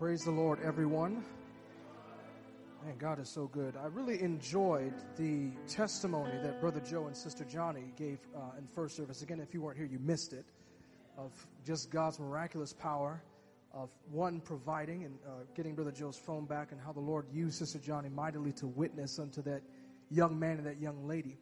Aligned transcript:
Praise 0.00 0.24
the 0.24 0.30
Lord, 0.30 0.60
everyone. 0.64 1.22
Man, 2.82 2.96
God 2.96 3.18
is 3.18 3.28
so 3.28 3.48
good. 3.48 3.76
I 3.76 3.84
really 3.88 4.22
enjoyed 4.22 4.94
the 5.18 5.50
testimony 5.68 6.38
that 6.42 6.58
Brother 6.58 6.80
Joe 6.80 7.08
and 7.08 7.14
Sister 7.14 7.44
Johnny 7.44 7.92
gave 7.98 8.18
uh, 8.34 8.56
in 8.56 8.66
first 8.66 8.96
service. 8.96 9.20
Again, 9.20 9.40
if 9.40 9.52
you 9.52 9.60
weren't 9.60 9.76
here, 9.76 9.84
you 9.84 9.98
missed 9.98 10.32
it. 10.32 10.46
Of 11.18 11.32
just 11.66 11.90
God's 11.90 12.18
miraculous 12.18 12.72
power, 12.72 13.22
of 13.74 13.90
one 14.10 14.40
providing 14.40 15.04
and 15.04 15.18
uh, 15.26 15.42
getting 15.54 15.74
Brother 15.74 15.92
Joe's 15.92 16.16
phone 16.16 16.46
back, 16.46 16.72
and 16.72 16.80
how 16.80 16.92
the 16.92 17.00
Lord 17.00 17.26
used 17.30 17.58
Sister 17.58 17.78
Johnny 17.78 18.08
mightily 18.08 18.52
to 18.52 18.68
witness 18.68 19.18
unto 19.18 19.42
that 19.42 19.60
young 20.10 20.38
man 20.38 20.56
and 20.56 20.66
that 20.66 20.80
young 20.80 21.06
lady. 21.06 21.36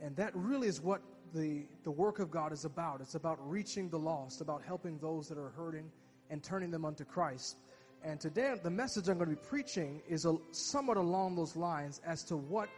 And 0.00 0.16
that 0.16 0.34
really 0.34 0.68
is 0.68 0.80
what 0.80 1.02
the, 1.34 1.66
the 1.84 1.90
work 1.90 2.18
of 2.18 2.30
God 2.30 2.50
is 2.54 2.64
about. 2.64 3.02
It's 3.02 3.14
about 3.14 3.38
reaching 3.46 3.90
the 3.90 3.98
lost, 3.98 4.40
about 4.40 4.62
helping 4.62 4.96
those 5.00 5.28
that 5.28 5.36
are 5.36 5.50
hurting 5.50 5.90
and 6.30 6.42
turning 6.42 6.70
them 6.70 6.86
unto 6.86 7.04
Christ. 7.04 7.58
And 8.02 8.18
today, 8.18 8.54
the 8.62 8.70
message 8.70 9.08
I'm 9.08 9.18
going 9.18 9.28
to 9.28 9.36
be 9.36 9.46
preaching 9.48 10.00
is 10.08 10.24
a, 10.24 10.36
somewhat 10.52 10.96
along 10.96 11.36
those 11.36 11.54
lines 11.54 12.00
as 12.06 12.22
to 12.24 12.36
what 12.36 12.70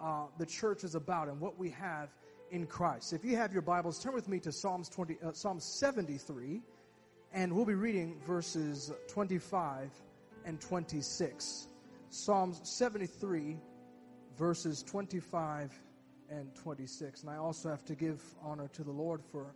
uh, 0.00 0.26
the 0.38 0.46
church 0.46 0.84
is 0.84 0.94
about 0.94 1.26
and 1.26 1.40
what 1.40 1.58
we 1.58 1.68
have 1.70 2.10
in 2.52 2.64
Christ. 2.64 3.12
If 3.12 3.24
you 3.24 3.36
have 3.36 3.52
your 3.52 3.62
Bibles, 3.62 3.98
turn 3.98 4.14
with 4.14 4.28
me 4.28 4.38
to 4.38 4.52
Psalms 4.52 4.88
20, 4.88 5.18
uh, 5.24 5.32
Psalm 5.32 5.58
73, 5.58 6.62
and 7.32 7.52
we'll 7.52 7.64
be 7.64 7.74
reading 7.74 8.20
verses 8.24 8.92
25 9.08 9.90
and 10.44 10.60
26. 10.60 11.66
Psalms 12.10 12.60
73, 12.62 13.56
verses 14.38 14.84
25 14.84 15.72
and 16.30 16.54
26. 16.54 17.22
And 17.22 17.30
I 17.30 17.36
also 17.36 17.68
have 17.68 17.84
to 17.86 17.96
give 17.96 18.22
honor 18.44 18.68
to 18.74 18.84
the 18.84 18.92
Lord 18.92 19.22
for 19.32 19.54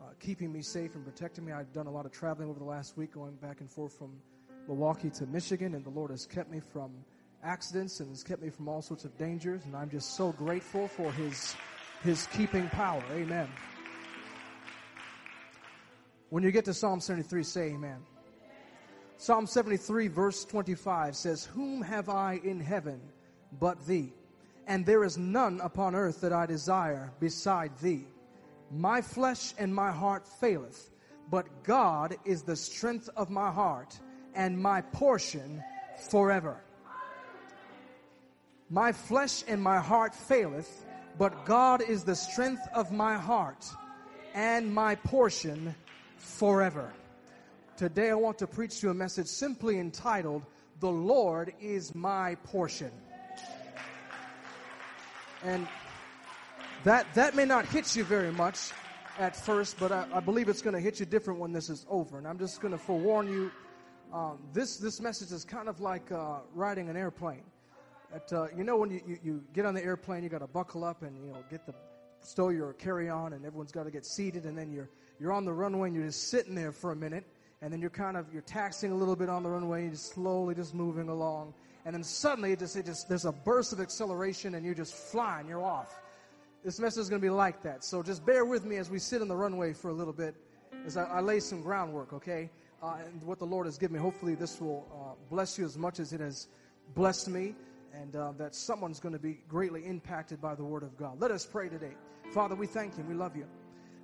uh, 0.00 0.06
keeping 0.18 0.52
me 0.52 0.62
safe 0.62 0.96
and 0.96 1.04
protecting 1.04 1.44
me. 1.44 1.52
I've 1.52 1.72
done 1.72 1.86
a 1.86 1.92
lot 1.92 2.06
of 2.06 2.12
traveling 2.12 2.50
over 2.50 2.58
the 2.58 2.64
last 2.64 2.96
week, 2.96 3.12
going 3.12 3.36
back 3.36 3.60
and 3.60 3.70
forth 3.70 3.96
from 3.96 4.10
Milwaukee 4.66 5.10
to 5.10 5.26
Michigan, 5.26 5.74
and 5.74 5.84
the 5.84 5.90
Lord 5.90 6.10
has 6.10 6.26
kept 6.26 6.50
me 6.50 6.60
from 6.60 6.90
accidents 7.42 8.00
and 8.00 8.08
has 8.08 8.22
kept 8.22 8.42
me 8.42 8.48
from 8.48 8.68
all 8.68 8.80
sorts 8.80 9.04
of 9.04 9.16
dangers. 9.18 9.64
And 9.64 9.76
I'm 9.76 9.90
just 9.90 10.16
so 10.16 10.32
grateful 10.32 10.88
for 10.88 11.12
His 11.12 11.54
His 12.02 12.26
keeping 12.28 12.68
power. 12.68 13.02
Amen. 13.12 13.48
When 16.30 16.42
you 16.42 16.50
get 16.50 16.64
to 16.64 16.74
Psalm 16.74 17.00
73, 17.00 17.42
say 17.42 17.72
Amen. 17.72 18.00
Psalm 19.18 19.46
73, 19.46 20.08
verse 20.08 20.44
25 20.44 21.14
says, 21.14 21.44
Whom 21.44 21.80
have 21.82 22.08
I 22.08 22.40
in 22.42 22.60
heaven 22.60 23.00
but 23.60 23.86
thee? 23.86 24.12
And 24.66 24.84
there 24.84 25.04
is 25.04 25.16
none 25.16 25.60
upon 25.62 25.94
earth 25.94 26.20
that 26.22 26.32
I 26.32 26.46
desire 26.46 27.12
beside 27.20 27.78
thee. 27.78 28.06
My 28.70 29.00
flesh 29.00 29.54
and 29.58 29.74
my 29.74 29.92
heart 29.92 30.26
faileth, 30.26 30.90
but 31.30 31.62
God 31.62 32.16
is 32.24 32.42
the 32.42 32.56
strength 32.56 33.08
of 33.16 33.30
my 33.30 33.50
heart 33.50 33.98
and 34.34 34.58
my 34.58 34.80
portion 34.80 35.62
forever. 36.10 36.56
My 38.70 38.92
flesh 38.92 39.44
and 39.46 39.62
my 39.62 39.78
heart 39.78 40.14
faileth, 40.14 40.84
but 41.18 41.44
God 41.44 41.82
is 41.82 42.04
the 42.04 42.16
strength 42.16 42.66
of 42.74 42.90
my 42.90 43.16
heart 43.16 43.64
and 44.34 44.72
my 44.72 44.96
portion 44.96 45.74
forever. 46.16 46.92
Today 47.76 48.10
I 48.10 48.14
want 48.14 48.38
to 48.38 48.46
preach 48.46 48.80
to 48.80 48.86
you 48.86 48.90
a 48.90 48.94
message 48.94 49.26
simply 49.26 49.78
entitled, 49.78 50.44
The 50.80 50.90
Lord 50.90 51.52
is 51.60 51.94
my 51.94 52.36
portion. 52.36 52.90
And 55.44 55.68
that, 56.84 57.06
that 57.14 57.34
may 57.34 57.44
not 57.44 57.66
hit 57.66 57.94
you 57.94 58.04
very 58.04 58.32
much 58.32 58.70
at 59.18 59.36
first, 59.36 59.78
but 59.78 59.92
I, 59.92 60.06
I 60.12 60.20
believe 60.20 60.48
it's 60.48 60.62
going 60.62 60.74
to 60.74 60.80
hit 60.80 61.00
you 61.00 61.06
different 61.06 61.38
when 61.38 61.52
this 61.52 61.68
is 61.68 61.84
over. 61.88 62.18
And 62.18 62.26
I'm 62.26 62.38
just 62.38 62.60
going 62.60 62.72
to 62.72 62.78
forewarn 62.78 63.28
you 63.28 63.50
um, 64.14 64.38
this, 64.52 64.76
this 64.76 65.00
message 65.00 65.32
is 65.32 65.44
kind 65.44 65.68
of 65.68 65.80
like 65.80 66.12
uh, 66.12 66.38
riding 66.54 66.88
an 66.88 66.96
airplane. 66.96 67.42
At, 68.14 68.32
uh, 68.32 68.46
you 68.56 68.62
know, 68.62 68.76
when 68.76 68.90
you, 68.90 69.00
you, 69.04 69.18
you, 69.24 69.44
get 69.52 69.66
on 69.66 69.74
the 69.74 69.82
airplane, 69.82 70.22
you 70.22 70.28
got 70.28 70.38
to 70.38 70.46
buckle 70.46 70.84
up 70.84 71.02
and, 71.02 71.20
you 71.26 71.32
know, 71.32 71.38
get 71.50 71.66
the, 71.66 71.74
stow 72.20 72.50
your 72.50 72.72
carry 72.74 73.10
on, 73.10 73.32
and 73.32 73.44
everyone's 73.44 73.72
got 73.72 73.84
to 73.84 73.90
get 73.90 74.06
seated, 74.06 74.44
and 74.44 74.56
then 74.56 74.72
you're, 74.72 74.88
you're 75.18 75.32
on 75.32 75.44
the 75.44 75.52
runway 75.52 75.88
and 75.88 75.96
you're 75.96 76.06
just 76.06 76.28
sitting 76.28 76.54
there 76.54 76.70
for 76.70 76.92
a 76.92 76.96
minute, 76.96 77.24
and 77.60 77.72
then 77.72 77.80
you're 77.80 77.90
kind 77.90 78.16
of, 78.16 78.26
you're 78.32 78.42
taxing 78.42 78.92
a 78.92 78.94
little 78.94 79.16
bit 79.16 79.28
on 79.28 79.42
the 79.42 79.50
runway, 79.50 79.80
and 79.80 79.88
you're 79.88 79.96
just 79.96 80.14
slowly 80.14 80.54
just 80.54 80.74
moving 80.74 81.08
along, 81.08 81.52
and 81.84 81.92
then 81.92 82.04
suddenly 82.04 82.52
it 82.52 82.60
just, 82.60 82.76
it 82.76 82.86
just, 82.86 83.08
there's 83.08 83.24
a 83.24 83.32
burst 83.32 83.72
of 83.72 83.80
acceleration, 83.80 84.54
and 84.54 84.64
you're 84.64 84.76
just 84.76 84.94
flying, 84.94 85.48
you're 85.48 85.62
off. 85.62 86.00
This 86.64 86.78
message 86.78 87.02
is 87.02 87.08
going 87.10 87.20
to 87.20 87.26
be 87.26 87.30
like 87.30 87.62
that. 87.62 87.84
So 87.84 88.00
just 88.00 88.24
bear 88.24 88.44
with 88.44 88.64
me 88.64 88.76
as 88.76 88.88
we 88.88 89.00
sit 89.00 89.20
on 89.20 89.28
the 89.28 89.36
runway 89.36 89.72
for 89.72 89.88
a 89.88 89.92
little 89.92 90.14
bit, 90.14 90.36
as 90.86 90.96
I, 90.96 91.04
I 91.04 91.20
lay 91.20 91.40
some 91.40 91.62
groundwork, 91.62 92.12
okay? 92.12 92.48
Uh, 92.84 92.96
and 93.06 93.22
what 93.22 93.38
the 93.38 93.46
Lord 93.46 93.66
has 93.66 93.78
given 93.78 93.96
me. 93.96 94.00
Hopefully, 94.00 94.34
this 94.34 94.60
will 94.60 94.86
uh, 94.92 95.14
bless 95.30 95.58
you 95.58 95.64
as 95.64 95.78
much 95.78 95.98
as 96.00 96.12
it 96.12 96.20
has 96.20 96.48
blessed 96.94 97.28
me, 97.28 97.54
and 97.94 98.14
uh, 98.14 98.32
that 98.36 98.54
someone's 98.54 99.00
going 99.00 99.14
to 99.14 99.18
be 99.18 99.40
greatly 99.48 99.86
impacted 99.86 100.40
by 100.40 100.54
the 100.54 100.64
Word 100.64 100.82
of 100.82 100.96
God. 100.96 101.18
Let 101.20 101.30
us 101.30 101.46
pray 101.46 101.68
today. 101.68 101.94
Father, 102.32 102.54
we 102.54 102.66
thank 102.66 102.98
you. 102.98 103.04
We 103.04 103.14
love 103.14 103.36
you. 103.36 103.46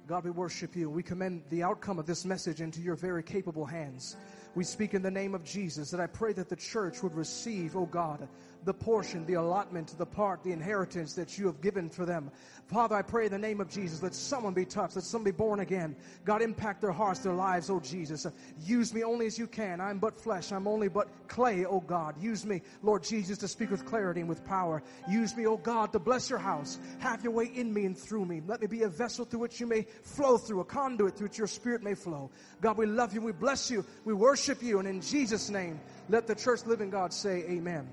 God, 0.07 0.25
we 0.25 0.31
worship 0.31 0.75
you. 0.75 0.89
We 0.89 1.03
commend 1.03 1.43
the 1.51 1.63
outcome 1.63 1.99
of 1.99 2.07
this 2.07 2.25
message 2.25 2.61
into 2.61 2.81
your 2.81 2.97
very 2.97 3.23
capable 3.23 3.67
hands. 3.67 4.17
We 4.55 4.65
speak 4.65 4.95
in 4.95 5.03
the 5.03 5.11
name 5.11 5.35
of 5.35 5.45
Jesus 5.45 5.91
that 5.91 6.01
I 6.01 6.07
pray 6.07 6.33
that 6.33 6.49
the 6.49 6.57
church 6.57 7.03
would 7.03 7.15
receive, 7.15 7.77
oh 7.77 7.87
God, 7.87 8.27
the 8.65 8.75
portion, 8.75 9.25
the 9.27 9.35
allotment, 9.35 9.95
the 9.99 10.07
part, 10.07 10.43
the 10.43 10.53
inheritance 10.53 11.15
that 11.15 11.39
you 11.39 11.47
have 11.47 11.61
given 11.61 11.89
for 11.89 12.05
them. 12.05 12.31
Father, 12.67 12.95
I 12.95 13.03
pray 13.03 13.27
in 13.27 13.33
the 13.33 13.39
name 13.39 13.61
of 13.61 13.69
Jesus, 13.69 14.03
let 14.03 14.15
someone 14.15 14.55
be 14.55 14.65
touched, 14.65 14.95
let 14.95 15.05
someone 15.05 15.25
be 15.25 15.31
born 15.37 15.61
again. 15.61 15.97
God, 16.25 16.41
impact 16.41 16.81
their 16.81 16.93
hearts, 16.93 17.21
their 17.21 17.33
lives, 17.33 17.69
oh 17.69 17.81
Jesus. 17.81 18.27
Use 18.61 18.95
me 18.95 19.03
only 19.03 19.27
as 19.27 19.39
you 19.39 19.47
can. 19.47 19.81
I'm 19.81 19.99
but 19.99 20.21
flesh. 20.21 20.53
I'm 20.53 20.69
only 20.69 20.89
but 20.89 21.09
clay, 21.27 21.65
oh 21.65 21.81
God. 21.81 22.21
Use 22.23 22.47
me, 22.47 22.63
Lord 22.83 23.03
Jesus, 23.03 23.39
to 23.39 23.49
speak 23.49 23.71
with 23.71 23.85
clarity 23.85 24.21
and 24.21 24.29
with 24.29 24.45
power. 24.45 24.83
Use 25.09 25.37
me, 25.37 25.47
oh 25.47 25.57
God, 25.57 25.93
to 25.93 25.99
bless 25.99 26.31
your 26.31 26.39
house. 26.39 26.79
Have 27.01 27.25
your 27.25 27.33
way 27.33 27.51
in 27.53 27.73
me 27.73 27.87
and 27.87 27.99
through 27.99 28.25
me. 28.25 28.41
Let 28.47 28.61
me 28.61 28.67
be 28.67 28.83
a 28.83 28.89
vessel 28.89 29.25
through 29.25 29.41
which 29.41 29.59
you 29.59 29.67
may 29.67 29.83
flow 30.03 30.39
through, 30.39 30.61
a 30.61 30.65
conduit 30.65 31.17
through 31.17 31.29
which 31.29 31.39
your 31.39 31.47
spirit 31.47 31.83
may 31.83 31.95
flow. 31.95 32.31
God, 32.61 32.79
we 32.79 32.87
love 32.87 33.15
you. 33.15 33.21
We 33.21 33.33
bless 33.33 33.71
you. 33.71 33.85
We 34.05 34.15
worship 34.15 34.63
you. 34.63 34.79
And 34.79 34.87
in 34.87 35.01
Jesus' 35.01 35.51
name, 35.51 35.81
let 36.09 36.27
the 36.27 36.35
church 36.35 36.67
living 36.67 36.91
God 36.91 37.13
say 37.13 37.45
amen. 37.49 37.89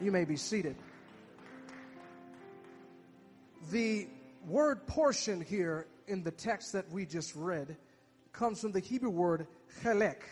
You 0.00 0.10
may 0.10 0.24
be 0.24 0.36
seated. 0.36 0.76
The 3.70 4.08
word 4.46 4.86
portion 4.86 5.42
here 5.42 5.86
in 6.08 6.22
the 6.22 6.30
text 6.30 6.72
that 6.72 6.90
we 6.90 7.04
just 7.04 7.36
read 7.36 7.76
comes 8.32 8.62
from 8.62 8.72
the 8.72 8.80
Hebrew 8.80 9.10
word 9.10 9.46
chelek. 9.82 10.22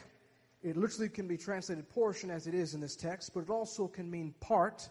It 0.62 0.78
literally 0.78 1.10
can 1.10 1.28
be 1.28 1.36
translated 1.36 1.86
portion 1.90 2.30
as 2.30 2.46
it 2.46 2.54
is 2.54 2.72
in 2.72 2.80
this 2.80 2.96
text, 2.96 3.32
but 3.34 3.40
it 3.40 3.50
also 3.50 3.88
can 3.88 4.10
mean 4.10 4.34
part, 4.40 4.88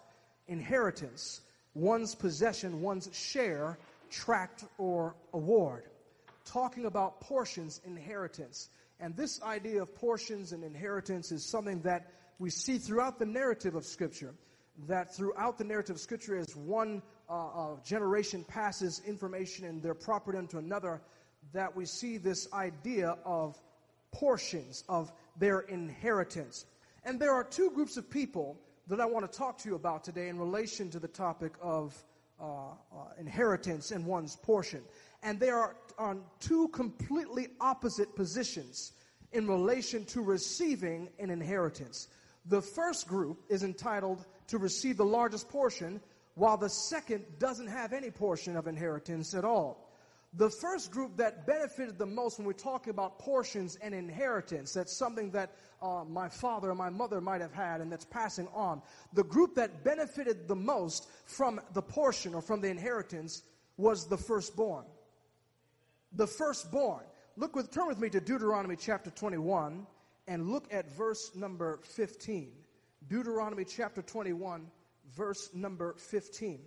inheritance, 0.47 1.41
one's 1.73 2.13
possession, 2.13 2.79
one's 2.79 3.09
share, 3.13 3.79
tract, 4.11 4.63
or 4.77 5.15
award. 5.33 5.85
Talking 6.45 6.85
about 6.85 7.19
portions, 7.19 7.81
inheritance. 7.83 8.69
And 8.99 9.15
this 9.15 9.41
idea 9.41 9.81
of 9.81 9.95
portions 9.95 10.51
and 10.51 10.63
inheritance 10.63 11.31
is 11.31 11.43
something 11.43 11.81
that 11.81 12.11
we 12.37 12.51
see 12.51 12.77
throughout 12.77 13.17
the 13.17 13.25
narrative 13.25 13.73
of 13.73 13.83
Scripture 13.83 14.35
that 14.85 15.15
throughout 15.15 15.57
the 15.57 15.63
narrative 15.63 15.95
of 15.95 16.01
Scripture, 16.01 16.37
as 16.37 16.55
one 16.55 17.01
uh, 17.29 17.47
uh, 17.47 17.67
generation 17.83 18.43
passes 18.43 19.01
information 19.05 19.65
and 19.65 19.81
their 19.81 19.95
property 19.95 20.37
into 20.37 20.57
another, 20.57 21.01
that 21.53 21.75
we 21.75 21.85
see 21.85 22.17
this 22.17 22.51
idea 22.53 23.17
of 23.25 23.59
portions 24.11 24.83
of 24.87 25.11
their 25.37 25.61
inheritance. 25.61 26.65
And 27.03 27.19
there 27.19 27.33
are 27.33 27.43
two 27.43 27.71
groups 27.71 27.97
of 27.97 28.09
people 28.09 28.59
that 28.87 29.01
I 29.01 29.05
want 29.05 29.29
to 29.29 29.37
talk 29.37 29.57
to 29.59 29.69
you 29.69 29.75
about 29.75 30.03
today 30.03 30.29
in 30.29 30.37
relation 30.37 30.89
to 30.91 30.99
the 30.99 31.07
topic 31.07 31.53
of 31.61 31.95
uh, 32.39 32.43
uh 32.45 32.73
inheritance 33.19 33.91
and 33.91 34.05
one's 34.05 34.35
portion. 34.35 34.81
And 35.23 35.39
they 35.39 35.49
are 35.49 35.75
on 35.97 36.21
two 36.39 36.67
completely 36.69 37.47
opposite 37.59 38.15
positions 38.15 38.93
in 39.31 39.47
relation 39.47 40.05
to 40.05 40.21
receiving 40.21 41.09
an 41.19 41.29
inheritance. 41.29 42.07
The 42.45 42.61
first 42.61 43.07
group 43.07 43.43
is 43.49 43.63
entitled 43.63 44.25
to 44.47 44.57
receive 44.57 44.97
the 44.97 45.05
largest 45.05 45.49
portion, 45.49 46.01
while 46.35 46.57
the 46.57 46.69
second 46.69 47.25
doesn't 47.39 47.67
have 47.67 47.93
any 47.93 48.11
portion 48.11 48.55
of 48.55 48.67
inheritance 48.67 49.33
at 49.33 49.43
all. 49.43 49.87
The 50.33 50.49
first 50.49 50.91
group 50.91 51.17
that 51.17 51.47
benefited 51.47 51.97
the 51.97 52.05
most 52.05 52.37
when 52.37 52.45
we're 52.45 52.53
talking 52.53 52.91
about 52.91 53.17
portions 53.17 53.75
and 53.77 53.93
inheritance, 53.93 54.73
that's 54.73 54.95
something 54.95 55.31
that 55.31 55.51
uh, 55.81 56.03
my 56.07 56.29
father 56.29 56.69
or 56.69 56.75
my 56.75 56.89
mother 56.89 57.21
might 57.21 57.41
have 57.41 57.53
had 57.53 57.81
and 57.81 57.91
that's 57.91 58.05
passing 58.05 58.47
on. 58.53 58.81
The 59.13 59.23
group 59.23 59.55
that 59.55 59.83
benefited 59.83 60.47
the 60.47 60.55
most 60.55 61.07
from 61.25 61.61
the 61.73 61.81
portion 61.81 62.35
or 62.35 62.41
from 62.41 62.61
the 62.61 62.69
inheritance 62.69 63.41
was 63.77 64.07
the 64.07 64.17
firstborn. 64.17 64.85
The 66.13 66.27
firstborn. 66.27 67.03
Look 67.35 67.55
with, 67.55 67.71
turn 67.71 67.87
with 67.87 67.99
me 67.99 68.09
to 68.09 68.19
Deuteronomy 68.19 68.75
chapter 68.75 69.09
21 69.11 69.87
and 70.27 70.49
look 70.49 70.65
at 70.71 70.91
verse 70.91 71.31
number 71.35 71.79
15. 71.83 72.51
Deuteronomy 73.09 73.63
chapter 73.63 74.01
21, 74.01 74.67
verse 75.15 75.49
number 75.53 75.95
15. 75.97 76.59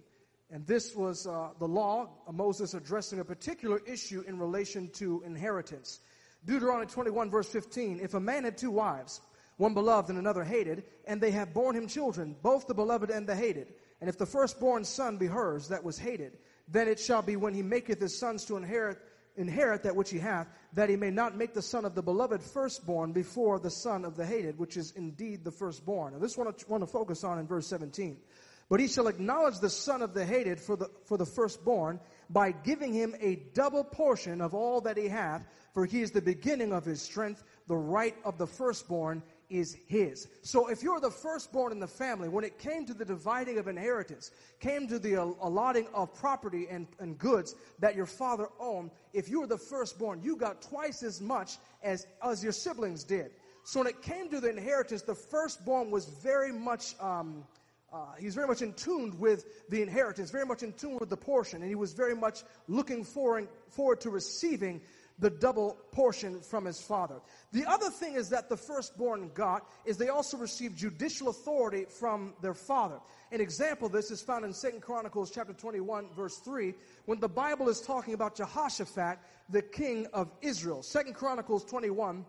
And 0.50 0.66
this 0.66 0.94
was 0.94 1.26
uh, 1.26 1.50
the 1.58 1.68
law, 1.68 2.08
Moses 2.32 2.74
addressing 2.74 3.20
a 3.20 3.24
particular 3.24 3.80
issue 3.86 4.24
in 4.26 4.38
relation 4.38 4.88
to 4.94 5.22
inheritance. 5.24 6.00
Deuteronomy 6.46 6.86
21, 6.86 7.30
verse 7.30 7.48
15. 7.48 8.00
If 8.00 8.14
a 8.14 8.20
man 8.20 8.44
had 8.44 8.56
two 8.56 8.70
wives, 8.70 9.20
one 9.58 9.74
beloved 9.74 10.08
and 10.08 10.18
another 10.18 10.42
hated, 10.42 10.84
and 11.06 11.20
they 11.20 11.30
have 11.30 11.52
borne 11.52 11.76
him 11.76 11.86
children, 11.86 12.34
both 12.42 12.66
the 12.66 12.74
beloved 12.74 13.10
and 13.10 13.26
the 13.26 13.36
hated. 13.36 13.74
And 14.00 14.08
if 14.08 14.16
the 14.16 14.26
firstborn 14.26 14.84
son 14.84 15.18
be 15.18 15.26
hers 15.26 15.68
that 15.68 15.84
was 15.84 15.98
hated, 15.98 16.38
then 16.66 16.88
it 16.88 16.98
shall 16.98 17.20
be 17.20 17.36
when 17.36 17.52
he 17.52 17.62
maketh 17.62 18.00
his 18.00 18.18
sons 18.18 18.44
to 18.46 18.56
inherit 18.56 18.98
inherit 19.40 19.82
that 19.82 19.96
which 19.96 20.10
he 20.10 20.18
hath, 20.18 20.46
that 20.74 20.88
he 20.88 20.96
may 20.96 21.10
not 21.10 21.36
make 21.36 21.54
the 21.54 21.62
son 21.62 21.84
of 21.84 21.94
the 21.94 22.02
beloved 22.02 22.42
firstborn 22.42 23.12
before 23.12 23.58
the 23.58 23.70
son 23.70 24.04
of 24.04 24.16
the 24.16 24.24
hated, 24.24 24.58
which 24.58 24.76
is 24.76 24.92
indeed 24.92 25.42
the 25.42 25.50
firstborn. 25.50 26.12
Now, 26.12 26.20
this 26.20 26.36
one 26.36 26.46
I 26.46 26.52
want 26.68 26.82
to 26.82 26.86
focus 26.86 27.24
on 27.24 27.38
in 27.38 27.46
verse 27.46 27.66
17. 27.66 28.18
But 28.68 28.78
he 28.78 28.86
shall 28.86 29.08
acknowledge 29.08 29.58
the 29.58 29.68
son 29.68 30.00
of 30.00 30.14
the 30.14 30.24
hated 30.24 30.60
for 30.60 30.76
the, 30.76 30.88
for 31.06 31.16
the 31.16 31.26
firstborn 31.26 31.98
by 32.28 32.52
giving 32.52 32.92
him 32.92 33.16
a 33.20 33.36
double 33.52 33.82
portion 33.82 34.40
of 34.40 34.54
all 34.54 34.80
that 34.82 34.96
he 34.96 35.08
hath, 35.08 35.44
for 35.74 35.86
he 35.86 36.02
is 36.02 36.12
the 36.12 36.22
beginning 36.22 36.72
of 36.72 36.84
his 36.84 37.02
strength, 37.02 37.42
the 37.66 37.76
right 37.76 38.14
of 38.24 38.38
the 38.38 38.46
firstborn 38.46 39.24
is 39.50 39.76
his. 39.86 40.28
So 40.42 40.68
if 40.68 40.82
you're 40.82 41.00
the 41.00 41.10
firstborn 41.10 41.72
in 41.72 41.80
the 41.80 41.86
family, 41.86 42.28
when 42.28 42.44
it 42.44 42.58
came 42.58 42.86
to 42.86 42.94
the 42.94 43.04
dividing 43.04 43.58
of 43.58 43.68
inheritance, 43.68 44.30
came 44.60 44.86
to 44.88 44.98
the 44.98 45.14
allotting 45.14 45.88
of 45.92 46.14
property 46.14 46.68
and, 46.70 46.86
and 46.98 47.18
goods 47.18 47.54
that 47.80 47.96
your 47.96 48.06
father 48.06 48.48
owned, 48.58 48.90
if 49.12 49.28
you 49.28 49.40
were 49.40 49.46
the 49.46 49.58
firstborn, 49.58 50.22
you 50.22 50.36
got 50.36 50.62
twice 50.62 51.02
as 51.02 51.20
much 51.20 51.58
as, 51.82 52.06
as 52.22 52.42
your 52.42 52.52
siblings 52.52 53.04
did. 53.04 53.32
So 53.64 53.80
when 53.80 53.88
it 53.88 54.02
came 54.02 54.30
to 54.30 54.40
the 54.40 54.48
inheritance, 54.48 55.02
the 55.02 55.14
firstborn 55.14 55.90
was 55.90 56.06
very 56.06 56.52
much, 56.52 56.94
um, 57.00 57.44
uh, 57.92 58.14
he 58.18 58.26
was 58.26 58.34
very 58.34 58.46
much 58.46 58.62
in 58.62 58.72
tune 58.72 59.18
with 59.18 59.68
the 59.68 59.82
inheritance, 59.82 60.30
very 60.30 60.46
much 60.46 60.62
in 60.62 60.72
tune 60.72 60.98
with 60.98 61.10
the 61.10 61.16
portion, 61.16 61.60
and 61.60 61.68
he 61.68 61.74
was 61.74 61.92
very 61.92 62.14
much 62.14 62.42
looking 62.68 63.04
forward, 63.04 63.48
forward 63.68 64.00
to 64.00 64.10
receiving 64.10 64.80
the 65.20 65.30
double 65.30 65.76
portion 65.92 66.40
from 66.40 66.64
his 66.64 66.80
father. 66.80 67.16
The 67.52 67.66
other 67.66 67.90
thing 67.90 68.14
is 68.14 68.28
that 68.30 68.48
the 68.48 68.56
firstborn 68.56 69.30
got 69.34 69.66
is 69.84 69.96
they 69.96 70.08
also 70.08 70.36
received 70.36 70.76
judicial 70.76 71.28
authority 71.28 71.84
from 71.88 72.34
their 72.40 72.54
father. 72.54 72.98
An 73.30 73.40
example 73.40 73.86
of 73.86 73.92
this 73.92 74.10
is 74.10 74.22
found 74.22 74.44
in 74.44 74.52
Second 74.52 74.80
Chronicles 74.80 75.30
chapter 75.30 75.52
21 75.52 76.06
verse 76.16 76.38
3 76.38 76.74
when 77.04 77.20
the 77.20 77.28
Bible 77.28 77.68
is 77.68 77.80
talking 77.80 78.14
about 78.14 78.34
Jehoshaphat, 78.34 79.18
the 79.50 79.62
king 79.62 80.06
of 80.12 80.32
Israel. 80.40 80.82
Second 80.82 81.14
Chronicles 81.14 81.64
21 81.64 82.24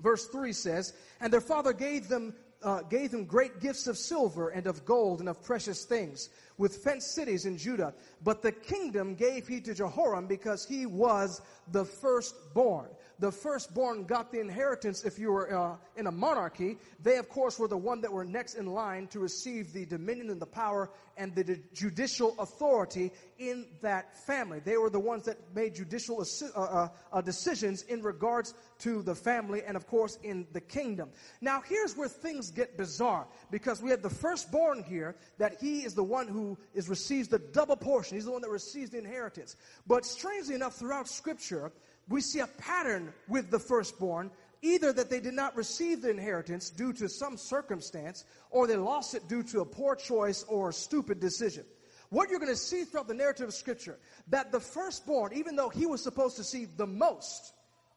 verse 0.00 0.26
3 0.26 0.52
says, 0.52 0.92
And 1.20 1.32
their 1.32 1.40
father 1.40 1.72
gave 1.72 2.08
them 2.08 2.34
uh, 2.66 2.82
gave 2.82 3.12
them 3.12 3.24
great 3.24 3.60
gifts 3.60 3.86
of 3.86 3.96
silver 3.96 4.48
and 4.48 4.66
of 4.66 4.84
gold 4.84 5.20
and 5.20 5.28
of 5.28 5.40
precious 5.42 5.84
things, 5.84 6.30
with 6.58 6.82
fenced 6.82 7.14
cities 7.14 7.46
in 7.46 7.56
Judah. 7.56 7.94
But 8.24 8.42
the 8.42 8.50
kingdom 8.50 9.14
gave 9.14 9.46
he 9.46 9.60
to 9.60 9.72
Jehoram 9.72 10.26
because 10.26 10.66
he 10.66 10.84
was 10.84 11.40
the 11.70 11.84
firstborn 11.84 12.88
the 13.18 13.32
firstborn 13.32 14.04
got 14.04 14.30
the 14.30 14.40
inheritance 14.40 15.04
if 15.04 15.18
you 15.18 15.32
were 15.32 15.54
uh, 15.54 15.76
in 15.96 16.06
a 16.06 16.12
monarchy. 16.12 16.78
They, 17.02 17.16
of 17.16 17.28
course, 17.28 17.58
were 17.58 17.68
the 17.68 17.76
one 17.76 18.00
that 18.02 18.12
were 18.12 18.24
next 18.24 18.54
in 18.54 18.66
line 18.66 19.06
to 19.08 19.20
receive 19.20 19.72
the 19.72 19.86
dominion 19.86 20.30
and 20.30 20.40
the 20.40 20.46
power 20.46 20.90
and 21.16 21.34
the 21.34 21.58
judicial 21.72 22.34
authority 22.38 23.10
in 23.38 23.66
that 23.80 24.14
family. 24.26 24.60
They 24.60 24.76
were 24.76 24.90
the 24.90 25.00
ones 25.00 25.24
that 25.24 25.38
made 25.54 25.74
judicial 25.74 26.20
uh, 26.20 26.60
uh, 26.60 26.88
uh, 27.12 27.20
decisions 27.22 27.82
in 27.84 28.02
regards 28.02 28.52
to 28.80 29.02
the 29.02 29.14
family 29.14 29.62
and, 29.66 29.76
of 29.76 29.86
course, 29.86 30.18
in 30.22 30.46
the 30.52 30.60
kingdom. 30.60 31.08
Now, 31.40 31.62
here's 31.66 31.96
where 31.96 32.08
things 32.08 32.50
get 32.50 32.76
bizarre 32.76 33.26
because 33.50 33.82
we 33.82 33.90
have 33.90 34.02
the 34.02 34.10
firstborn 34.10 34.82
here 34.82 35.16
that 35.38 35.56
he 35.58 35.80
is 35.80 35.94
the 35.94 36.04
one 36.04 36.28
who 36.28 36.58
is 36.74 36.88
receives 36.88 37.28
the 37.28 37.38
double 37.38 37.76
portion. 37.76 38.16
He's 38.16 38.26
the 38.26 38.32
one 38.32 38.42
that 38.42 38.50
receives 38.50 38.90
the 38.90 38.98
inheritance. 38.98 39.56
But 39.86 40.04
strangely 40.04 40.54
enough, 40.54 40.74
throughout 40.74 41.08
Scripture, 41.08 41.72
we 42.08 42.20
see 42.20 42.40
a 42.40 42.46
pattern 42.46 43.12
with 43.28 43.50
the 43.50 43.58
firstborn 43.58 44.30
either 44.62 44.92
that 44.92 45.10
they 45.10 45.20
did 45.20 45.34
not 45.34 45.56
receive 45.56 46.02
the 46.02 46.10
inheritance 46.10 46.70
due 46.70 46.92
to 46.92 47.08
some 47.08 47.36
circumstance, 47.36 48.24
or 48.50 48.66
they 48.66 48.76
lost 48.76 49.14
it 49.14 49.28
due 49.28 49.42
to 49.42 49.60
a 49.60 49.64
poor 49.64 49.94
choice 49.94 50.44
or 50.44 50.70
a 50.70 50.72
stupid 50.72 51.20
decision. 51.20 51.64
What 52.10 52.30
you're 52.30 52.38
going 52.38 52.52
to 52.52 52.56
see 52.56 52.84
throughout 52.84 53.08
the 53.08 53.14
narrative 53.14 53.48
of 53.48 53.54
Scripture, 53.54 53.98
that 54.28 54.52
the 54.52 54.60
firstborn, 54.60 55.32
even 55.34 55.56
though 55.56 55.68
he 55.68 55.86
was 55.86 56.02
supposed 56.02 56.36
to 56.36 56.42
receive 56.42 56.76
the 56.76 56.86
most, 56.86 57.52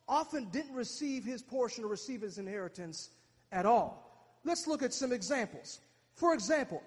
often 0.08 0.50
didn't 0.50 0.74
receive 0.74 1.24
his 1.24 1.42
portion 1.42 1.84
or 1.84 1.88
receive 1.88 2.22
his 2.22 2.38
inheritance 2.38 3.10
at 3.52 3.66
all. 3.66 4.06
Let's 4.44 4.68
look 4.68 4.82
at 4.82 4.94
some 4.94 5.12
examples. 5.12 5.80
For 6.16 6.34
example, 6.34 6.82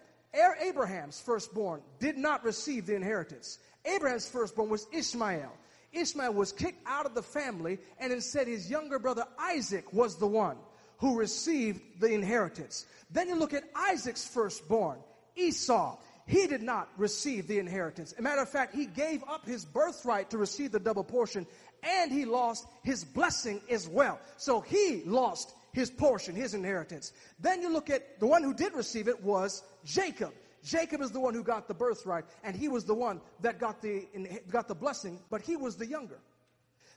Abraham's 0.63 1.21
firstborn 1.21 1.83
did 2.01 2.19
not 2.19 2.45
receive 2.45 2.87
the 2.87 2.97
inheritance. 2.97 3.59
Abraham's 3.85 4.29
firstborn 4.29 4.69
was 4.69 4.87
Ishmael. 4.93 5.53
Ishmael 5.93 6.35
was 6.35 6.53
kicked 6.53 6.87
out 6.87 7.07
of 7.07 7.15
the 7.15 7.23
family, 7.23 7.79
and 7.99 8.13
instead 8.13 8.47
his 8.47 8.71
younger 8.71 8.99
brother 8.99 9.27
Isaac 9.39 9.93
was 9.93 10.17
the 10.17 10.27
one 10.27 10.57
who 10.99 11.19
received 11.19 12.01
the 12.01 12.13
inheritance. 12.13 12.87
Then 13.11 13.29
you 13.29 13.35
look 13.35 13.55
at 13.55 13.65
Isaac's 13.75 14.27
firstborn, 14.27 14.99
Esau. 15.37 15.99
He 16.27 16.47
did 16.47 16.63
not 16.63 16.89
receive 16.97 17.49
the 17.49 17.59
inheritance. 17.59 18.13
As 18.13 18.21
a 18.21 18.23
matter 18.23 18.41
of 18.41 18.49
fact, 18.49 18.75
he 18.75 18.87
gave 18.87 19.23
up 19.29 19.45
his 19.45 19.65
birthright 19.65 20.31
to 20.31 20.39
receive 20.39 20.71
the 20.71 20.79
double 20.79 21.05
portion, 21.05 21.47
and 21.83 22.13
he 22.13 22.25
lost 22.25 22.67
his 22.85 23.05
blessing 23.05 23.61
as 23.69 23.89
well. 23.89 24.21
So 24.37 24.61
he 24.61 25.03
lost 25.05 25.53
his 25.73 25.91
portion, 25.91 26.35
his 26.35 26.55
inheritance. 26.55 27.13
Then 27.41 27.61
you 27.61 27.73
look 27.73 27.91
at 27.91 28.21
the 28.21 28.27
one 28.27 28.45
who 28.45 28.55
did 28.55 28.75
receive 28.75 29.09
it 29.09 29.23
was 29.23 29.63
Jacob. 29.85 30.33
Jacob 30.65 31.01
is 31.01 31.11
the 31.11 31.21
one 31.21 31.35
who 31.35 31.43
got 31.43 31.67
the 31.69 31.75
birthright, 31.75 32.25
and 32.45 32.55
he 32.55 32.69
was 32.69 32.85
the 32.85 32.95
one 32.95 33.21
that 33.41 33.59
got 33.59 33.83
the, 33.83 34.07
got 34.51 34.69
the 34.69 34.75
blessing, 34.75 35.19
but 35.31 35.43
he 35.43 35.57
was 35.57 35.77
the 35.77 35.87
younger. 35.87 36.19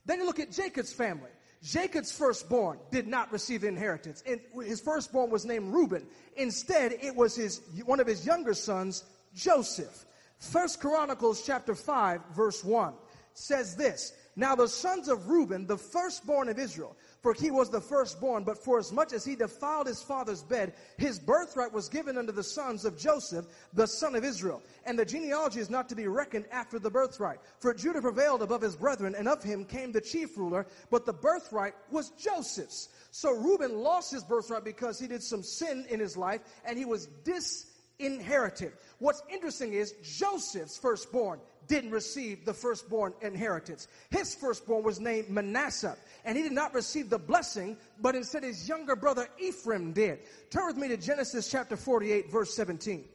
Then 0.05 0.19
you 0.19 0.25
look 0.25 0.39
at 0.39 0.51
Jacob's 0.51 0.93
family. 0.93 1.31
Jacob's 1.63 2.11
firstborn 2.11 2.77
did 2.91 3.07
not 3.07 3.31
receive 3.31 3.63
inheritance. 3.63 4.23
And 4.27 4.39
his 4.63 4.79
firstborn 4.79 5.31
was 5.31 5.45
named 5.45 5.73
Reuben. 5.73 6.05
Instead, 6.35 6.93
it 7.01 7.15
was 7.15 7.35
his, 7.35 7.61
one 7.85 7.99
of 7.99 8.05
his 8.05 8.25
younger 8.25 8.53
sons, 8.53 9.03
Joseph. 9.33 10.05
First 10.37 10.79
Chronicles 10.79 11.43
chapter 11.43 11.73
5, 11.73 12.21
verse 12.35 12.63
1 12.63 12.93
says 13.33 13.75
this. 13.75 14.13
Now 14.35 14.55
the 14.55 14.67
sons 14.67 15.07
of 15.07 15.27
Reuben, 15.29 15.65
the 15.65 15.77
firstborn 15.77 16.49
of 16.49 16.59
Israel, 16.59 16.95
for 17.25 17.33
he 17.33 17.49
was 17.49 17.71
the 17.71 17.81
firstborn, 17.81 18.43
but 18.43 18.63
for 18.63 18.77
as 18.77 18.91
much 18.91 19.11
as 19.11 19.25
he 19.25 19.35
defiled 19.35 19.87
his 19.87 19.99
father's 19.99 20.43
bed, 20.43 20.75
his 20.99 21.17
birthright 21.17 21.73
was 21.73 21.89
given 21.89 22.19
unto 22.19 22.31
the 22.31 22.43
sons 22.43 22.85
of 22.85 22.99
Joseph, 22.99 23.47
the 23.73 23.87
son 23.87 24.13
of 24.13 24.23
Israel. 24.23 24.61
And 24.85 24.99
the 24.99 25.05
genealogy 25.05 25.59
is 25.59 25.71
not 25.71 25.89
to 25.89 25.95
be 25.95 26.07
reckoned 26.07 26.45
after 26.51 26.77
the 26.77 26.91
birthright. 26.91 27.39
For 27.57 27.73
Judah 27.73 27.99
prevailed 27.99 28.43
above 28.43 28.61
his 28.61 28.75
brethren, 28.75 29.15
and 29.17 29.27
of 29.27 29.41
him 29.41 29.65
came 29.65 29.91
the 29.91 30.01
chief 30.01 30.37
ruler, 30.37 30.67
but 30.91 31.07
the 31.07 31.13
birthright 31.13 31.73
was 31.89 32.11
Joseph's. 32.11 32.89
So 33.09 33.31
Reuben 33.31 33.79
lost 33.79 34.11
his 34.11 34.23
birthright 34.23 34.63
because 34.63 34.99
he 34.99 35.07
did 35.07 35.23
some 35.23 35.41
sin 35.41 35.87
in 35.89 35.99
his 35.99 36.15
life, 36.15 36.41
and 36.63 36.77
he 36.77 36.85
was 36.85 37.07
disinherited. 37.23 38.73
What's 38.99 39.23
interesting 39.33 39.73
is 39.73 39.95
Joseph's 40.03 40.77
firstborn 40.77 41.39
didn't 41.67 41.91
receive 41.91 42.45
the 42.45 42.53
firstborn 42.53 43.13
inheritance. 43.21 43.87
His 44.09 44.35
firstborn 44.35 44.83
was 44.83 44.99
named 44.99 45.29
Manasseh, 45.29 45.97
and 46.23 46.37
he 46.37 46.43
did 46.43 46.51
not 46.51 46.73
receive 46.73 47.09
the 47.09 47.19
blessing, 47.19 47.77
but 48.01 48.15
instead 48.15 48.43
his 48.43 48.67
younger 48.67 48.95
brother 48.95 49.27
Ephraim 49.39 49.93
did. 49.93 50.19
Turn 50.49 50.67
with 50.67 50.77
me 50.77 50.87
to 50.89 50.97
Genesis 50.97 51.49
chapter 51.49 51.77
48, 51.77 52.31
verse 52.31 52.53
17. 52.53 53.05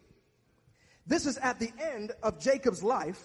This 1.07 1.27
is 1.27 1.39
at 1.39 1.59
the 1.59 1.73
end 1.81 2.13
of 2.23 2.41
Jacob's 2.41 2.83
life. 2.83 3.25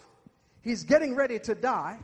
He's 0.62 0.84
getting 0.84 1.16
ready 1.16 1.38
to 1.40 1.54
die, 1.54 2.00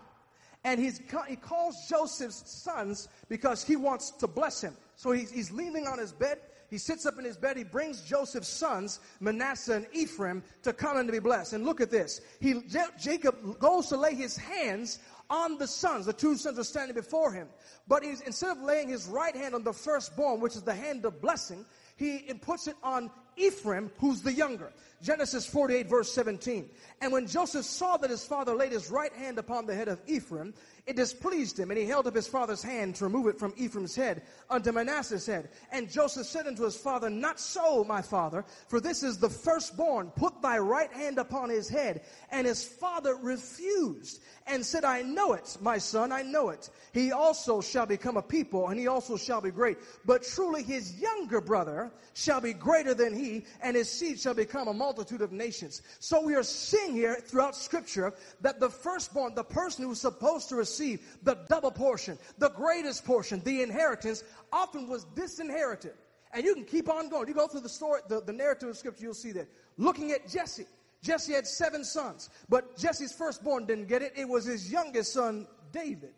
and 0.64 0.80
he's, 0.80 1.02
he 1.28 1.36
calls 1.36 1.88
Joseph's 1.90 2.50
sons 2.52 3.10
because 3.30 3.64
he 3.64 3.76
wants 3.76 4.12
to 4.12 4.28
bless 4.28 4.62
him. 4.62 4.76
So 4.96 5.12
he's, 5.12 5.32
he's 5.32 5.52
leaning 5.52 5.88
on 5.88 5.98
his 5.98 6.12
bed, 6.12 6.38
he 6.72 6.78
sits 6.78 7.06
up 7.06 7.20
in 7.20 7.26
his 7.26 7.36
bed. 7.36 7.58
He 7.58 7.66
brings 7.66 8.02
Joseph's 8.02 8.48
sons, 8.48 9.02
Manasseh 9.20 9.74
and 9.74 9.88
Ephraim, 9.92 10.42
to 10.64 10.72
come 10.72 10.96
and 10.96 11.08
to 11.08 11.12
be 11.12 11.20
blessed. 11.20 11.52
And 11.52 11.66
look 11.66 11.82
at 11.82 11.92
this. 11.92 12.22
He, 12.40 12.64
Jacob 12.98 13.60
goes 13.60 13.88
to 13.88 13.98
lay 13.98 14.16
his 14.16 14.38
hands 14.38 15.00
on 15.30 15.58
the 15.58 15.68
sons. 15.68 16.06
The 16.06 16.14
two 16.14 16.38
sons 16.38 16.58
are 16.58 16.64
standing 16.64 16.96
before 16.96 17.34
him. 17.34 17.50
But 17.90 18.04
he's, 18.04 18.22
instead 18.22 18.52
of 18.52 18.64
laying 18.64 18.88
his 18.88 19.06
right 19.06 19.36
hand 19.36 19.54
on 19.54 19.66
the 19.66 19.74
firstborn, 19.74 20.40
which 20.40 20.56
is 20.56 20.62
the 20.64 20.74
hand 20.74 21.04
of 21.04 21.22
blessing, 21.22 21.66
he 21.98 22.34
puts 22.42 22.68
it 22.68 22.78
on 22.82 23.12
Ephraim, 23.42 23.92
who's 24.00 24.22
the 24.22 24.34
younger. 24.34 24.72
Genesis 25.02 25.46
48 25.48 25.90
verse 25.90 26.14
17. 26.14 26.70
And 27.02 27.12
when 27.12 27.26
Joseph 27.26 27.66
saw 27.66 27.98
that 27.98 28.10
his 28.10 28.24
father 28.24 28.54
laid 28.54 28.72
his 28.72 28.92
right 28.92 29.12
hand 29.14 29.40
upon 29.40 29.66
the 29.66 29.74
head 29.74 29.88
of 29.88 30.00
Ephraim, 30.06 30.54
it 30.88 30.96
displeased 30.96 31.60
him, 31.60 31.70
and 31.70 31.80
he 31.80 31.86
held 31.86 32.08
up 32.08 32.16
his 32.16 32.28
father's 32.28 32.64
hand 32.64 32.96
to 32.96 33.06
remove 33.06 33.28
it 33.28 33.38
from 33.38 33.54
Ephraim's 33.56 33.96
head 33.96 34.24
unto 34.50 34.72
Manasseh's 34.72 35.26
head. 35.26 35.50
And 35.72 35.90
Joseph 35.90 36.26
said 36.26 36.48
unto 36.48 36.64
his 36.64 36.76
father, 36.76 37.10
Not 37.10 37.40
so, 37.40 37.84
my 37.84 38.02
father, 38.02 38.46
for 38.68 38.80
this 38.80 39.04
is 39.04 39.18
the 39.18 39.30
firstborn. 39.30 40.12
Put 40.12 40.42
thy 40.42 40.58
right 40.58 40.92
hand 40.92 41.20
upon 41.20 41.50
his 41.50 41.70
head. 41.70 42.02
And 42.32 42.48
his 42.48 42.64
father 42.64 43.16
refused 43.16 44.22
and 44.48 44.66
said, 44.66 44.84
I 44.84 45.04
know 45.04 45.34
it, 45.34 45.56
my 45.62 45.78
son, 45.78 46.12
I 46.12 46.24
know 46.24 46.50
it. 46.50 46.70
He 46.94 47.12
also 47.12 47.62
shall 47.62 47.86
become 47.86 48.18
a 48.18 48.22
people, 48.22 48.70
and 48.70 48.80
he 48.80 48.88
also 48.88 49.18
shall 49.18 49.42
be 49.42 49.52
great. 49.52 49.78
But 50.04 50.24
truly 50.24 50.64
his 50.64 51.00
younger 51.00 51.42
brother 51.42 51.92
shall 52.14 52.42
be 52.42 52.54
greater 52.54 52.96
than 52.96 53.14
he, 53.14 53.31
and 53.62 53.76
his 53.76 53.90
seed 53.90 54.20
shall 54.20 54.34
become 54.34 54.68
a 54.68 54.74
multitude 54.74 55.22
of 55.22 55.32
nations. 55.32 55.82
So 56.00 56.22
we 56.22 56.36
are 56.36 56.44
seeing 56.44 56.94
here 56.94 57.16
throughout 57.16 57.56
scripture 57.56 58.14
that 58.42 58.60
the 58.60 58.70
firstborn, 58.70 59.36
the 59.36 59.44
person 59.44 59.84
who 59.84 59.90
was 59.90 60.02
supposed 60.02 60.50
to 60.50 60.56
receive 60.56 61.02
the 61.24 61.38
double 61.50 61.72
portion, 61.72 62.18
the 62.38 62.50
greatest 62.50 63.06
portion, 63.06 63.42
the 63.44 63.62
inheritance, 63.62 64.24
often 64.52 64.88
was 64.88 65.06
disinherited. 65.16 65.94
And 66.34 66.46
you 66.46 66.54
can 66.54 66.66
keep 66.66 66.90
on 66.90 67.10
going. 67.10 67.28
You 67.28 67.34
go 67.34 67.48
through 67.48 67.62
the 67.62 67.70
story, 67.70 68.02
the, 68.08 68.22
the 68.22 68.34
narrative 68.34 68.70
of 68.70 68.78
scripture, 68.78 69.04
you'll 69.04 69.14
see 69.14 69.32
that. 69.34 69.48
Looking 69.78 70.12
at 70.12 70.28
Jesse. 70.30 70.66
Jesse 71.02 71.34
had 71.34 71.48
seven 71.48 71.84
sons, 71.84 72.30
but 72.48 72.78
Jesse's 72.78 73.12
firstborn 73.12 73.66
didn't 73.66 73.88
get 73.88 74.04
it. 74.04 74.14
It 74.16 74.30
was 74.30 74.46
his 74.46 74.72
youngest 74.72 75.14
son, 75.14 75.48
David, 75.72 76.14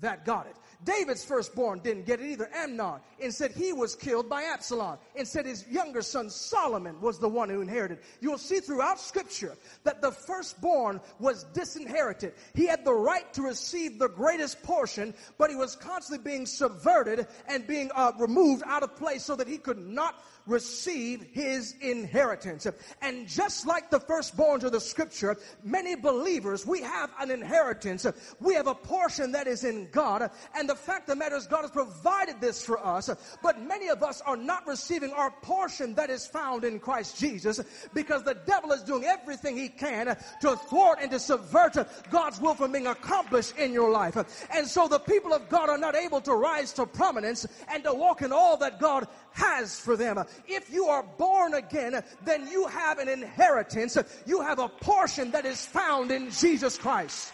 that 0.00 0.24
got 0.24 0.46
it. 0.46 0.56
David's 0.84 1.24
firstborn 1.24 1.80
didn't 1.80 2.06
get 2.06 2.20
it 2.20 2.30
either, 2.30 2.48
Amnon. 2.54 3.00
Instead, 3.18 3.50
he 3.50 3.72
was 3.72 3.96
killed 3.96 4.28
by 4.28 4.44
Absalom. 4.44 4.98
Instead, 5.16 5.44
his 5.44 5.66
younger 5.66 6.02
son 6.02 6.30
Solomon 6.30 7.00
was 7.00 7.18
the 7.18 7.28
one 7.28 7.48
who 7.48 7.60
inherited. 7.60 7.98
You'll 8.20 8.38
see 8.38 8.60
throughout 8.60 9.00
scripture 9.00 9.56
that 9.82 10.00
the 10.00 10.12
firstborn 10.12 11.00
was 11.18 11.44
disinherited. 11.52 12.34
He 12.54 12.66
had 12.66 12.84
the 12.84 12.94
right 12.94 13.32
to 13.34 13.42
receive 13.42 13.98
the 13.98 14.08
greatest 14.08 14.62
portion, 14.62 15.14
but 15.36 15.50
he 15.50 15.56
was 15.56 15.74
constantly 15.74 16.30
being 16.30 16.46
subverted 16.46 17.26
and 17.48 17.66
being 17.66 17.90
uh, 17.94 18.12
removed 18.18 18.62
out 18.64 18.84
of 18.84 18.94
place 18.94 19.24
so 19.24 19.34
that 19.34 19.48
he 19.48 19.58
could 19.58 19.78
not 19.78 20.22
receive 20.48 21.22
his 21.32 21.74
inheritance. 21.80 22.66
And 23.02 23.28
just 23.28 23.66
like 23.66 23.90
the 23.90 24.00
firstborns 24.00 24.64
of 24.64 24.72
the 24.72 24.80
scripture, 24.80 25.36
many 25.62 25.94
believers, 25.94 26.66
we 26.66 26.80
have 26.80 27.10
an 27.20 27.30
inheritance. 27.30 28.06
We 28.40 28.54
have 28.54 28.66
a 28.66 28.74
portion 28.74 29.32
that 29.32 29.46
is 29.46 29.64
in 29.64 29.88
God. 29.92 30.30
And 30.54 30.68
the 30.68 30.74
fact 30.74 31.02
of 31.02 31.14
the 31.14 31.16
matter 31.16 31.36
is 31.36 31.46
God 31.46 31.62
has 31.62 31.70
provided 31.70 32.40
this 32.40 32.64
for 32.64 32.84
us. 32.84 33.10
But 33.42 33.60
many 33.60 33.88
of 33.88 34.02
us 34.02 34.20
are 34.22 34.36
not 34.36 34.66
receiving 34.66 35.12
our 35.12 35.30
portion 35.30 35.94
that 35.94 36.10
is 36.10 36.26
found 36.26 36.64
in 36.64 36.80
Christ 36.80 37.18
Jesus 37.18 37.60
because 37.92 38.24
the 38.24 38.38
devil 38.46 38.72
is 38.72 38.82
doing 38.82 39.04
everything 39.04 39.56
he 39.56 39.68
can 39.68 40.16
to 40.40 40.56
thwart 40.56 40.98
and 41.02 41.10
to 41.10 41.20
subvert 41.20 41.76
God's 42.10 42.40
will 42.40 42.54
from 42.54 42.72
being 42.72 42.86
accomplished 42.86 43.56
in 43.58 43.72
your 43.72 43.90
life. 43.90 44.16
And 44.50 44.66
so 44.66 44.88
the 44.88 44.98
people 44.98 45.34
of 45.34 45.48
God 45.48 45.68
are 45.68 45.78
not 45.78 45.94
able 45.94 46.20
to 46.22 46.34
rise 46.34 46.72
to 46.74 46.86
prominence 46.86 47.46
and 47.70 47.84
to 47.84 47.92
walk 47.92 48.22
in 48.22 48.32
all 48.32 48.56
that 48.58 48.80
God 48.80 49.06
has 49.32 49.78
for 49.78 49.96
them. 49.96 50.24
If 50.46 50.70
you 50.72 50.86
are 50.86 51.02
born 51.02 51.54
again, 51.54 52.02
then 52.24 52.46
you 52.46 52.66
have 52.66 52.98
an 52.98 53.08
inheritance. 53.08 53.96
You 54.26 54.40
have 54.40 54.58
a 54.58 54.68
portion 54.68 55.30
that 55.32 55.46
is 55.46 55.64
found 55.64 56.10
in 56.10 56.30
Jesus 56.30 56.76
Christ. 56.78 57.32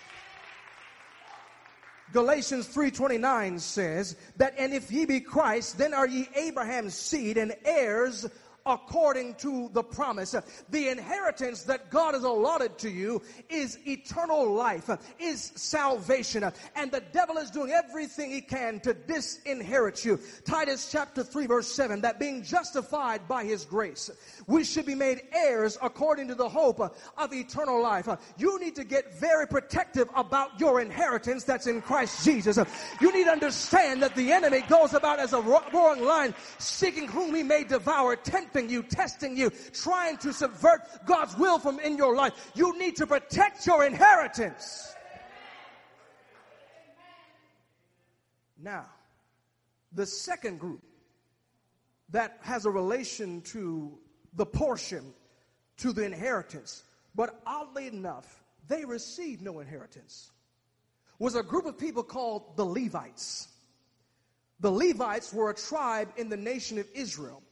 Galatians 2.13 2.69
3:29 2.69 3.59
says 3.59 4.15
that 4.37 4.55
and 4.57 4.73
if 4.73 4.93
ye 4.93 5.05
be 5.05 5.21
Christ 5.21 5.79
then 5.79 5.93
are 5.93 6.07
ye 6.07 6.29
Abraham's 6.37 6.95
seed 6.95 7.37
and 7.37 7.57
heirs 7.65 8.25
according 8.67 9.35
to 9.35 9.69
the 9.73 9.83
promise. 9.83 10.35
The 10.71 10.89
inheritance 10.89 11.65
that 11.65 11.91
God 11.91 12.15
has 12.15 12.25
allotted 12.25 12.79
to 12.79 12.91
you 12.91 13.23
is 13.49 13.79
eternal 13.87 14.53
life, 14.53 14.89
is 15.19 15.53
salvation. 15.55 16.45
And 16.75 16.91
the 16.91 17.03
devil 17.13 17.37
is 17.37 17.51
doing 17.51 17.73
everything 17.73 18.31
he 18.31 18.41
can 18.41 18.81
to 18.81 18.95
disinherit 18.95 20.05
you. 20.05 20.19
Titus 20.45 20.91
chapter 20.91 21.23
3 21.23 21.47
verse 21.47 21.73
7, 21.73 22.01
that 22.03 22.19
being 22.19 22.43
justified 22.43 23.29
by 23.29 23.45
his 23.45 23.65
grace, 23.65 24.11
we 24.47 24.65
should 24.65 24.87
be 24.87 24.95
made 24.95 25.23
heirs 25.33 25.77
according 25.83 26.29
to 26.29 26.35
the 26.35 26.49
hope 26.49 26.81
of 26.81 27.33
eternal 27.33 27.83
life. 27.83 28.09
You 28.39 28.59
need 28.61 28.77
to 28.77 28.85
get 28.85 29.19
very 29.19 29.47
protective 29.47 30.09
about 30.15 30.59
your 30.59 30.81
inheritance 30.81 31.45
that's 31.45 31.67
in 31.67 31.83
Christ 31.83 32.25
Jesus. 32.25 32.59
You 33.01 33.13
need 33.13 33.25
to 33.25 33.31
understand 33.31 34.03
that 34.03 34.15
the 34.15 34.33
enemy 34.33 34.63
goes 34.69 34.95
about 34.95 35.19
as 35.19 35.33
a 35.33 35.41
roaring 35.41 36.05
lion, 36.05 36.35
seeking 36.59 37.09
whom 37.09 37.35
he 37.35 37.43
may 37.43 37.65
devour, 37.65 38.17
tempting 38.17 38.54
you, 38.63 38.83
testing 38.83 39.37
you, 39.37 39.51
trying 39.73 40.17
to 40.19 40.33
subvert 40.33 40.81
God's 41.07 41.37
will 41.37 41.59
from 41.59 41.81
in 41.81 41.97
your 41.97 42.15
life. 42.15 42.53
You 42.55 42.79
need 42.79 42.97
to 42.97 43.07
protect 43.07 43.67
your 43.67 43.85
inheritance. 43.85 44.95
Now, 48.61 48.87
the 49.93 50.07
second 50.07 50.59
group 50.59 50.83
that 52.11 52.39
has 52.41 52.65
a 52.65 52.71
relation 52.71 53.43
to 53.43 53.99
the 54.35 54.47
portion, 54.47 55.13
to 55.79 55.93
the 55.93 56.05
inheritance, 56.05 56.83
but 57.15 57.41
oddly 57.47 57.89
enough, 57.89 58.43
they 58.69 58.85
received 58.85 59.43
no 59.43 59.61
inheritance, 59.61 60.31
was 61.19 61.35
a 61.35 61.43
group 61.43 61.67
of 61.67 61.79
people 61.79 62.03
called 62.03 62.57
the 62.57 62.65
Levites. 62.65 63.49
The 64.61 64.71
Levites 64.71 65.33
were 65.33 65.51
a 65.51 65.55
tribe 65.55 66.09
in 66.17 66.29
the 66.29 66.37
nation 66.37 66.79
of 66.79 66.89
Israel, 66.95 67.43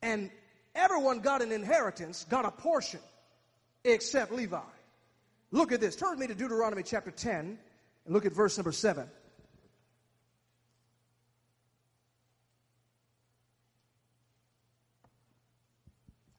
and 0.00 0.30
everyone 0.74 1.20
got 1.20 1.42
an 1.42 1.52
inheritance, 1.52 2.24
got 2.28 2.44
a 2.44 2.50
portion, 2.50 3.00
except 3.84 4.32
Levi. 4.32 4.58
Look 5.50 5.72
at 5.72 5.80
this. 5.80 5.96
Turn 5.96 6.18
me 6.18 6.26
to 6.26 6.34
Deuteronomy 6.34 6.82
chapter 6.82 7.10
10 7.10 7.58
and 8.04 8.14
look 8.14 8.24
at 8.24 8.32
verse 8.32 8.56
number 8.56 8.72
7. 8.72 9.06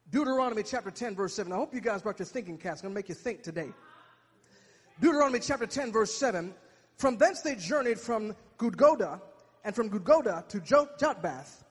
Deuteronomy 0.10 0.62
chapter 0.62 0.92
10, 0.92 1.16
verse 1.16 1.34
7. 1.34 1.52
I 1.52 1.56
hope 1.56 1.74
you 1.74 1.82
guys 1.82 2.04
brought 2.04 2.20
your 2.20 2.28
thinking 2.28 2.58
caps. 2.58 2.82
I'm 2.82 2.90
going 2.90 2.94
to 2.94 2.98
make 3.00 3.10
you 3.10 3.16
think 3.16 3.42
today. 3.42 3.70
Deuteronomy 5.02 5.40
chapter 5.40 5.66
10, 5.66 5.92
verse 5.92 6.14
7. 6.14 6.54
From 6.98 7.18
thence 7.18 7.42
they 7.42 7.56
journeyed 7.56 8.00
from 8.00 8.36
Gudgoda, 8.60 9.20
and 9.64 9.76
from 9.76 9.90
Gudgoda 9.90 10.44
to 10.50 10.60
Jotbath, 10.60 11.64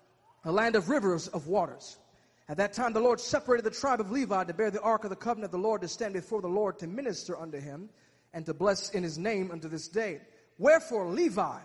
a 0.45 0.51
land 0.51 0.75
of 0.77 0.89
rivers 0.89 1.29
of 1.29 1.47
waters. 1.47 1.99
At 2.53 2.59
that 2.59 2.75
time 2.75 2.93
the 2.93 3.01
Lord 3.01 3.19
separated 3.19 3.65
the 3.65 3.71
tribe 3.71 3.99
of 3.99 4.11
Levi 4.11 4.45
to 4.45 4.53
bear 4.53 4.71
the 4.71 4.83
ark 4.83 5.05
of 5.05 5.11
the 5.11 5.17
covenant 5.17 5.47
of 5.47 5.53
the 5.53 5.67
Lord, 5.67 5.81
to 5.81 5.89
stand 5.89 6.13
before 6.13 6.43
the 6.43 6.49
Lord, 6.49 6.79
to 6.81 6.87
minister 6.87 7.35
unto 7.35 7.59
him, 7.59 7.89
and 8.35 8.45
to 8.45 8.53
bless 8.53 8.91
in 8.91 9.03
his 9.03 9.17
name 9.17 9.51
unto 9.51 9.69
this 9.69 9.89
day. 9.89 10.21
Wherefore 10.59 11.07
Levi 11.07 11.59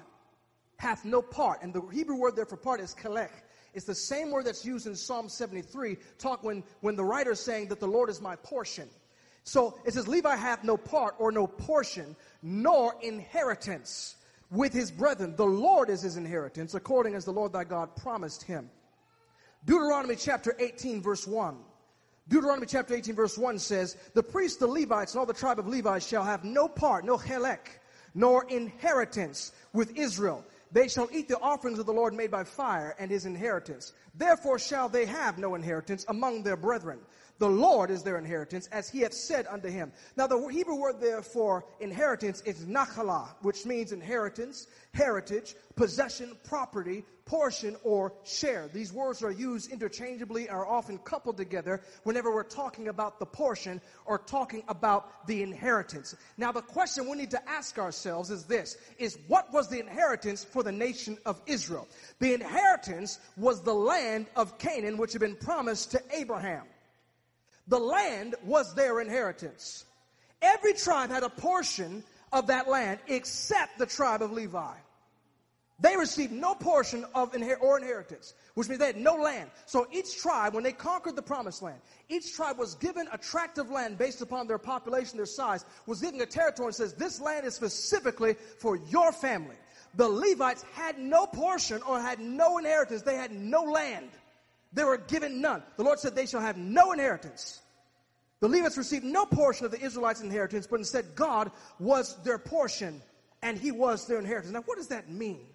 hath 0.78 1.04
no 1.04 1.22
part, 1.22 1.62
and 1.62 1.74
the 1.74 1.82
Hebrew 1.92 2.16
word 2.16 2.38
there 2.38 2.46
for 2.46 2.56
part 2.56 2.80
is 2.80 2.96
kelech, 2.96 3.32
it's 3.74 3.86
the 3.86 3.94
same 3.94 4.32
word 4.32 4.46
that's 4.46 4.64
used 4.64 4.88
in 4.88 4.96
Psalm 4.96 5.28
73, 5.28 5.98
talk 6.20 6.42
when, 6.42 6.64
when 6.80 6.96
the 6.96 7.04
writer 7.04 7.32
is 7.32 7.42
saying 7.42 7.68
that 7.68 7.82
the 7.82 7.86
Lord 7.86 8.10
is 8.10 8.22
my 8.22 8.38
portion. 8.38 8.88
So 9.44 9.78
it 9.86 9.94
says, 9.94 10.08
Levi 10.08 10.38
hath 10.38 10.64
no 10.64 10.78
part 10.78 11.16
or 11.20 11.34
no 11.34 11.48
portion, 11.48 12.16
nor 12.42 12.96
inheritance 13.02 14.16
with 14.52 14.72
his 14.72 14.90
brethren. 14.90 15.36
The 15.36 15.46
Lord 15.46 15.90
is 15.90 16.02
his 16.02 16.16
inheritance, 16.16 16.76
according 16.76 17.14
as 17.14 17.26
the 17.26 17.34
Lord 17.34 17.52
thy 17.52 17.66
God 17.66 17.94
promised 17.98 18.44
him. 18.44 18.70
Deuteronomy 19.68 20.16
chapter 20.16 20.56
18, 20.60 21.02
verse 21.02 21.28
1. 21.28 21.58
Deuteronomy 22.30 22.66
chapter 22.66 22.96
18, 22.96 23.16
verse 23.16 23.38
1 23.38 23.60
says, 23.60 23.98
The 24.14 24.24
priests, 24.24 24.58
the 24.58 24.66
Levites, 24.66 25.12
and 25.12 25.20
all 25.20 25.26
the 25.26 25.34
tribe 25.34 25.60
of 25.60 25.68
Levi 25.68 26.00
shall 26.00 26.24
have 26.24 26.46
no 26.46 26.70
part, 26.70 27.04
no 27.04 27.18
helek, 27.18 27.68
nor 28.16 28.46
inheritance 28.50 29.52
with 29.74 29.98
Israel. 29.98 30.46
They 30.72 30.88
shall 30.88 31.10
eat 31.12 31.28
the 31.28 31.40
offerings 31.40 31.80
of 31.80 31.86
the 31.86 31.92
Lord 31.94 32.14
made 32.14 32.32
by 32.32 32.46
fire 32.46 32.96
and 32.98 33.12
his 33.12 33.26
inheritance. 33.26 33.92
Therefore 34.16 34.58
shall 34.58 34.88
they 34.88 35.06
have 35.06 35.38
no 35.38 35.56
inheritance 35.56 36.06
among 36.08 36.44
their 36.44 36.58
brethren. 36.58 37.00
The 37.40 37.48
Lord 37.48 37.92
is 37.92 38.04
their 38.04 38.18
inheritance, 38.18 38.68
as 38.72 38.90
he 38.90 39.02
hath 39.02 39.14
said 39.14 39.46
unto 39.48 39.70
him. 39.70 39.92
Now, 40.16 40.28
the 40.28 40.48
Hebrew 40.48 40.76
word 40.76 41.00
there 41.00 41.22
for 41.22 41.66
inheritance 41.80 42.42
is 42.42 42.66
nachalah, 42.66 43.28
which 43.42 43.66
means 43.66 43.92
inheritance, 43.92 44.68
heritage, 44.94 45.56
possession, 45.76 46.36
property, 46.44 47.04
portion, 47.26 47.76
or 47.84 48.14
share. 48.24 48.68
These 48.74 48.92
words 48.92 49.22
are 49.22 49.32
used 49.32 49.72
interchangeably 49.72 50.48
and 50.48 50.58
are 50.58 50.66
often 50.66 50.98
coupled 51.00 51.38
together 51.38 51.82
whenever 52.04 52.34
we're 52.34 52.44
talking 52.44 52.88
about 52.88 53.20
the 53.20 53.26
portion 53.26 53.82
or 54.06 54.18
talking 54.18 54.64
about 54.68 55.28
the 55.28 55.44
inheritance. 55.44 56.16
Now, 56.38 56.52
the 56.52 56.62
question 56.62 57.08
we 57.08 57.18
need 57.18 57.32
to 57.32 57.50
ask 57.50 57.78
ourselves 57.78 58.32
is 58.32 58.46
this, 58.46 58.78
is 58.98 59.18
what 59.28 59.54
was 59.54 59.70
the 59.70 59.80
inheritance 59.80 60.44
for 60.44 60.64
the 60.64 60.72
nation 60.72 61.18
of 61.26 61.40
Israel? 61.46 61.88
The 62.20 62.34
inheritance 62.34 63.20
was 63.36 63.62
the 63.62 63.76
land 63.76 64.28
of 64.36 64.58
Canaan, 64.58 64.98
which 64.98 65.12
had 65.12 65.22
been 65.22 65.36
promised 65.36 65.92
to 65.92 66.02
Abraham. 66.12 66.64
The 67.68 67.80
land 67.80 68.36
was 68.44 68.74
their 68.76 69.02
inheritance. 69.02 69.86
Every 70.42 70.74
tribe 70.74 71.10
had 71.10 71.24
a 71.24 71.30
portion 71.30 72.04
of 72.32 72.48
that 72.48 72.68
land 72.70 73.00
except 73.08 73.78
the 73.78 73.86
tribe 73.86 74.22
of 74.22 74.32
Levi. 74.32 74.76
They 75.80 75.96
received 75.96 76.32
no 76.32 76.56
portion 76.56 77.06
of 77.14 77.34
inher- 77.34 77.62
or 77.62 77.78
inheritance, 77.78 78.34
which 78.56 78.68
means 78.68 78.80
they 78.80 78.88
had 78.88 78.98
no 78.98 79.14
land. 79.14 79.52
So 79.68 79.86
each 79.92 80.18
tribe, 80.20 80.56
when 80.56 80.64
they 80.64 80.72
conquered 80.72 81.16
the 81.16 81.22
promised 81.22 81.62
land, 81.62 81.80
each 82.10 82.34
tribe 82.34 82.58
was 82.58 82.74
given 82.76 83.08
a 83.12 83.18
tract 83.18 83.60
of 83.60 83.70
land 83.70 83.98
based 84.00 84.22
upon 84.22 84.48
their 84.48 84.58
population, 84.58 85.18
their 85.18 85.28
size, 85.28 85.66
was 85.86 86.02
given 86.02 86.20
a 86.22 86.26
territory 86.26 86.68
and 86.68 86.76
says, 86.76 86.94
this 86.94 87.22
land 87.22 87.46
is 87.46 87.54
specifically 87.54 88.36
for 88.60 88.76
your 88.76 89.12
family. 89.12 89.56
The 89.94 90.08
Levites 90.08 90.64
had 90.74 90.98
no 90.98 91.28
portion 91.28 91.82
or 91.84 92.00
had 92.00 92.20
no 92.20 92.58
inheritance. 92.58 93.04
They 93.04 93.16
had 93.16 93.32
no 93.32 93.62
land. 93.62 94.10
They 94.74 94.84
were 94.84 94.98
given 94.98 95.42
none. 95.42 95.64
The 95.76 95.84
Lord 95.84 96.00
said, 96.00 96.16
They 96.16 96.26
shall 96.26 96.42
have 96.42 96.58
no 96.58 96.92
inheritance. 96.92 97.62
The 98.40 98.48
Levites 98.48 98.78
received 98.78 99.04
no 99.04 99.26
portion 99.26 99.66
of 99.66 99.72
the 99.72 99.82
Israelites' 99.82 100.22
inheritance, 100.22 100.68
but 100.68 100.80
instead 100.80 101.16
God 101.16 101.52
was 101.80 102.16
their 102.24 102.38
portion 102.38 103.02
and 103.42 103.58
He 103.58 103.72
was 103.72 104.06
their 104.06 104.20
inheritance. 104.20 104.54
Now, 104.54 104.62
what 104.62 104.78
does 104.78 104.90
that 104.90 105.10
mean? 105.10 105.48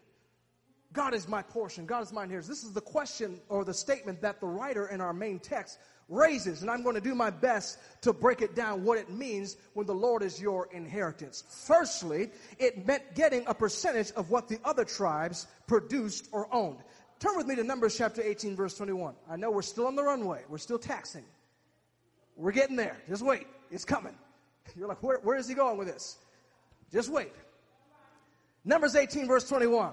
God 0.93 1.15
is 1.15 1.27
my 1.29 1.43
portion, 1.43 1.87
God 1.87 2.03
is 2.03 2.13
my 2.13 2.25
inheritance. 2.25 2.49
This 2.49 2.65
is 2.65 2.73
the 2.73 2.81
question 2.81 3.41
or 3.49 3.65
the 3.65 3.73
statement 3.73 4.21
that 4.23 4.41
the 4.41 4.47
writer 4.47 4.89
in 4.89 5.01
our 5.01 5.15
main 5.15 5.39
text 5.39 5.79
raises, 6.09 6.61
and 6.61 6.71
I'm 6.71 6.83
going 6.83 6.97
to 6.97 7.01
do 7.01 7.15
my 7.15 7.31
best 7.31 7.79
to 8.03 8.13
break 8.13 8.43
it 8.43 8.55
down 8.55 8.85
what 8.85 8.99
it 8.99 9.09
means 9.09 9.57
when 9.73 9.87
the 9.87 9.95
Lord 9.95 10.23
is 10.23 10.41
your 10.41 10.69
inheritance. 10.73 11.45
Firstly, 11.49 12.31
it 12.59 12.87
meant 12.87 13.15
getting 13.15 13.45
a 13.47 13.55
percentage 13.55 14.13
of 14.13 14.29
what 14.31 14.49
the 14.49 14.59
other 14.65 14.85
tribes 14.85 15.47
produced 15.67 16.29
or 16.33 16.53
owned 16.53 16.79
turn 17.23 17.37
with 17.37 17.47
me 17.47 17.55
to 17.55 17.63
Numbers 17.63 17.97
chapter 17.97 18.21
18, 18.21 18.57
verse 18.57 18.77
21. 18.77 19.15
I 19.31 19.37
know 19.37 19.51
we're 19.51 19.63
still 19.63 19.87
on 19.87 19.95
the 19.95 20.03
runway, 20.03 20.43
we're 20.49 20.59
still 20.59 20.79
taxing. 20.79 21.25
We're 22.37 22.53
getting 22.53 22.77
there. 22.77 22.97
Just 23.09 23.23
wait, 23.23 23.47
it's 23.71 23.85
coming. 23.85 24.15
You're 24.77 24.89
like, 24.89 25.03
where, 25.03 25.19
where 25.19 25.37
is 25.37 25.49
he 25.49 25.55
going 25.55 25.79
with 25.79 25.87
this? 25.87 26.19
Just 26.93 27.11
wait. 27.11 27.33
Numbers 28.65 28.97
18, 28.97 29.27
verse 29.29 29.49
21. 29.49 29.93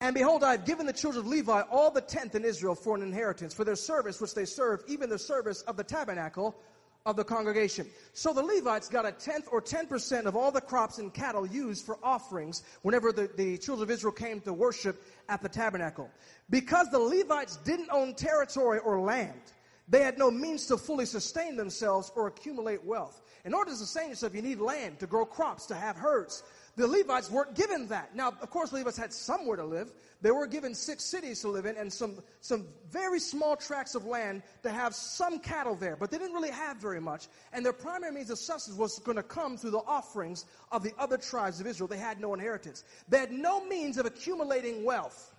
And 0.00 0.14
behold, 0.14 0.44
I 0.44 0.52
have 0.52 0.64
given 0.64 0.86
the 0.86 0.92
children 0.92 1.24
of 1.24 1.30
Levi 1.30 1.62
all 1.70 1.90
the 1.90 2.00
tenth 2.00 2.34
in 2.34 2.44
Israel 2.44 2.74
for 2.74 2.96
an 2.96 3.02
inheritance, 3.02 3.54
for 3.54 3.64
their 3.64 3.76
service 3.76 4.20
which 4.20 4.34
they 4.34 4.44
serve, 4.44 4.82
even 4.86 5.08
the 5.08 5.18
service 5.18 5.62
of 5.62 5.76
the 5.76 5.84
tabernacle 5.84 6.56
of 7.04 7.16
the 7.16 7.24
congregation. 7.24 7.86
So 8.12 8.32
the 8.32 8.42
Levites 8.42 8.88
got 8.88 9.06
a 9.06 9.12
tenth 9.12 9.48
or 9.50 9.60
ten 9.60 9.86
percent 9.86 10.26
of 10.26 10.36
all 10.36 10.52
the 10.52 10.60
crops 10.60 10.98
and 10.98 11.12
cattle 11.12 11.46
used 11.46 11.84
for 11.84 11.98
offerings 12.02 12.62
whenever 12.82 13.12
the, 13.12 13.28
the 13.36 13.58
children 13.58 13.88
of 13.88 13.90
Israel 13.90 14.12
came 14.12 14.40
to 14.42 14.52
worship 14.52 15.02
at 15.28 15.42
the 15.42 15.48
tabernacle. 15.48 16.10
Because 16.50 16.90
the 16.90 16.98
Levites 16.98 17.56
didn't 17.58 17.88
own 17.90 18.14
territory 18.14 18.78
or 18.78 19.00
land, 19.00 19.40
they 19.88 20.02
had 20.02 20.16
no 20.16 20.30
means 20.30 20.66
to 20.66 20.76
fully 20.76 21.06
sustain 21.06 21.56
themselves 21.56 22.12
or 22.14 22.28
accumulate 22.28 22.84
wealth. 22.84 23.20
In 23.44 23.52
order 23.52 23.72
to 23.72 23.76
sustain 23.76 24.10
yourself, 24.10 24.34
you 24.34 24.42
need 24.42 24.60
land 24.60 25.00
to 25.00 25.08
grow 25.08 25.24
crops, 25.24 25.66
to 25.66 25.74
have 25.74 25.96
herds. 25.96 26.44
The 26.76 26.86
Levites 26.86 27.30
weren't 27.30 27.54
given 27.54 27.88
that. 27.88 28.16
Now, 28.16 28.28
of 28.28 28.48
course, 28.48 28.72
Levites 28.72 28.96
had 28.96 29.12
somewhere 29.12 29.56
to 29.56 29.64
live. 29.64 29.92
They 30.22 30.30
were 30.30 30.46
given 30.46 30.74
six 30.74 31.04
cities 31.04 31.42
to 31.42 31.48
live 31.48 31.66
in 31.66 31.76
and 31.76 31.92
some, 31.92 32.22
some 32.40 32.66
very 32.90 33.20
small 33.20 33.56
tracts 33.56 33.94
of 33.94 34.06
land 34.06 34.42
to 34.62 34.70
have 34.70 34.94
some 34.94 35.38
cattle 35.38 35.74
there, 35.74 35.96
but 35.96 36.10
they 36.10 36.16
didn't 36.16 36.34
really 36.34 36.50
have 36.50 36.78
very 36.78 37.00
much. 37.00 37.28
And 37.52 37.64
their 37.64 37.74
primary 37.74 38.12
means 38.12 38.30
of 38.30 38.38
sustenance 38.38 38.78
was 38.78 38.98
going 39.00 39.16
to 39.16 39.22
come 39.22 39.58
through 39.58 39.72
the 39.72 39.82
offerings 39.86 40.46
of 40.70 40.82
the 40.82 40.92
other 40.98 41.18
tribes 41.18 41.60
of 41.60 41.66
Israel. 41.66 41.88
They 41.88 41.98
had 41.98 42.20
no 42.20 42.32
inheritance. 42.32 42.84
They 43.08 43.18
had 43.18 43.32
no 43.32 43.66
means 43.66 43.98
of 43.98 44.06
accumulating 44.06 44.84
wealth. 44.84 45.34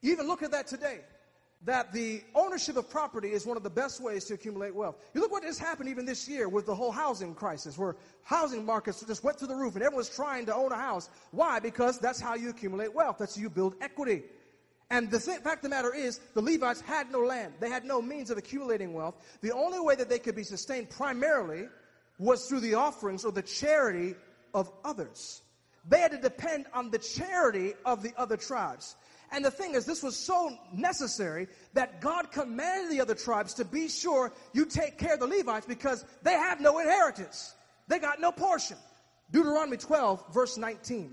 You 0.00 0.12
even 0.12 0.28
look 0.28 0.42
at 0.42 0.52
that 0.52 0.66
today 0.66 1.00
that 1.62 1.92
the 1.92 2.22
ownership 2.34 2.76
of 2.76 2.88
property 2.88 3.32
is 3.32 3.44
one 3.44 3.56
of 3.56 3.62
the 3.62 3.70
best 3.70 4.00
ways 4.00 4.24
to 4.26 4.34
accumulate 4.34 4.74
wealth. 4.74 4.96
You 5.12 5.20
look 5.20 5.32
what 5.32 5.42
has 5.42 5.58
happened 5.58 5.88
even 5.88 6.04
this 6.04 6.28
year 6.28 6.48
with 6.48 6.66
the 6.66 6.74
whole 6.74 6.92
housing 6.92 7.34
crisis, 7.34 7.76
where 7.76 7.96
housing 8.22 8.64
markets 8.64 9.04
just 9.06 9.24
went 9.24 9.38
through 9.38 9.48
the 9.48 9.56
roof 9.56 9.74
and 9.74 9.82
everyone's 9.82 10.08
trying 10.08 10.46
to 10.46 10.54
own 10.54 10.70
a 10.70 10.76
house. 10.76 11.10
Why? 11.32 11.58
Because 11.58 11.98
that's 11.98 12.20
how 12.20 12.34
you 12.34 12.50
accumulate 12.50 12.94
wealth. 12.94 13.16
That's 13.18 13.34
how 13.34 13.42
you 13.42 13.50
build 13.50 13.74
equity. 13.80 14.22
And 14.90 15.10
the 15.10 15.18
th- 15.18 15.40
fact 15.40 15.56
of 15.56 15.62
the 15.62 15.68
matter 15.68 15.94
is, 15.94 16.20
the 16.34 16.40
Levites 16.40 16.80
had 16.80 17.10
no 17.10 17.20
land. 17.20 17.54
They 17.60 17.68
had 17.68 17.84
no 17.84 18.00
means 18.00 18.30
of 18.30 18.38
accumulating 18.38 18.94
wealth. 18.94 19.16
The 19.42 19.52
only 19.52 19.80
way 19.80 19.96
that 19.96 20.08
they 20.08 20.18
could 20.18 20.36
be 20.36 20.44
sustained 20.44 20.90
primarily 20.90 21.68
was 22.18 22.46
through 22.46 22.60
the 22.60 22.74
offerings 22.74 23.24
or 23.24 23.32
the 23.32 23.42
charity 23.42 24.14
of 24.54 24.70
others. 24.84 25.42
They 25.88 26.00
had 26.00 26.12
to 26.12 26.18
depend 26.18 26.66
on 26.72 26.90
the 26.90 26.98
charity 26.98 27.74
of 27.84 28.02
the 28.02 28.12
other 28.16 28.36
tribes. 28.36 28.96
And 29.30 29.44
the 29.44 29.50
thing 29.50 29.74
is, 29.74 29.84
this 29.84 30.02
was 30.02 30.16
so 30.16 30.56
necessary 30.72 31.48
that 31.74 32.00
God 32.00 32.32
commanded 32.32 32.90
the 32.90 33.00
other 33.00 33.14
tribes 33.14 33.54
to 33.54 33.64
be 33.64 33.88
sure 33.88 34.32
you 34.54 34.64
take 34.64 34.98
care 34.98 35.14
of 35.14 35.20
the 35.20 35.26
Levites 35.26 35.66
because 35.66 36.04
they 36.22 36.32
have 36.32 36.60
no 36.60 36.78
inheritance. 36.78 37.54
They 37.88 37.98
got 37.98 38.20
no 38.20 38.32
portion. 38.32 38.78
Deuteronomy 39.30 39.76
12, 39.76 40.32
verse 40.32 40.56
19 40.56 41.12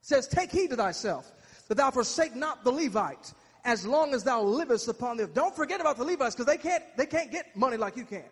says, 0.00 0.26
Take 0.26 0.50
heed 0.50 0.70
to 0.70 0.76
thyself, 0.76 1.32
that 1.68 1.76
thou 1.76 1.90
forsake 1.90 2.34
not 2.34 2.64
the 2.64 2.72
Levite, 2.72 3.32
as 3.64 3.86
long 3.86 4.14
as 4.14 4.24
thou 4.24 4.42
livest 4.42 4.88
upon 4.88 5.16
the 5.16 5.24
earth. 5.24 5.34
Don't 5.34 5.54
forget 5.54 5.80
about 5.80 5.96
the 5.96 6.04
Levites, 6.04 6.34
because 6.34 6.46
they 6.46 6.58
can't, 6.58 6.82
they 6.96 7.06
can't 7.06 7.30
get 7.30 7.56
money 7.56 7.76
like 7.76 7.96
you 7.96 8.04
can. 8.04 8.24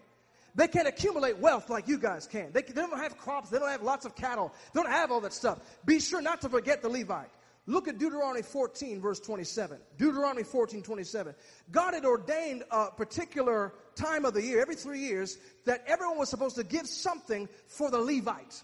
They 0.56 0.68
can't 0.68 0.86
accumulate 0.86 1.38
wealth 1.38 1.68
like 1.68 1.88
you 1.88 1.98
guys 1.98 2.26
can. 2.28 2.52
They, 2.52 2.62
they 2.62 2.80
don't 2.80 2.96
have 2.96 3.18
crops. 3.18 3.50
They 3.50 3.58
don't 3.58 3.70
have 3.70 3.82
lots 3.82 4.06
of 4.06 4.14
cattle. 4.14 4.52
They 4.72 4.80
don't 4.80 4.90
have 4.90 5.10
all 5.10 5.20
that 5.22 5.32
stuff. 5.32 5.58
Be 5.84 5.98
sure 5.98 6.22
not 6.22 6.40
to 6.42 6.48
forget 6.48 6.80
the 6.80 6.88
Levite. 6.88 7.30
Look 7.66 7.88
at 7.88 7.98
Deuteronomy 7.98 8.42
14, 8.42 9.00
verse 9.00 9.20
27. 9.20 9.78
Deuteronomy 9.96 10.42
14, 10.42 10.82
27. 10.82 11.34
God 11.70 11.94
had 11.94 12.04
ordained 12.04 12.62
a 12.70 12.90
particular 12.90 13.72
time 13.94 14.26
of 14.26 14.34
the 14.34 14.42
year, 14.42 14.60
every 14.60 14.74
three 14.74 15.00
years, 15.00 15.38
that 15.64 15.82
everyone 15.86 16.18
was 16.18 16.28
supposed 16.28 16.56
to 16.56 16.64
give 16.64 16.86
something 16.86 17.48
for 17.66 17.90
the 17.90 17.98
Levite. 17.98 18.62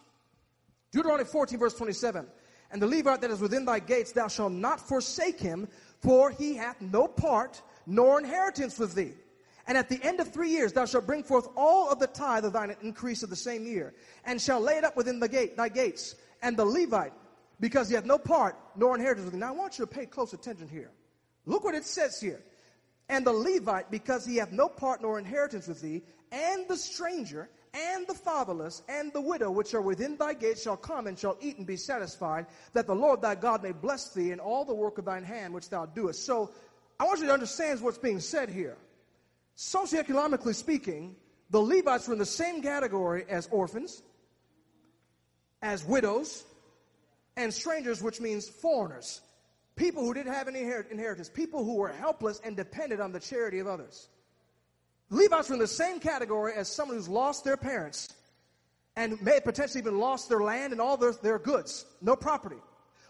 Deuteronomy 0.92 1.24
14, 1.24 1.58
verse 1.58 1.74
27. 1.74 2.26
And 2.72 2.82
the 2.82 2.86
Levite 2.86 3.22
that 3.22 3.30
is 3.30 3.40
within 3.40 3.64
thy 3.64 3.78
gates, 3.78 4.12
thou 4.12 4.28
shalt 4.28 4.52
not 4.52 4.86
forsake 4.86 5.40
him, 5.40 5.66
for 6.00 6.30
he 6.30 6.54
hath 6.54 6.80
no 6.82 7.08
part 7.08 7.62
nor 7.86 8.18
inheritance 8.18 8.78
with 8.78 8.94
thee. 8.94 9.12
And 9.66 9.78
at 9.78 9.88
the 9.88 10.00
end 10.02 10.20
of 10.20 10.32
three 10.32 10.50
years, 10.50 10.72
thou 10.72 10.84
shalt 10.84 11.06
bring 11.06 11.22
forth 11.22 11.48
all 11.56 11.90
of 11.90 11.98
the 11.98 12.06
tithe 12.06 12.44
of 12.44 12.52
thine 12.52 12.74
increase 12.82 13.22
of 13.22 13.30
the 13.30 13.36
same 13.36 13.64
year, 13.64 13.94
and 14.24 14.40
shall 14.40 14.60
lay 14.60 14.76
it 14.76 14.84
up 14.84 14.96
within 14.96 15.20
the 15.20 15.28
gate, 15.28 15.56
thy 15.56 15.68
gates. 15.68 16.16
And 16.42 16.56
the 16.56 16.64
Levite 16.64 17.12
because 17.60 17.88
he 17.88 17.94
hath 17.94 18.06
no 18.06 18.18
part 18.18 18.56
nor 18.74 18.94
inheritance 18.94 19.26
with 19.26 19.34
thee. 19.34 19.40
Now 19.40 19.48
I 19.48 19.56
want 19.56 19.78
you 19.78 19.86
to 19.86 19.90
pay 19.90 20.06
close 20.06 20.32
attention 20.32 20.68
here. 20.68 20.90
Look 21.46 21.64
what 21.64 21.74
it 21.74 21.84
says 21.84 22.20
here. 22.20 22.42
And 23.08 23.26
the 23.26 23.32
Levite, 23.32 23.90
because 23.90 24.24
he 24.24 24.36
hath 24.36 24.52
no 24.52 24.68
part 24.68 25.02
nor 25.02 25.18
inheritance 25.18 25.66
with 25.66 25.80
thee, 25.80 26.02
and 26.32 26.66
the 26.68 26.76
stranger, 26.76 27.48
and 27.74 28.06
the 28.06 28.14
fatherless, 28.14 28.82
and 28.88 29.12
the 29.12 29.20
widow, 29.20 29.50
which 29.50 29.74
are 29.74 29.80
within 29.80 30.16
thy 30.16 30.32
gates, 30.32 30.62
shall 30.62 30.76
come 30.76 31.06
and 31.06 31.18
shall 31.18 31.36
eat 31.40 31.58
and 31.58 31.66
be 31.66 31.76
satisfied, 31.76 32.46
that 32.72 32.86
the 32.86 32.94
Lord 32.94 33.20
thy 33.20 33.34
God 33.34 33.62
may 33.62 33.72
bless 33.72 34.14
thee 34.14 34.30
in 34.30 34.40
all 34.40 34.64
the 34.64 34.74
work 34.74 34.98
of 34.98 35.04
thine 35.04 35.24
hand 35.24 35.52
which 35.52 35.68
thou 35.70 35.86
doest. 35.86 36.24
So 36.24 36.50
I 36.98 37.04
want 37.04 37.20
you 37.20 37.26
to 37.26 37.32
understand 37.32 37.80
what's 37.80 37.98
being 37.98 38.20
said 38.20 38.48
here. 38.48 38.76
Socioeconomically 39.56 40.54
speaking, 40.54 41.16
the 41.50 41.60
Levites 41.60 42.06
were 42.06 42.12
in 42.12 42.18
the 42.18 42.26
same 42.26 42.62
category 42.62 43.24
as 43.28 43.48
orphans, 43.50 44.02
as 45.62 45.84
widows, 45.84 46.44
and 47.40 47.52
strangers, 47.52 48.02
which 48.02 48.20
means 48.20 48.48
foreigners. 48.48 49.20
People 49.74 50.04
who 50.04 50.12
didn't 50.12 50.32
have 50.32 50.46
any 50.46 50.60
inheritance, 50.60 51.30
people 51.30 51.64
who 51.64 51.76
were 51.76 51.88
helpless 51.88 52.40
and 52.44 52.54
dependent 52.54 53.00
on 53.00 53.12
the 53.12 53.20
charity 53.20 53.58
of 53.60 53.66
others. 53.66 54.08
Levites 55.08 55.48
were 55.48 55.54
in 55.54 55.60
the 55.60 55.66
same 55.66 55.98
category 55.98 56.52
as 56.54 56.68
someone 56.68 56.96
who's 56.96 57.08
lost 57.08 57.44
their 57.44 57.56
parents 57.56 58.14
and 58.96 59.20
may 59.22 59.34
have 59.34 59.44
potentially 59.44 59.80
even 59.80 59.98
lost 59.98 60.28
their 60.28 60.40
land 60.40 60.72
and 60.72 60.80
all 60.80 60.96
their, 60.96 61.12
their 61.12 61.38
goods, 61.38 61.86
no 62.02 62.14
property. 62.14 62.60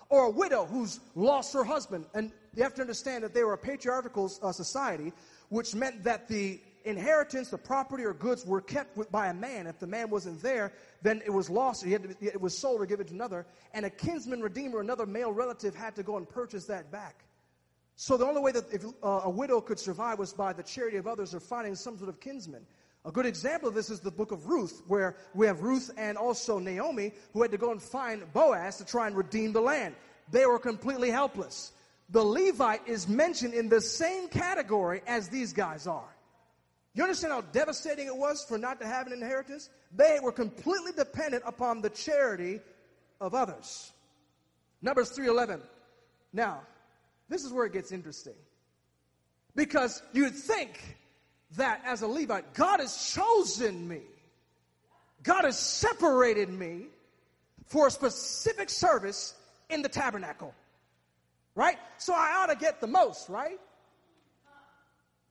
Or 0.08 0.24
a 0.24 0.30
widow 0.30 0.64
who's 0.64 1.00
lost 1.14 1.52
her 1.52 1.64
husband. 1.64 2.06
And 2.14 2.32
you 2.54 2.62
have 2.62 2.74
to 2.74 2.80
understand 2.80 3.24
that 3.24 3.34
they 3.34 3.44
were 3.44 3.54
a 3.54 3.58
patriarchal 3.58 4.30
uh, 4.42 4.52
society, 4.52 5.12
which 5.48 5.74
meant 5.74 6.04
that 6.04 6.28
the 6.28 6.60
inheritance, 6.84 7.48
the 7.48 7.58
property 7.58 8.04
or 8.04 8.14
goods 8.14 8.44
were 8.46 8.60
kept 8.60 8.96
with, 8.96 9.10
by 9.10 9.28
a 9.28 9.34
man. 9.34 9.66
If 9.66 9.78
the 9.78 9.86
man 9.86 10.10
wasn't 10.10 10.42
there, 10.42 10.72
then 11.02 11.22
it 11.24 11.30
was 11.30 11.50
lost. 11.50 11.84
It 11.86 12.40
was 12.40 12.56
sold 12.56 12.80
or 12.80 12.86
given 12.86 13.06
to 13.06 13.14
another. 13.14 13.46
And 13.72 13.84
a 13.84 13.90
kinsman 13.90 14.40
redeemer, 14.40 14.80
another 14.80 15.06
male 15.06 15.32
relative, 15.32 15.74
had 15.74 15.96
to 15.96 16.02
go 16.02 16.16
and 16.16 16.28
purchase 16.28 16.66
that 16.66 16.90
back. 16.90 17.24
So 17.96 18.16
the 18.16 18.26
only 18.26 18.40
way 18.40 18.52
that 18.52 18.72
if, 18.72 18.84
uh, 19.02 19.20
a 19.24 19.30
widow 19.30 19.60
could 19.60 19.78
survive 19.78 20.18
was 20.18 20.32
by 20.32 20.52
the 20.52 20.62
charity 20.62 20.96
of 20.96 21.06
others 21.06 21.34
or 21.34 21.40
finding 21.40 21.74
some 21.74 21.98
sort 21.98 22.08
of 22.08 22.18
kinsman. 22.18 22.66
A 23.04 23.12
good 23.12 23.26
example 23.26 23.68
of 23.68 23.74
this 23.74 23.90
is 23.90 24.00
the 24.00 24.10
book 24.10 24.30
of 24.30 24.46
Ruth, 24.46 24.82
where 24.86 25.16
we 25.34 25.46
have 25.46 25.62
Ruth 25.62 25.90
and 25.96 26.18
also 26.18 26.58
Naomi, 26.58 27.12
who 27.32 27.42
had 27.42 27.50
to 27.50 27.58
go 27.58 27.72
and 27.72 27.82
find 27.82 28.30
Boaz 28.32 28.76
to 28.78 28.84
try 28.84 29.06
and 29.06 29.16
redeem 29.16 29.52
the 29.52 29.60
land. 29.60 29.94
They 30.30 30.46
were 30.46 30.58
completely 30.58 31.10
helpless. 31.10 31.72
The 32.10 32.22
Levite 32.22 32.86
is 32.86 33.08
mentioned 33.08 33.54
in 33.54 33.68
the 33.68 33.80
same 33.80 34.28
category 34.28 35.02
as 35.06 35.28
these 35.28 35.52
guys 35.52 35.86
are. 35.86 36.08
You 36.94 37.04
understand 37.04 37.32
how 37.32 37.40
devastating 37.40 38.06
it 38.06 38.16
was 38.16 38.44
for 38.44 38.58
not 38.58 38.80
to 38.80 38.86
have 38.86 39.06
an 39.06 39.12
inheritance? 39.12 39.70
They 39.94 40.18
were 40.20 40.32
completely 40.32 40.92
dependent 40.92 41.44
upon 41.46 41.82
the 41.82 41.90
charity 41.90 42.60
of 43.20 43.34
others. 43.34 43.92
Numbers 44.82 45.10
3:11. 45.10 45.60
Now, 46.32 46.62
this 47.28 47.44
is 47.44 47.52
where 47.52 47.66
it 47.66 47.72
gets 47.72 47.92
interesting. 47.92 48.34
Because 49.54 50.02
you'd 50.12 50.34
think 50.34 50.98
that 51.56 51.82
as 51.84 52.02
a 52.02 52.06
Levite, 52.06 52.54
God 52.54 52.80
has 52.80 53.12
chosen 53.12 53.86
me. 53.86 54.02
God 55.22 55.44
has 55.44 55.58
separated 55.58 56.48
me 56.48 56.86
for 57.66 57.88
a 57.88 57.90
specific 57.90 58.70
service 58.70 59.34
in 59.68 59.82
the 59.82 59.88
tabernacle. 59.88 60.54
Right? 61.54 61.78
So 61.98 62.14
I 62.14 62.36
ought 62.38 62.46
to 62.46 62.56
get 62.56 62.80
the 62.80 62.86
most, 62.86 63.28
right? 63.28 63.60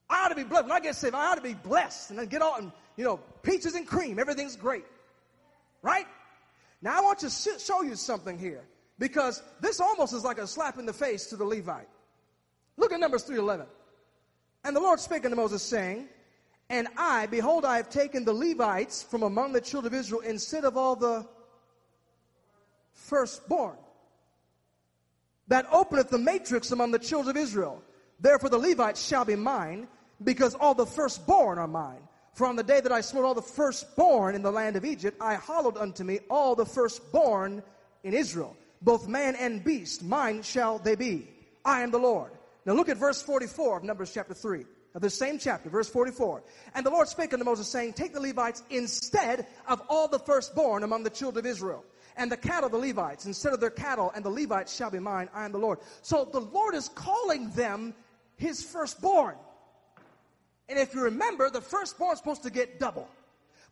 I 0.10 0.26
ought 0.26 0.30
to 0.30 0.36
be 0.36 0.44
blessed. 0.44 0.64
When 0.64 0.72
I 0.72 0.80
get 0.80 0.96
saved, 0.96 1.16
I 1.16 1.32
ought 1.32 1.36
to 1.36 1.42
be 1.42 1.54
blessed 1.54 2.10
and 2.10 2.20
then 2.20 2.28
get 2.28 2.42
on, 2.42 2.72
you 2.98 3.04
know, 3.04 3.20
peaches 3.44 3.76
and 3.76 3.86
cream. 3.86 4.20
Everything's 4.20 4.56
great. 4.56 4.86
Right? 5.82 6.08
Now 6.82 6.98
I 6.98 7.02
want 7.02 7.20
to 7.20 7.30
show 7.30 7.82
you 7.82 7.96
something 7.96 8.38
here 8.38 8.64
because 8.98 9.42
this 9.62 9.80
almost 9.80 10.14
is 10.14 10.24
like 10.24 10.38
a 10.38 10.48
slap 10.48 10.78
in 10.78 10.86
the 10.86 10.94
face 10.94 11.28
to 11.28 11.36
the 11.36 11.46
Levite. 11.46 11.88
Look 12.78 12.92
at 12.92 13.00
Numbers 13.00 13.24
3:11. 13.24 13.66
And 14.64 14.76
the 14.76 14.80
Lord 14.80 15.00
spake 15.00 15.24
unto 15.26 15.38
Moses, 15.38 15.64
saying, 15.64 16.10
And 16.70 16.88
I, 16.98 17.28
behold, 17.28 17.64
I 17.64 17.78
have 17.78 17.90
taken 17.90 18.26
the 18.26 18.34
Levites 18.34 19.04
from 19.04 19.24
among 19.24 19.54
the 19.54 19.62
children 19.62 19.94
of 19.94 20.00
Israel 20.00 20.22
instead 20.22 20.66
of 20.66 20.76
all 20.76 20.96
the 20.96 21.26
firstborn 22.94 23.78
that 25.48 25.66
openeth 25.72 26.10
the 26.10 26.18
matrix 26.18 26.72
among 26.72 26.92
the 26.92 27.00
children 27.00 27.36
of 27.36 27.42
Israel. 27.42 27.82
Therefore 28.20 28.50
the 28.50 28.58
Levites 28.58 29.06
shall 29.06 29.26
be 29.26 29.36
mine, 29.36 29.88
because 30.24 30.56
all 30.56 30.74
the 30.74 30.86
firstborn 30.86 31.58
are 31.58 31.68
mine. 31.68 32.02
For 32.34 32.48
on 32.48 32.56
the 32.56 32.64
day 32.64 32.80
that 32.80 32.92
I 32.92 33.02
smote 33.02 33.26
all 33.26 33.34
the 33.34 33.42
firstborn 33.42 34.36
in 34.36 34.42
the 34.42 34.52
land 34.52 34.76
of 34.76 34.86
Egypt, 34.86 35.18
I 35.20 35.36
hallowed 35.36 35.78
unto 35.78 36.04
me 36.04 36.20
all 36.30 36.56
the 36.56 36.66
firstborn 36.66 37.64
in 38.04 38.14
Israel, 38.14 38.56
both 38.82 39.08
man 39.08 39.36
and 39.36 39.64
beast, 39.64 40.04
mine 40.04 40.42
shall 40.42 40.80
they 40.80 40.96
be. 40.96 41.28
I 41.66 41.82
am 41.82 41.92
the 41.92 41.98
Lord. 41.98 42.32
Now 42.66 42.74
look 42.74 42.90
at 42.90 42.98
verse 42.98 43.22
44 43.22 43.78
of 43.78 43.84
Numbers 43.84 44.14
chapter 44.14 44.34
3 44.34 44.64
of 44.96 45.02
the 45.02 45.10
same 45.10 45.38
chapter, 45.38 45.70
verse 45.70 45.90
44. 45.90 46.44
And 46.74 46.86
the 46.86 46.90
Lord 46.90 47.08
spake 47.08 47.34
unto 47.34 47.46
Moses, 47.46 47.68
saying, 47.68 47.94
Take 47.94 48.14
the 48.14 48.20
Levites 48.20 48.64
instead 48.70 49.48
of 49.68 49.82
all 49.90 50.08
the 50.08 50.20
firstborn 50.20 50.84
among 50.84 51.04
the 51.04 51.10
children 51.10 51.46
of 51.46 51.50
Israel, 51.50 51.86
and 52.18 52.32
the 52.32 52.38
cattle 52.38 52.66
of 52.66 52.72
the 52.72 52.78
Levites 52.78 53.26
instead 53.26 53.54
of 53.54 53.60
their 53.60 53.70
cattle, 53.70 54.12
and 54.16 54.26
the 54.26 54.30
Levites 54.30 54.76
shall 54.76 54.92
be 54.92 55.00
mine. 55.00 55.30
I 55.34 55.46
am 55.46 55.52
the 55.52 55.60
Lord. 55.60 55.80
So 56.02 56.26
the 56.26 56.42
Lord 56.42 56.76
is 56.76 56.90
calling 56.90 57.50
them 57.52 57.94
his 58.38 58.64
firstborn. 58.64 59.36
And 60.70 60.78
if 60.78 60.94
you 60.94 61.02
remember, 61.02 61.50
the 61.50 61.62
firstborn 61.62 62.14
is 62.14 62.20
supposed 62.20 62.44
to 62.44 62.52
get 62.52 62.80
double. 62.80 63.10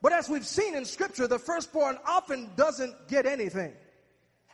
But 0.01 0.13
as 0.13 0.29
we've 0.29 0.45
seen 0.45 0.75
in 0.75 0.85
Scripture, 0.85 1.27
the 1.27 1.39
firstborn 1.39 1.97
often 2.05 2.49
doesn't 2.55 3.07
get 3.07 3.25
anything. 3.25 3.73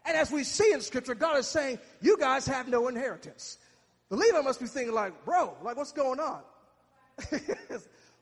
And 0.06 0.18
as 0.18 0.30
we 0.32 0.44
see 0.44 0.72
in 0.74 0.82
Scripture, 0.82 1.16
God 1.16 1.38
is 1.38 1.48
saying, 1.48 1.80
You 2.02 2.18
guys 2.18 2.46
have 2.48 2.68
no 2.68 2.88
inheritance. 2.90 3.58
The 4.10 4.18
Levite 4.18 4.44
must 4.44 4.60
be 4.60 4.68
thinking, 4.68 4.94
like, 4.94 5.26
bro, 5.26 5.56
like 5.64 5.78
what's 5.78 5.94
going 5.94 6.20
on? 6.20 6.42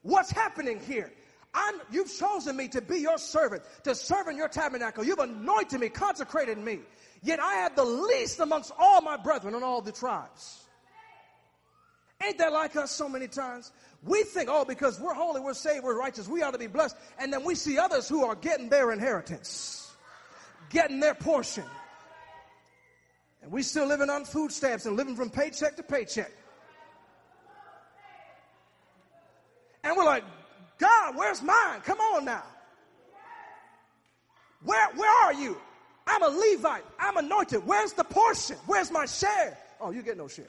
what's 0.04 0.32
happening 0.32 0.80
here? 0.80 1.12
I'm, 1.54 1.82
you've 1.92 2.16
chosen 2.18 2.56
me 2.56 2.70
to 2.70 2.82
be 2.82 3.00
your 3.00 3.18
servant, 3.18 3.64
to 3.84 3.94
serve 3.94 4.28
in 4.28 4.38
your 4.38 4.48
tabernacle. 4.48 5.04
You've 5.04 5.20
anointed 5.20 5.82
me, 5.82 5.90
consecrated 5.90 6.58
me. 6.58 6.80
Yet 7.24 7.40
I 7.40 7.56
had 7.56 7.76
the 7.76 7.84
least 7.84 8.40
amongst 8.40 8.72
all 8.80 9.02
my 9.02 9.18
brethren 9.18 9.54
and 9.54 9.64
all 9.64 9.82
the 9.82 9.92
tribes. 9.92 10.64
Ain't 12.24 12.38
that 12.38 12.54
like 12.54 12.76
us 12.76 12.92
so 12.92 13.10
many 13.10 13.28
times? 13.28 13.72
We 14.04 14.24
think, 14.24 14.50
oh, 14.52 14.66
because 14.66 15.00
we're 15.00 15.14
holy, 15.14 15.42
we're 15.42 15.54
saved, 15.54 15.84
we're 15.84 15.98
righteous, 15.98 16.28
we 16.28 16.42
ought 16.42 16.52
to 16.52 16.58
be 16.58 16.68
blessed. 16.68 16.96
And 17.20 17.32
then 17.32 17.44
we 17.44 17.54
see 17.54 17.78
others 17.78 18.10
who 18.10 18.26
are 18.26 18.36
getting 18.36 18.68
their 18.68 18.92
inheritance, 18.92 19.92
getting 20.70 21.00
their 21.00 21.14
portion. 21.14 21.66
And 23.44 23.52
we 23.52 23.62
still 23.62 23.86
living 23.86 24.10
on 24.10 24.26
food 24.26 24.52
stamps 24.52 24.86
and 24.86 24.96
living 24.96 25.16
from 25.16 25.30
paycheck 25.30 25.76
to 25.78 25.84
paycheck. 25.84 26.32
And 29.84 29.96
we're 29.96 30.06
like, 30.06 30.24
God, 30.78 31.16
where's 31.16 31.42
mine? 31.42 31.82
Come 31.82 32.00
on 32.00 32.26
now. 32.26 32.44
Where, 34.64 34.90
where 34.96 35.26
are 35.26 35.34
you? 35.34 35.60
I'm 36.08 36.24
a 36.24 36.28
Levite. 36.28 36.84
I'm 37.00 37.18
anointed. 37.18 37.66
Where's 37.66 37.94
the 37.94 38.04
portion? 38.04 38.58
Where's 38.66 38.92
my 38.92 39.06
share? 39.06 39.58
Oh, 39.80 39.92
you 39.92 40.02
get 40.02 40.18
no 40.18 40.28
share. 40.28 40.46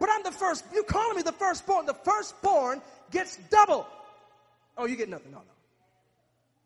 But 0.00 0.08
I'm 0.10 0.24
the 0.24 0.32
first. 0.32 0.64
You 0.74 0.82
calling 0.82 1.16
me 1.16 1.22
the 1.22 1.30
firstborn. 1.32 1.86
The 1.86 1.94
firstborn 1.94 2.82
gets 3.12 3.36
double. 3.50 3.86
Oh, 4.76 4.86
you 4.86 4.96
get 4.96 5.08
nothing. 5.08 5.30
No, 5.30 5.38
no. 5.38 5.44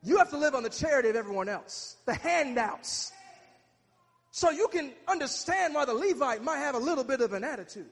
You 0.05 0.19
have 0.19 0.31
to 0.31 0.39
live 0.39 0.55
on 0.55 0.63
the 0.63 0.71
charity 0.71 1.09
of 1.09 1.17
everyone 1.17 1.49
else, 1.49 1.97
the 2.07 2.15
handouts. 2.15 3.13
So 4.31 4.51
you 4.51 4.69
can 4.69 4.93
understand 5.09 5.75
why 5.75 5.85
the 5.85 5.95
Levite 5.95 6.43
might 6.43 6.59
have 6.59 6.75
a 6.75 6.79
little 6.79 7.05
bit 7.05 7.21
of 7.21 7.33
an 7.33 7.43
attitude. 7.43 7.87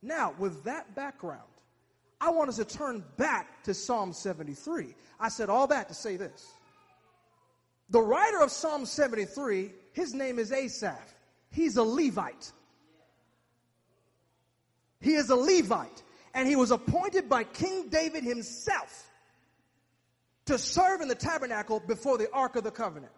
Now, 0.00 0.34
with 0.38 0.64
that 0.64 0.94
background, 0.94 1.42
I 2.20 2.30
want 2.30 2.48
us 2.48 2.56
to 2.56 2.64
turn 2.64 3.04
back 3.16 3.62
to 3.64 3.74
Psalm 3.74 4.12
73. 4.12 4.94
I 5.20 5.28
said 5.28 5.48
all 5.48 5.66
that 5.68 5.88
to 5.88 5.94
say 5.94 6.16
this. 6.16 6.52
The 7.90 8.00
writer 8.00 8.40
of 8.40 8.50
Psalm 8.50 8.86
73, 8.86 9.70
his 9.92 10.14
name 10.14 10.38
is 10.38 10.50
Asaph. 10.50 11.14
He's 11.50 11.76
a 11.76 11.82
Levite. 11.82 12.50
He 15.02 15.14
is 15.14 15.28
a 15.30 15.36
Levite, 15.36 16.02
and 16.32 16.48
he 16.48 16.56
was 16.56 16.70
appointed 16.70 17.28
by 17.28 17.44
King 17.44 17.88
David 17.88 18.24
himself 18.24 19.10
to 20.46 20.56
serve 20.58 21.00
in 21.00 21.08
the 21.08 21.14
tabernacle 21.14 21.80
before 21.80 22.18
the 22.18 22.30
Ark 22.32 22.56
of 22.56 22.64
the 22.64 22.70
Covenant. 22.70 23.12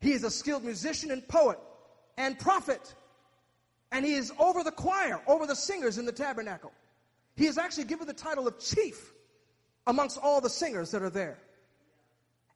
He 0.00 0.12
is 0.12 0.24
a 0.24 0.30
skilled 0.30 0.64
musician 0.64 1.10
and 1.10 1.26
poet 1.26 1.58
and 2.16 2.38
prophet. 2.38 2.94
And 3.92 4.04
he 4.04 4.14
is 4.14 4.32
over 4.38 4.62
the 4.62 4.70
choir, 4.70 5.20
over 5.26 5.46
the 5.46 5.56
singers 5.56 5.98
in 5.98 6.06
the 6.06 6.12
tabernacle. 6.12 6.72
He 7.36 7.46
is 7.46 7.58
actually 7.58 7.84
given 7.84 8.06
the 8.06 8.12
title 8.12 8.46
of 8.46 8.58
chief 8.58 9.12
amongst 9.86 10.18
all 10.18 10.40
the 10.40 10.50
singers 10.50 10.90
that 10.92 11.02
are 11.02 11.10
there. 11.10 11.38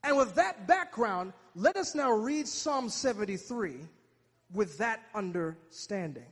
And 0.03 0.17
with 0.17 0.35
that 0.35 0.67
background, 0.67 1.33
let 1.57 1.77
us 1.77 1.95
now 1.95 2.13
read 2.13 2.47
Psalm 2.47 2.89
73 2.89 3.77
with 4.53 4.79
that 4.79 5.03
understanding. 5.15 6.27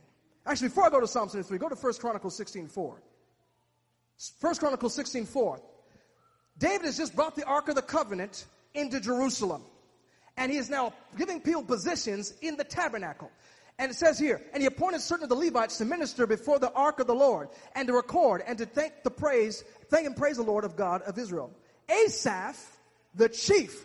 Actually, 0.45 0.69
before 0.69 0.85
I 0.85 0.89
go 0.89 0.99
to 0.99 1.07
Psalm 1.07 1.29
73, 1.29 1.57
go 1.57 1.69
to 1.69 1.75
1 1.75 1.93
Chronicles 1.95 2.35
16 2.35 2.67
4. 2.67 3.01
1 4.39 4.55
Chronicles 4.55 4.93
16 4.93 5.25
4. 5.25 5.61
David 6.57 6.85
has 6.85 6.97
just 6.97 7.15
brought 7.15 7.35
the 7.35 7.45
Ark 7.45 7.69
of 7.69 7.75
the 7.75 7.81
Covenant 7.81 8.45
into 8.73 8.99
Jerusalem. 8.99 9.63
And 10.37 10.51
he 10.51 10.57
is 10.57 10.69
now 10.69 10.93
giving 11.17 11.39
people 11.39 11.63
positions 11.63 12.33
in 12.41 12.57
the 12.57 12.63
tabernacle. 12.63 13.31
And 13.79 13.91
it 13.91 13.95
says 13.95 14.19
here, 14.19 14.41
and 14.53 14.61
he 14.61 14.67
appointed 14.67 15.01
certain 15.01 15.23
of 15.23 15.29
the 15.29 15.35
Levites 15.35 15.77
to 15.79 15.85
minister 15.85 16.27
before 16.27 16.59
the 16.59 16.71
ark 16.73 16.99
of 16.99 17.07
the 17.07 17.15
Lord, 17.15 17.49
and 17.75 17.87
to 17.87 17.93
record, 17.93 18.43
and 18.45 18.57
to 18.59 18.65
thank 18.65 19.03
the 19.03 19.09
praise, 19.09 19.63
thank 19.89 20.05
and 20.05 20.15
praise 20.15 20.37
the 20.37 20.43
Lord 20.43 20.63
of 20.63 20.75
God 20.75 21.01
of 21.03 21.17
Israel. 21.17 21.51
Asaph, 21.89 22.57
the 23.15 23.29
chief, 23.29 23.83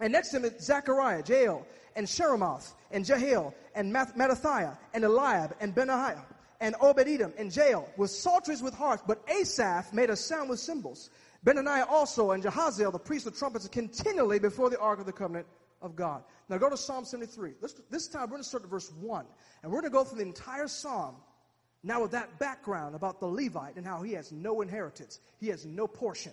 and 0.00 0.12
next 0.12 0.30
to 0.30 0.38
him 0.38 0.44
is 0.44 0.60
Zechariah, 0.60 1.22
Jeiel, 1.22 1.64
and 1.94 2.06
Sheremoth, 2.06 2.72
and 2.90 3.04
Jehiel, 3.04 3.54
and 3.76 3.94
Mattithiah, 3.94 4.76
and 4.94 5.04
Eliab, 5.04 5.54
and 5.60 5.72
Benaiah, 5.72 6.24
and 6.60 6.74
Obed-Edom, 6.80 7.34
and 7.38 7.50
Jeiel, 7.52 7.86
with 7.96 8.10
psalteries 8.10 8.62
with 8.62 8.74
harps, 8.74 9.04
but 9.06 9.22
Asaph 9.28 9.92
made 9.92 10.10
a 10.10 10.16
sound 10.16 10.50
with 10.50 10.58
cymbals. 10.58 11.10
Benaiah 11.44 11.86
also, 11.88 12.32
and 12.32 12.42
Jahaziel, 12.42 12.90
the 12.90 12.98
priest 12.98 13.26
with 13.26 13.38
trumpets, 13.38 13.68
continually 13.68 14.40
before 14.40 14.70
the 14.70 14.80
ark 14.80 14.98
of 14.98 15.06
the 15.06 15.12
covenant 15.12 15.46
of 15.82 15.94
God. 15.94 16.24
Now 16.48 16.58
go 16.58 16.70
to 16.70 16.76
Psalm 16.76 17.04
73. 17.04 17.52
This, 17.60 17.74
this 17.90 18.08
time 18.08 18.22
we're 18.22 18.28
going 18.28 18.42
to 18.42 18.48
start 18.48 18.64
at 18.64 18.70
verse 18.70 18.90
1. 19.00 19.26
And 19.62 19.70
we're 19.70 19.80
going 19.80 19.92
to 19.92 19.96
go 19.96 20.04
through 20.04 20.18
the 20.18 20.24
entire 20.24 20.66
psalm 20.66 21.16
now 21.82 22.02
with 22.02 22.12
that 22.12 22.38
background 22.38 22.94
about 22.94 23.20
the 23.20 23.26
Levite 23.26 23.76
and 23.76 23.86
how 23.86 24.02
he 24.02 24.12
has 24.12 24.32
no 24.32 24.60
inheritance, 24.60 25.20
he 25.38 25.48
has 25.48 25.66
no 25.66 25.86
portion. 25.86 26.32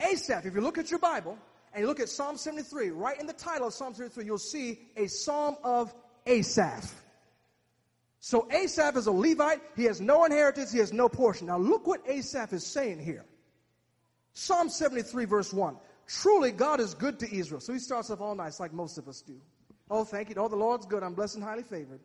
Asaph, 0.00 0.46
if 0.46 0.54
you 0.54 0.60
look 0.60 0.78
at 0.78 0.90
your 0.90 1.00
Bible 1.00 1.36
and 1.72 1.82
you 1.82 1.86
look 1.86 2.00
at 2.00 2.08
Psalm 2.08 2.36
73, 2.36 2.90
right 2.90 3.18
in 3.20 3.26
the 3.26 3.32
title 3.32 3.66
of 3.66 3.74
Psalm 3.74 3.94
73, 3.94 4.24
you'll 4.24 4.38
see 4.38 4.78
a 4.96 5.06
psalm 5.06 5.56
of 5.64 5.92
Asaph. 6.26 6.94
So 8.20 8.48
Asaph 8.50 8.96
is 8.96 9.06
a 9.06 9.12
Levite, 9.12 9.60
he 9.76 9.84
has 9.84 10.00
no 10.00 10.24
inheritance, 10.24 10.72
he 10.72 10.78
has 10.78 10.92
no 10.92 11.08
portion. 11.08 11.48
Now 11.48 11.58
look 11.58 11.86
what 11.86 12.00
Asaph 12.08 12.52
is 12.54 12.66
saying 12.66 13.00
here. 13.00 13.24
Psalm 14.32 14.68
73, 14.68 15.26
verse 15.26 15.52
1. 15.52 15.76
Truly, 16.06 16.50
God 16.50 16.80
is 16.80 16.94
good 16.94 17.18
to 17.20 17.34
Israel. 17.34 17.60
So 17.60 17.72
he 17.72 17.78
starts 17.78 18.10
off 18.10 18.20
all 18.20 18.34
nice, 18.34 18.60
like 18.60 18.72
most 18.72 18.98
of 18.98 19.08
us 19.08 19.22
do. 19.22 19.40
Oh, 19.90 20.04
thank 20.04 20.28
you. 20.30 20.34
Oh, 20.38 20.48
the 20.48 20.56
Lord's 20.56 20.86
good. 20.86 21.02
I'm 21.02 21.14
blessed 21.14 21.36
and 21.36 21.44
highly 21.44 21.62
favored. 21.62 22.00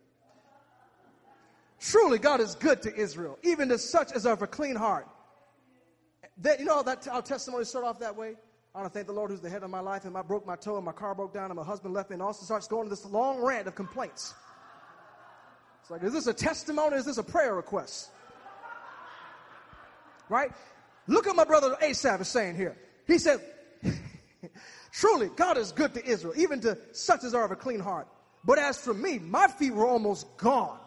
Truly, 1.79 2.19
God 2.19 2.41
is 2.41 2.55
good 2.55 2.81
to 2.83 2.95
Israel, 2.95 3.39
even 3.41 3.69
to 3.69 3.77
such 3.77 4.11
as 4.11 4.25
are 4.25 4.33
of 4.33 4.41
a 4.41 4.47
clean 4.47 4.75
heart. 4.75 5.07
That, 6.39 6.59
you 6.59 6.65
know 6.65 6.83
that 6.83 7.07
our 7.07 7.21
testimony 7.21 7.63
start 7.65 7.85
off 7.85 7.99
that 7.99 8.15
way? 8.15 8.35
I 8.79 8.81
want 8.83 8.93
to 8.93 8.97
thank 8.97 9.07
the 9.07 9.13
Lord 9.13 9.29
who's 9.29 9.41
the 9.41 9.49
head 9.49 9.63
of 9.63 9.69
my 9.69 9.81
life, 9.81 10.05
and 10.05 10.15
I 10.15 10.21
broke 10.21 10.47
my 10.47 10.55
toe, 10.55 10.77
and 10.77 10.85
my 10.85 10.93
car 10.93 11.13
broke 11.13 11.33
down, 11.33 11.51
and 11.51 11.57
my 11.57 11.65
husband 11.65 11.93
left 11.93 12.11
me, 12.11 12.13
and 12.13 12.23
also 12.23 12.45
starts 12.45 12.65
going 12.65 12.85
to 12.85 12.89
this 12.89 13.03
long 13.03 13.43
rant 13.43 13.67
of 13.67 13.75
complaints. 13.75 14.33
It's 15.81 15.91
like, 15.91 16.01
is 16.01 16.13
this 16.13 16.27
a 16.27 16.33
testimony? 16.33 16.95
Is 16.95 17.03
this 17.03 17.17
a 17.17 17.23
prayer 17.23 17.55
request? 17.55 18.09
Right? 20.29 20.53
Look 21.07 21.27
at 21.27 21.35
my 21.35 21.43
brother 21.43 21.75
Asaph 21.81 22.21
is 22.21 22.29
saying 22.29 22.55
here. 22.55 22.77
He 23.05 23.17
said, 23.17 23.41
Truly, 24.93 25.27
God 25.35 25.57
is 25.57 25.73
good 25.73 25.93
to 25.95 26.05
Israel, 26.05 26.33
even 26.37 26.61
to 26.61 26.77
such 26.93 27.25
as 27.25 27.33
are 27.33 27.43
of 27.43 27.51
a 27.51 27.57
clean 27.57 27.81
heart. 27.81 28.07
But 28.45 28.59
as 28.59 28.77
for 28.77 28.93
me, 28.93 29.19
my 29.19 29.47
feet 29.47 29.73
were 29.73 29.87
almost 29.87 30.25
gone. 30.37 30.79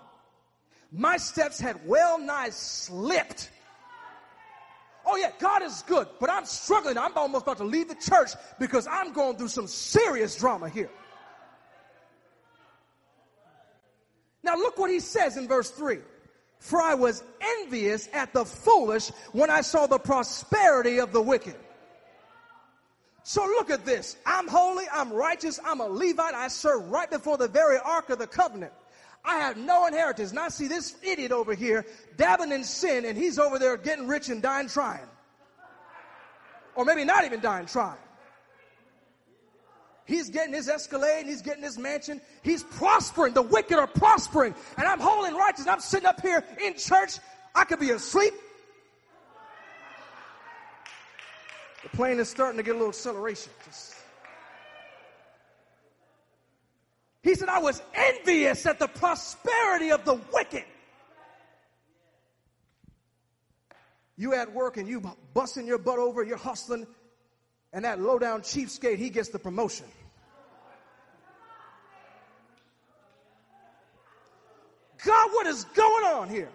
My 0.91 1.19
steps 1.19 1.61
had 1.61 1.87
well 1.87 2.19
nigh 2.19 2.49
slipped. 2.53 3.51
Oh 5.13 5.17
yeah, 5.17 5.31
God 5.39 5.61
is 5.63 5.85
good, 5.87 6.09
but 6.19 6.31
I'm 6.31 6.47
struggling. 6.47 6.97
I'm 6.97 7.15
almost 7.17 7.43
about 7.43 7.59
to 7.59 7.65
leave 7.65 7.89
the 7.89 7.95
church 7.97 8.31
because 8.59 8.87
I'm 8.87 9.13
going 9.13 9.37
through 9.37 9.49
some 9.49 9.67
serious 9.67 10.35
drama 10.37 10.71
here. 10.71 10.89
Now 14.43 14.55
look 14.57 14.79
what 14.79 14.91
he 14.91 15.01
says 15.01 15.37
in 15.37 15.47
verse 15.47 15.71
3. 15.71 15.99
For 16.61 16.81
I 16.81 16.95
was 16.95 17.23
envious 17.61 18.09
at 18.15 18.33
the 18.33 18.47
foolish 18.47 19.11
when 19.33 19.51
I 19.51 19.61
saw 19.61 19.87
the 19.87 19.99
prosperity 19.99 20.99
of 20.99 21.13
the 21.13 21.21
wicked. 21.21 21.57
So 23.23 23.43
look 23.43 23.69
at 23.69 23.85
this. 23.85 24.17
I'm 24.25 24.49
holy, 24.49 24.87
I'm 24.91 25.13
righteous, 25.13 25.61
I'm 25.63 25.81
a 25.81 25.87
Levite, 25.87 26.35
I 26.35 26.49
serve 26.49 26.89
right 26.89 27.11
before 27.11 27.37
the 27.37 27.49
very 27.49 27.77
ark 27.85 28.09
of 28.09 28.19
the 28.19 28.27
covenant. 28.27 28.73
I 29.25 29.39
have 29.39 29.57
no 29.57 29.87
inheritance. 29.87 30.31
And 30.31 30.39
I 30.39 30.49
see 30.49 30.69
this 30.69 30.97
idiot 31.03 31.33
over 31.33 31.55
here 31.55 31.87
dabbing 32.17 32.53
in 32.53 32.65
sin, 32.65 33.05
and 33.05 33.17
he's 33.17 33.39
over 33.39 33.59
there 33.59 33.77
getting 33.77 34.09
rich 34.09 34.29
and 34.29 34.43
dying 34.43 34.69
trying. 34.69 35.07
Or 36.75 36.85
maybe 36.85 37.05
not 37.05 37.25
even 37.25 37.41
dying 37.41 37.67
trying. 37.67 37.99
He's 40.05 40.31
getting 40.31 40.53
his 40.53 40.69
Escalade, 40.69 41.21
and 41.21 41.29
he's 41.29 41.43
getting 41.43 41.63
his 41.63 41.79
mansion. 41.79 42.21
He's 42.43 42.65
prospering. 42.65 43.35
The 43.35 43.43
wicked 43.43 43.79
are 43.79 43.87
prospering. 43.87 44.55
And 44.77 44.87
I'm 44.87 44.99
holy 44.99 45.29
and 45.29 45.37
righteous. 45.37 45.67
I'm 45.67 45.81
sitting 45.81 46.07
up 46.07 46.21
here 46.21 46.45
in 46.63 46.77
church. 46.77 47.19
I 47.55 47.65
could 47.65 47.79
be 47.79 47.91
asleep. 47.91 48.35
The 51.85 51.89
plane 51.91 52.19
is 52.19 52.29
starting 52.29 52.57
to 52.57 52.63
get 52.63 52.73
a 52.73 52.79
little 52.79 52.89
acceleration. 52.89 53.53
Just... 53.65 53.95
He 57.33 57.37
said, 57.37 57.49
I 57.49 57.61
was 57.61 57.81
envious 57.95 58.67
at 58.67 58.79
the 58.79 58.89
prosperity 58.89 59.91
of 59.91 60.05
the 60.05 60.21
wicked. 60.35 60.65
You 64.19 64.35
at 64.35 64.53
work 64.53 64.77
and 64.77 64.87
you 64.87 65.01
busting 65.33 65.67
your 65.67 65.79
butt 65.79 65.99
over, 65.99 66.23
you're 66.23 66.37
hustling, 66.37 66.87
and 67.73 67.87
that 67.87 67.99
low 67.99 68.19
down 68.19 68.43
cheapskate, 68.43 68.99
he 68.99 69.09
gets 69.09 69.31
the 69.31 69.39
promotion. 69.39 69.87
God, 75.03 75.31
what 75.33 75.47
is 75.47 75.65
going 75.65 76.05
on 76.05 76.29
here? 76.29 76.51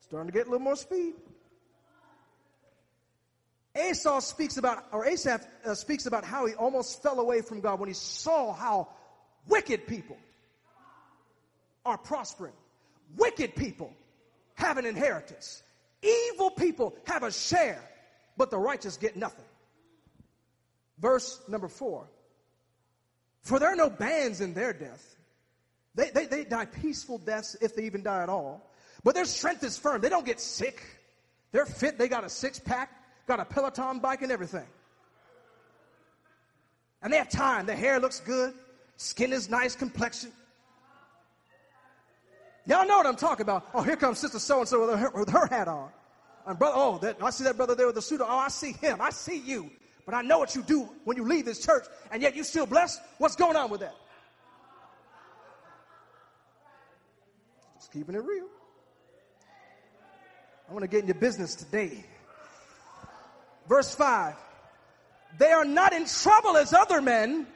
Starting 0.00 0.32
to 0.32 0.32
get 0.32 0.46
a 0.46 0.50
little 0.50 0.64
more 0.64 0.76
speed. 0.76 1.12
Esau 3.88 4.20
speaks 4.20 4.56
about, 4.56 4.84
or 4.92 5.06
Asaph 5.06 5.46
uh, 5.64 5.74
speaks 5.74 6.06
about 6.06 6.24
how 6.24 6.46
he 6.46 6.54
almost 6.54 7.02
fell 7.02 7.20
away 7.20 7.40
from 7.40 7.60
God 7.60 7.80
when 7.80 7.88
he 7.88 7.94
saw 7.94 8.52
how 8.52 8.88
wicked 9.46 9.86
people 9.86 10.16
are 11.84 11.98
prospering. 11.98 12.52
Wicked 13.16 13.54
people 13.54 13.92
have 14.54 14.78
an 14.78 14.86
inheritance. 14.86 15.62
Evil 16.02 16.50
people 16.50 16.94
have 17.06 17.22
a 17.22 17.32
share, 17.32 17.82
but 18.36 18.50
the 18.50 18.58
righteous 18.58 18.96
get 18.96 19.16
nothing. 19.16 19.44
Verse 20.98 21.40
number 21.48 21.68
four. 21.68 22.08
For 23.42 23.58
there 23.58 23.72
are 23.72 23.76
no 23.76 23.90
bands 23.90 24.40
in 24.40 24.54
their 24.54 24.72
death. 24.72 25.16
They, 25.94 26.10
they, 26.10 26.26
they 26.26 26.44
die 26.44 26.66
peaceful 26.66 27.18
deaths 27.18 27.56
if 27.60 27.74
they 27.74 27.84
even 27.84 28.02
die 28.02 28.22
at 28.22 28.28
all. 28.28 28.70
But 29.02 29.14
their 29.14 29.24
strength 29.24 29.64
is 29.64 29.78
firm. 29.78 30.00
They 30.00 30.08
don't 30.08 30.26
get 30.26 30.40
sick. 30.40 30.82
They're 31.52 31.66
fit. 31.66 31.98
They 31.98 32.08
got 32.08 32.24
a 32.24 32.28
six 32.28 32.58
pack, 32.58 32.90
got 33.30 33.38
a 33.38 33.44
Peloton 33.44 34.00
bike, 34.00 34.22
and 34.22 34.32
everything. 34.32 34.66
And 37.00 37.12
they 37.12 37.16
have 37.16 37.28
time. 37.28 37.64
Their 37.64 37.76
hair 37.76 38.00
looks 38.00 38.18
good. 38.18 38.52
Skin 38.96 39.32
is 39.32 39.48
nice, 39.48 39.76
complexion. 39.76 40.32
Y'all 42.66 42.86
know 42.86 42.96
what 42.96 43.06
I'm 43.06 43.14
talking 43.14 43.42
about. 43.42 43.68
Oh, 43.72 43.82
here 43.82 43.94
comes 43.94 44.18
Sister 44.18 44.40
So 44.40 44.58
and 44.58 44.68
so 44.68 45.10
with 45.14 45.30
her, 45.30 45.46
hat 45.46 45.68
on. 45.68 45.90
And 46.44 46.58
brother, 46.58 46.74
oh, 46.76 46.98
that, 46.98 47.22
I 47.22 47.30
see 47.30 47.44
that 47.44 47.56
brother 47.56 47.76
there 47.76 47.86
with 47.86 47.94
the 47.94 48.02
suit. 48.02 48.20
Oh, 48.20 48.26
I 48.26 48.48
see 48.48 48.72
him. 48.72 49.00
I 49.00 49.10
see 49.10 49.38
you. 49.38 49.70
But 50.04 50.16
I 50.16 50.22
know 50.22 50.40
what 50.40 50.56
you 50.56 50.62
do 50.62 50.88
when 51.04 51.16
you 51.16 51.24
leave 51.24 51.44
this 51.44 51.64
church, 51.64 51.84
and 52.10 52.20
yet 52.20 52.34
you 52.34 52.42
still 52.42 52.66
blessed. 52.66 53.00
What's 53.18 53.36
going 53.36 53.54
on 53.54 53.70
with 53.70 53.80
that? 53.80 53.94
Just 57.78 57.92
keeping 57.92 58.16
it 58.16 58.24
real. 58.24 58.46
I 60.68 60.72
want 60.72 60.82
to 60.82 60.88
get 60.88 61.02
in 61.02 61.06
your 61.06 61.14
business 61.14 61.54
today. 61.54 62.04
Verse 63.70 63.94
5 63.94 64.34
They 65.38 65.52
are 65.52 65.64
not 65.64 65.94
in 65.94 66.04
trouble 66.04 66.58
as 66.58 66.74
other 66.74 67.00
men, 67.00 67.46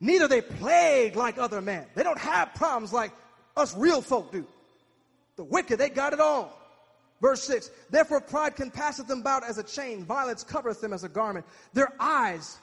neither 0.00 0.26
they 0.26 0.40
plague 0.40 1.14
like 1.14 1.38
other 1.38 1.60
men. 1.60 1.86
They 1.94 2.02
don't 2.02 2.18
have 2.18 2.54
problems 2.54 2.92
like 2.92 3.12
us 3.56 3.76
real 3.76 4.00
folk 4.00 4.32
do. 4.32 4.46
The 5.36 5.44
wicked, 5.44 5.78
they 5.78 5.90
got 5.90 6.14
it 6.14 6.20
all. 6.20 6.58
Verse 7.20 7.42
6 7.44 7.70
Therefore, 7.90 8.22
pride 8.22 8.56
compasseth 8.56 9.06
them 9.06 9.20
about 9.20 9.44
as 9.44 9.58
a 9.58 9.62
chain, 9.62 10.04
violence 10.04 10.42
covereth 10.42 10.80
them 10.80 10.94
as 10.94 11.04
a 11.04 11.10
garment. 11.10 11.44
Their 11.74 11.92
eyes, 12.00 12.56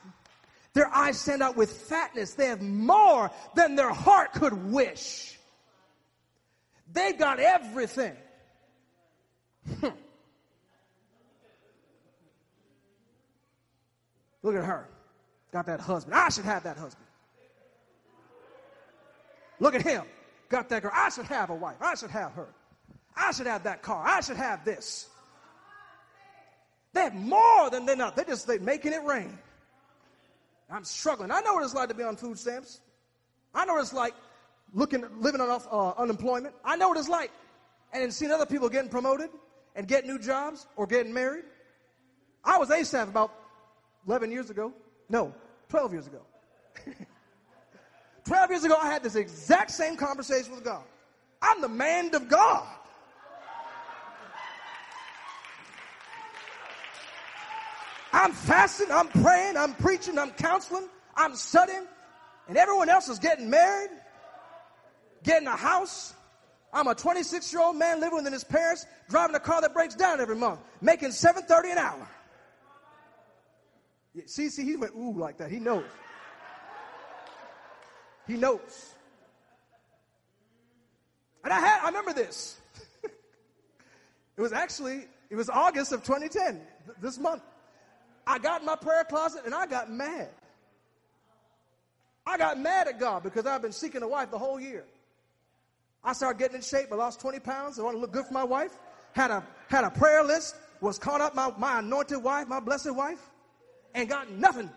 their 0.73 0.87
eyes 0.87 1.21
stand 1.21 1.43
out 1.43 1.55
with 1.55 1.71
fatness. 1.71 2.33
They 2.33 2.47
have 2.47 2.63
more 2.63 3.29
than 3.55 3.75
their 3.75 3.93
heart 3.93 4.33
could 4.33 4.71
wish. 4.71 5.37
They've 6.91 7.17
got 7.17 7.39
everything. 7.39 8.15
Hmm. 9.81 9.89
Look 14.45 14.55
at 14.55 14.63
her. 14.63 14.87
Got 15.51 15.65
that 15.65 15.79
husband. 15.79 16.13
I 16.13 16.29
should 16.29 16.45
have 16.45 16.61
that 16.63 16.77
husband. 16.77 17.07
Look 19.59 19.73
at 19.73 19.81
him. 19.81 20.03
Got 20.49 20.69
that 20.69 20.83
girl. 20.83 20.91
I 20.93 21.09
should 21.09 21.25
have 21.25 21.49
a 21.49 21.55
wife. 21.55 21.77
I 21.81 21.95
should 21.95 22.11
have 22.11 22.31
her. 22.33 22.49
I 23.17 23.31
should 23.31 23.47
have 23.47 23.63
that 23.63 23.81
car. 23.81 24.03
I 24.05 24.21
should 24.21 24.37
have 24.37 24.63
this. 24.63 25.07
They 26.93 27.01
have 27.01 27.15
more 27.15 27.71
than 27.71 27.87
they're 27.87 27.95
not. 27.95 28.15
They're 28.15 28.25
just 28.25 28.45
they're 28.45 28.59
making 28.59 28.93
it 28.93 29.03
rain. 29.03 29.35
I'm 30.69 30.83
struggling. 30.83 31.31
I 31.31 31.41
know 31.41 31.55
what 31.55 31.63
it's 31.63 31.73
like 31.73 31.89
to 31.89 31.95
be 31.95 32.03
on 32.03 32.15
food 32.15 32.37
stamps. 32.37 32.81
I 33.55 33.65
know 33.65 33.73
what 33.73 33.81
it's 33.81 33.93
like 33.93 34.13
looking, 34.73 35.05
living 35.17 35.41
on 35.41 35.49
uh, 35.49 35.89
unemployment. 35.97 36.53
I 36.63 36.75
know 36.75 36.89
what 36.89 36.99
it's 36.99 37.09
like. 37.09 37.31
And 37.93 38.03
then 38.03 38.11
seeing 38.11 38.31
other 38.31 38.45
people 38.45 38.69
getting 38.69 38.91
promoted 38.91 39.31
and 39.75 39.87
getting 39.87 40.07
new 40.07 40.19
jobs 40.19 40.67
or 40.75 40.85
getting 40.85 41.13
married. 41.13 41.45
I 42.43 42.59
was 42.59 42.69
Asaph 42.69 43.09
about 43.09 43.31
11 44.07 44.31
years 44.31 44.49
ago. 44.49 44.73
No, 45.09 45.33
12 45.69 45.93
years 45.93 46.07
ago. 46.07 46.21
12 48.25 48.49
years 48.49 48.63
ago, 48.63 48.75
I 48.81 48.91
had 48.91 49.03
this 49.03 49.15
exact 49.15 49.71
same 49.71 49.95
conversation 49.95 50.53
with 50.53 50.63
God. 50.63 50.83
I'm 51.41 51.61
the 51.61 51.69
man 51.69 52.13
of 52.15 52.27
God. 52.27 52.67
I'm 58.11 58.31
fasting, 58.31 58.87
I'm 58.91 59.09
praying, 59.09 59.57
I'm 59.57 59.73
preaching, 59.73 60.17
I'm 60.17 60.31
counseling, 60.31 60.87
I'm 61.17 61.35
studying, 61.35 61.85
and 62.47 62.57
everyone 62.57 62.89
else 62.89 63.09
is 63.09 63.19
getting 63.19 63.49
married, 63.49 63.89
getting 65.23 65.49
a 65.49 65.55
house. 65.55 66.13
I'm 66.71 66.87
a 66.87 66.95
26 66.95 67.51
year 67.51 67.61
old 67.61 67.75
man 67.75 67.99
living 67.99 68.23
with 68.23 68.31
his 68.31 68.43
parents, 68.45 68.85
driving 69.09 69.35
a 69.35 69.39
car 69.39 69.59
that 69.61 69.73
breaks 69.73 69.95
down 69.95 70.21
every 70.21 70.37
month, 70.37 70.61
making 70.81 71.09
7.30 71.09 71.73
an 71.73 71.77
hour. 71.77 72.07
See, 74.25 74.49
see, 74.49 74.63
he 74.63 74.75
went 74.75 74.93
ooh 74.95 75.13
like 75.17 75.37
that. 75.37 75.51
He 75.51 75.59
knows. 75.59 75.85
He 78.27 78.35
knows. 78.35 78.93
And 81.43 81.53
I 81.53 81.59
had, 81.59 81.81
I 81.83 81.87
remember 81.87 82.13
this. 82.13 82.57
it 83.03 84.41
was 84.41 84.53
actually, 84.53 85.05
it 85.29 85.35
was 85.35 85.49
August 85.49 85.91
of 85.91 86.03
2010, 86.03 86.61
this 87.01 87.19
month. 87.19 87.43
I 88.25 88.39
got 88.39 88.61
in 88.61 88.65
my 88.65 88.75
prayer 88.75 89.03
closet 89.03 89.41
and 89.45 89.53
I 89.53 89.67
got 89.67 89.91
mad. 89.91 90.29
I 92.25 92.37
got 92.37 92.59
mad 92.59 92.87
at 92.87 92.99
God 92.99 93.21
because 93.21 93.45
I've 93.45 93.61
been 93.61 93.71
seeking 93.71 94.01
a 94.01 94.07
wife 94.07 94.31
the 94.31 94.39
whole 94.39 94.59
year. 94.59 94.85
I 96.03 96.13
started 96.13 96.39
getting 96.39 96.55
in 96.55 96.61
shape. 96.61 96.87
I 96.91 96.95
lost 96.95 97.19
20 97.19 97.39
pounds. 97.39 97.77
I 97.77 97.83
want 97.83 97.95
to 97.95 97.99
look 97.99 98.11
good 98.11 98.25
for 98.25 98.33
my 98.33 98.43
wife. 98.43 98.71
Had 99.13 99.29
a, 99.29 99.43
had 99.67 99.83
a 99.83 99.91
prayer 99.91 100.23
list. 100.23 100.55
Was 100.81 100.99
caught 100.99 101.21
up 101.21 101.35
my, 101.35 101.51
my 101.57 101.79
anointed 101.79 102.21
wife, 102.21 102.47
my 102.47 102.59
blessed 102.59 102.93
wife. 102.93 103.19
And 103.95 104.07
got 104.09 104.29
nothing. 104.29 104.69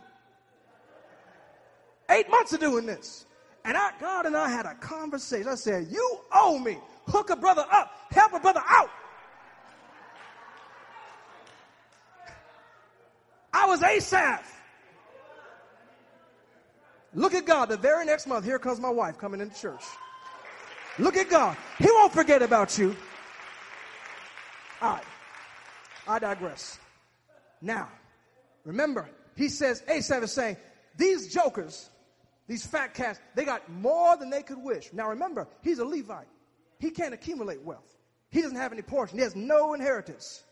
Eight 2.09 2.31
months 2.31 2.53
of 2.55 2.61
doing 2.61 2.87
this. 2.87 3.27
And 3.65 3.77
I, 3.77 3.91
God 4.01 4.25
and 4.25 4.37
I 4.37 4.49
had 4.49 4.65
a 4.65 4.75
conversation. 4.75 5.49
I 5.49 5.57
said, 5.57 5.89
You 5.91 6.21
owe 6.33 6.59
me. 6.59 6.79
Hook 7.09 7.31
a 7.31 7.37
brother 7.37 7.67
up, 7.71 7.93
help 8.11 8.33
a 8.33 8.41
brother 8.41 8.63
out. 8.67 8.89
I 13.53 13.67
was 13.67 13.83
Asaph. 13.83 14.45
Look 17.15 17.35
at 17.35 17.45
God. 17.45 17.69
The 17.71 17.77
very 17.77 18.05
next 18.05 18.27
month, 18.27 18.45
here 18.45 18.59
comes 18.59 18.79
my 18.79 18.91
wife 18.91 19.19
coming 19.19 19.41
into 19.41 19.59
church. 19.61 19.83
Look 20.99 21.17
at 21.17 21.29
God. 21.29 21.57
He 21.79 21.87
won't 21.91 22.13
forget 22.13 22.43
about 22.43 22.79
you. 22.79 22.95
All 24.81 24.93
right. 24.93 25.05
I 26.07 26.19
digress. 26.19 26.79
Now, 27.61 27.89
remember, 28.69 29.09
he 29.37 29.49
says, 29.49 29.83
Asaph 29.89 30.23
is 30.23 30.33
saying, 30.33 30.57
these 30.97 31.33
jokers 31.33 31.91
these 32.49 32.65
fat 32.67 32.95
cats, 32.95 33.21
they 33.35 33.45
got 33.45 33.71
more 33.71 34.17
than 34.17 34.31
they 34.31 34.43
could 34.43 34.59
wish. 34.59 34.91
Now 34.93 35.11
remember, 35.11 35.47
he's 35.63 35.79
a 35.79 35.85
Levite. 35.85 36.27
He 36.81 36.91
can't 36.91 37.13
accumulate 37.13 37.63
wealth. 37.63 37.95
He 38.31 38.41
doesn't 38.41 38.57
have 38.57 38.73
any 38.73 38.83
portion. 38.83 39.19
He 39.19 39.23
has 39.23 39.37
no 39.37 39.75
inheritance. 39.75 40.43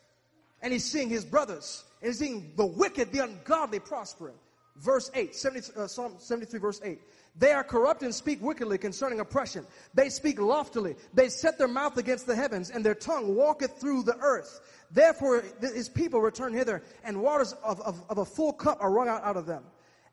And 0.60 0.72
he's 0.72 0.84
seeing 0.84 1.08
his 1.08 1.24
brothers, 1.24 1.84
and 2.02 2.08
he's 2.08 2.18
seeing 2.18 2.52
the 2.56 2.66
wicked, 2.66 3.12
the 3.12 3.20
ungodly 3.20 3.80
prospering. 3.80 4.36
Verse 4.78 5.10
8, 5.14 5.34
70, 5.34 5.72
uh, 5.76 5.86
Psalm 5.86 6.14
73, 6.18 6.60
verse 6.60 6.80
8. 6.84 7.00
They 7.38 7.52
are 7.52 7.64
corrupt 7.64 8.02
and 8.02 8.14
speak 8.14 8.42
wickedly 8.42 8.78
concerning 8.78 9.20
oppression. 9.20 9.66
They 9.94 10.08
speak 10.08 10.40
loftily. 10.40 10.96
They 11.12 11.28
set 11.28 11.58
their 11.58 11.68
mouth 11.68 11.98
against 11.98 12.26
the 12.26 12.36
heavens, 12.36 12.70
and 12.70 12.84
their 12.84 12.94
tongue 12.94 13.34
walketh 13.34 13.78
through 13.78 14.04
the 14.04 14.16
earth. 14.18 14.60
Therefore, 14.90 15.44
his 15.60 15.88
people 15.88 16.20
return 16.20 16.54
hither, 16.54 16.82
and 17.04 17.22
waters 17.22 17.54
of, 17.64 17.80
of, 17.80 18.02
of 18.08 18.18
a 18.18 18.24
full 18.24 18.52
cup 18.52 18.78
are 18.80 18.90
wrung 18.90 19.08
out, 19.08 19.22
out 19.24 19.36
of 19.36 19.46
them 19.46 19.64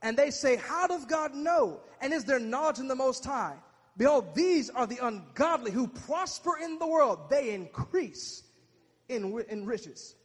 and 0.04 0.18
they 0.18 0.30
say, 0.30 0.58
How 0.58 0.86
does 0.86 1.06
God 1.06 1.34
know? 1.34 1.80
And 2.02 2.14
is 2.14 2.26
there 2.26 2.40
knowledge 2.40 2.78
in 2.78 2.88
the 2.88 2.96
Most 2.96 3.26
High? 3.26 3.56
Behold, 3.98 4.36
these 4.36 4.70
are 4.70 4.86
the 4.86 5.04
ungodly 5.06 5.72
who 5.72 5.88
prosper 5.88 6.58
in 6.62 6.78
the 6.78 6.86
world. 6.86 7.30
They 7.30 7.54
increase 7.54 8.44
in, 9.08 9.44
in 9.50 9.66
riches. 9.66 10.16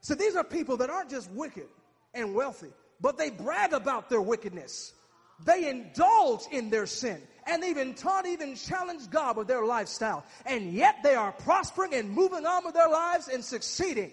So 0.00 0.14
these 0.14 0.36
are 0.36 0.44
people 0.44 0.76
that 0.78 0.90
aren't 0.90 1.10
just 1.10 1.30
wicked 1.32 1.66
and 2.14 2.34
wealthy, 2.34 2.72
but 3.00 3.18
they 3.18 3.30
brag 3.30 3.72
about 3.72 4.08
their 4.08 4.22
wickedness. 4.22 4.92
They 5.44 5.68
indulge 5.68 6.42
in 6.50 6.70
their 6.70 6.86
sin. 6.86 7.20
And 7.46 7.62
even 7.62 7.94
taught, 7.94 8.26
even 8.26 8.56
challenged 8.56 9.10
God 9.10 9.36
with 9.36 9.46
their 9.46 9.64
lifestyle. 9.64 10.24
And 10.46 10.72
yet 10.72 10.96
they 11.04 11.14
are 11.14 11.30
prospering 11.30 11.94
and 11.94 12.10
moving 12.10 12.44
on 12.44 12.64
with 12.64 12.74
their 12.74 12.88
lives 12.88 13.28
and 13.28 13.44
succeeding. 13.44 14.10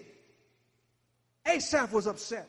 Asaph 1.46 1.92
was 1.92 2.06
upset. 2.06 2.48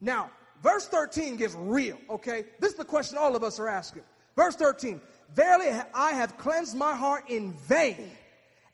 Now, 0.00 0.30
verse 0.62 0.86
13 0.88 1.36
gets 1.36 1.54
real, 1.54 1.98
okay? 2.08 2.46
This 2.58 2.72
is 2.72 2.78
the 2.78 2.84
question 2.84 3.18
all 3.18 3.36
of 3.36 3.44
us 3.44 3.60
are 3.60 3.68
asking. 3.68 4.02
Verse 4.34 4.56
13 4.56 5.00
Verily 5.34 5.68
I 5.94 6.12
have 6.12 6.38
cleansed 6.38 6.76
my 6.76 6.94
heart 6.94 7.24
in 7.28 7.52
vain 7.52 8.10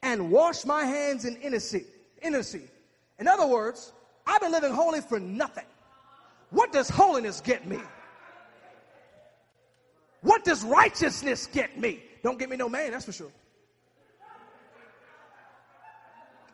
and 0.02 0.30
washed 0.30 0.66
my 0.66 0.84
hands 0.84 1.24
in 1.24 1.36
innocency. 1.36 2.68
In 3.18 3.28
other 3.28 3.46
words, 3.46 3.92
I've 4.26 4.40
been 4.40 4.52
living 4.52 4.72
holy 4.72 5.00
for 5.00 5.18
nothing. 5.18 5.64
What 6.52 6.70
does 6.70 6.88
holiness 6.88 7.40
get 7.40 7.66
me? 7.66 7.80
What 10.20 10.44
does 10.44 10.62
righteousness 10.62 11.46
get 11.46 11.78
me? 11.78 12.02
Don't 12.22 12.38
get 12.38 12.48
me 12.48 12.56
no 12.56 12.68
man, 12.68 12.92
that's 12.92 13.04
for 13.04 13.12
sure. 13.12 13.32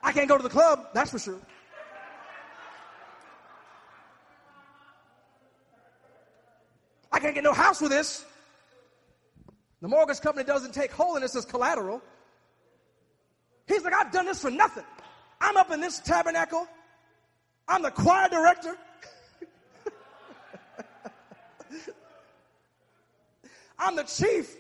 I 0.03 0.13
can't 0.13 0.29
go 0.29 0.37
to 0.37 0.43
the 0.43 0.49
club, 0.49 0.87
that's 0.95 1.11
for 1.11 1.19
sure. 1.19 1.41
I 7.11 7.19
can't 7.19 7.35
get 7.35 7.43
no 7.43 7.53
house 7.53 7.81
with 7.81 7.91
this. 7.91 8.25
The 9.83 9.89
mortgage 9.89 10.21
company 10.21 10.45
doesn't 10.45 10.73
take 10.73 10.93
holiness 10.93 11.35
as 11.35 11.45
collateral. 11.45 12.01
He's 13.67 13.83
like, 13.83 13.95
I've 13.95 14.13
done 14.13 14.27
this 14.27 14.41
for 14.41 14.51
nothing. 14.51 14.85
I'm 15.41 15.57
up 15.57 15.71
in 15.73 15.81
this 15.81 15.99
tabernacle. 15.99 16.67
I'm 17.67 17.83
the 17.83 17.91
choir 17.91 18.29
director. 18.29 18.77
I'm 23.79 23.97
the 23.97 24.05
chief, 24.05 24.55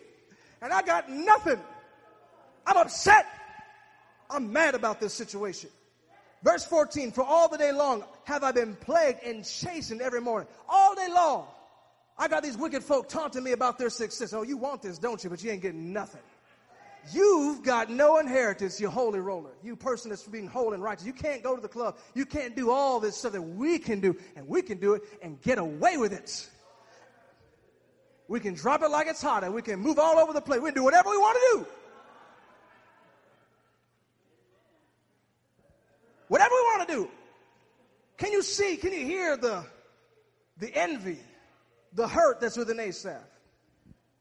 and 0.63 0.73
I 0.73 0.83
got 0.83 1.11
nothing. 1.11 1.61
I'm 2.67 2.77
upset. 2.77 3.27
I'm 4.31 4.53
mad 4.53 4.75
about 4.75 5.01
this 5.01 5.15
situation. 5.15 5.71
Verse 6.43 6.65
14, 6.65 7.11
for 7.13 7.25
all 7.25 7.49
the 7.49 7.59
day 7.59 7.73
long 7.73 8.05
have 8.25 8.45
I 8.45 8.53
been 8.53 8.77
plagued 8.77 9.25
and 9.25 9.45
chastened 9.45 10.01
every 10.01 10.21
morning. 10.21 10.49
All 10.69 10.95
day 10.95 11.09
long. 11.13 11.47
I 12.17 12.29
got 12.29 12.43
these 12.43 12.57
wicked 12.57 12.83
folk 12.83 13.09
taunting 13.09 13.43
me 13.45 13.53
about 13.53 13.79
their 13.79 13.91
success. 13.91 14.33
Oh, 14.33 14.43
you 14.43 14.57
want 14.57 14.83
this, 14.83 14.99
don't 14.99 15.23
you? 15.23 15.31
But 15.31 15.43
you 15.43 15.51
ain't 15.51 15.63
getting 15.63 15.93
nothing. 15.93 16.21
You've 17.13 17.63
got 17.63 17.91
no 17.91 18.19
inheritance, 18.19 18.81
you 18.81 18.91
holy 18.91 19.21
roller. 19.21 19.51
You 19.63 19.77
person 19.77 20.11
that's 20.11 20.25
being 20.25 20.47
holy 20.47 20.75
and 20.75 20.83
righteous. 20.83 21.07
You 21.07 21.13
can't 21.13 21.43
go 21.43 21.55
to 21.55 21.63
the 21.63 21.69
club. 21.69 21.97
You 22.15 22.27
can't 22.27 22.55
do 22.55 22.71
all 22.71 23.01
this 23.01 23.17
stuff 23.17 23.33
that 23.33 23.43
we 23.43 23.79
can 23.79 24.01
do, 24.01 24.17
and 24.37 24.47
we 24.47 24.63
can 24.63 24.79
do 24.79 24.95
it 24.95 25.03
and 25.23 25.41
get 25.41 25.59
away 25.59 25.97
with 25.97 26.13
it. 26.13 26.49
We 28.29 28.41
can 28.41 28.55
drop 28.55 28.83
it 28.83 28.91
like 28.91 29.07
it's 29.07 29.23
hot, 29.23 29.43
and 29.43 29.55
we 29.55 29.63
can 29.63 29.81
move 29.81 29.99
all 29.99 30.19
over 30.19 30.33
the 30.33 30.41
place. 30.41 30.61
We 30.61 30.69
can 30.69 30.75
do 30.75 30.85
whatever 30.85 31.11
we 31.11 31.17
want 31.17 31.37
to 31.37 31.59
do. 31.59 31.67
Whatever 36.29 36.55
we 36.55 36.61
want 36.61 36.89
to 36.89 36.95
do. 36.95 37.09
Can 38.19 38.33
you 38.33 38.43
see, 38.43 38.77
can 38.77 38.93
you 38.93 39.05
hear 39.05 39.37
the, 39.37 39.65
the 40.59 40.75
envy 40.75 41.19
the 41.95 42.07
hurt 42.07 42.41
that's 42.41 42.57
within 42.57 42.79
Asaph? 42.79 43.23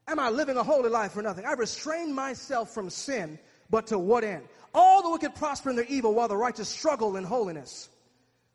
Am 0.07 0.19
I 0.19 0.29
living 0.29 0.55
a 0.55 0.63
holy 0.63 0.89
life 0.89 1.11
for 1.11 1.21
nothing? 1.21 1.45
I 1.45 1.53
restrain 1.53 2.13
myself 2.13 2.73
from 2.73 2.89
sin, 2.89 3.37
but 3.69 3.87
to 3.87 3.99
what 3.99 4.23
end? 4.23 4.43
All 4.73 5.03
the 5.03 5.09
wicked 5.09 5.35
prosper 5.35 5.69
in 5.69 5.75
their 5.75 5.85
evil 5.85 6.13
while 6.13 6.29
the 6.29 6.37
righteous 6.37 6.69
struggle 6.69 7.17
in 7.17 7.23
holiness. 7.23 7.89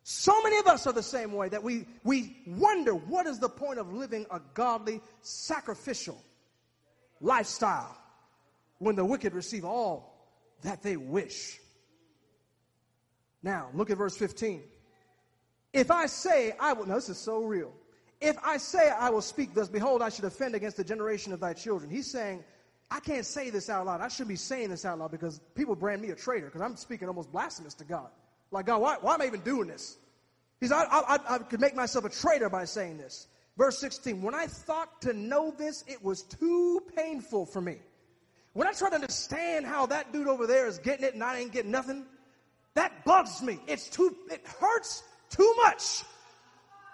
So 0.05 0.43
many 0.43 0.59
of 0.59 0.67
us 0.67 0.87
are 0.87 0.93
the 0.93 1.03
same 1.03 1.33
way 1.33 1.49
that 1.49 1.63
we, 1.63 1.87
we 2.03 2.37
wonder 2.47 2.95
what 2.95 3.27
is 3.27 3.39
the 3.39 3.49
point 3.49 3.79
of 3.79 3.93
living 3.93 4.27
a 4.31 4.41
godly, 4.55 5.01
sacrificial 5.21 6.21
lifestyle 7.21 7.97
when 8.79 8.97
the 8.97 9.05
wicked 9.05 9.33
receive 9.33 9.65
all 9.65 10.27
that 10.63 10.83
they 10.83 10.97
wish. 10.97 11.61
Now, 13.45 13.69
look 13.75 13.91
at 13.91 13.99
verse 13.99 14.17
15. 14.17 14.63
If 15.73 15.91
I 15.91 16.07
say 16.07 16.55
I 16.59 16.73
will, 16.73 16.87
no, 16.87 16.97
this 16.97 17.09
is 17.09 17.19
so 17.19 17.45
real. 17.45 17.73
If 18.21 18.37
I 18.45 18.57
say 18.57 18.91
I 18.91 19.11
will 19.11 19.23
speak 19.23 19.55
thus, 19.55 19.69
behold, 19.69 20.03
I 20.03 20.09
should 20.09 20.25
offend 20.25 20.55
against 20.55 20.77
the 20.77 20.85
generation 20.85 21.33
of 21.33 21.41
thy 21.41 21.53
children. 21.53 21.91
He's 21.91 22.11
saying, 22.11 22.45
I 22.91 23.01
can't 23.01 23.25
say 23.25 23.51
this 23.51 23.71
out 23.71 23.87
loud. 23.87 24.01
I 24.01 24.09
should 24.09 24.29
be 24.29 24.37
saying 24.37 24.71
this 24.71 24.85
out 24.85 24.99
loud 24.99 25.11
because 25.11 25.41
people 25.55 25.75
brand 25.75 26.03
me 26.03 26.11
a 26.11 26.15
traitor 26.15 26.47
because 26.47 26.61
I'm 26.61 26.77
speaking 26.77 27.09
almost 27.09 27.33
blasphemous 27.33 27.75
to 27.75 27.85
God. 27.85 28.11
Like, 28.53 28.67
God, 28.67 28.81
why, 28.81 28.97
why 29.01 29.15
am 29.15 29.23
I 29.23 29.27
even 29.27 29.41
doing 29.41 29.67
this? 29.67 29.97
He 30.61 30.69
said, 30.69 30.77
I, 30.77 30.85
I, 31.17 31.35
I 31.35 31.39
could 31.39 31.61
make 31.61 31.75
myself 31.75 32.05
a 32.05 32.09
traitor 32.09 32.49
by 32.49 32.67
saying 32.67 32.99
this. 32.99 33.27
Verse 33.59 33.79
16, 33.79 34.23
when 34.23 34.35
I 34.35 34.47
thought 34.47 35.03
to 35.03 35.13
know 35.13 35.51
this, 35.51 35.83
it 35.89 36.03
was 36.05 36.23
too 36.23 36.81
painful 36.95 37.47
for 37.47 37.61
me. 37.61 37.79
When 38.53 38.69
I 38.69 38.73
try 38.73 38.91
to 38.91 38.95
understand 38.95 39.67
how 39.67 39.87
that 39.87 40.13
dude 40.13 40.29
over 40.29 40.47
there 40.47 40.67
is 40.67 40.79
getting 40.79 41.05
it 41.05 41.15
and 41.15 41.25
I 41.25 41.39
ain't 41.39 41.53
getting 41.53 41.71
nothing, 41.71 42.05
that 42.75 43.05
bugs 43.05 43.43
me. 43.43 43.59
It's 43.67 43.89
too, 43.89 44.15
it 44.31 44.47
hurts 44.47 45.03
too 45.31 45.55
much 45.65 46.05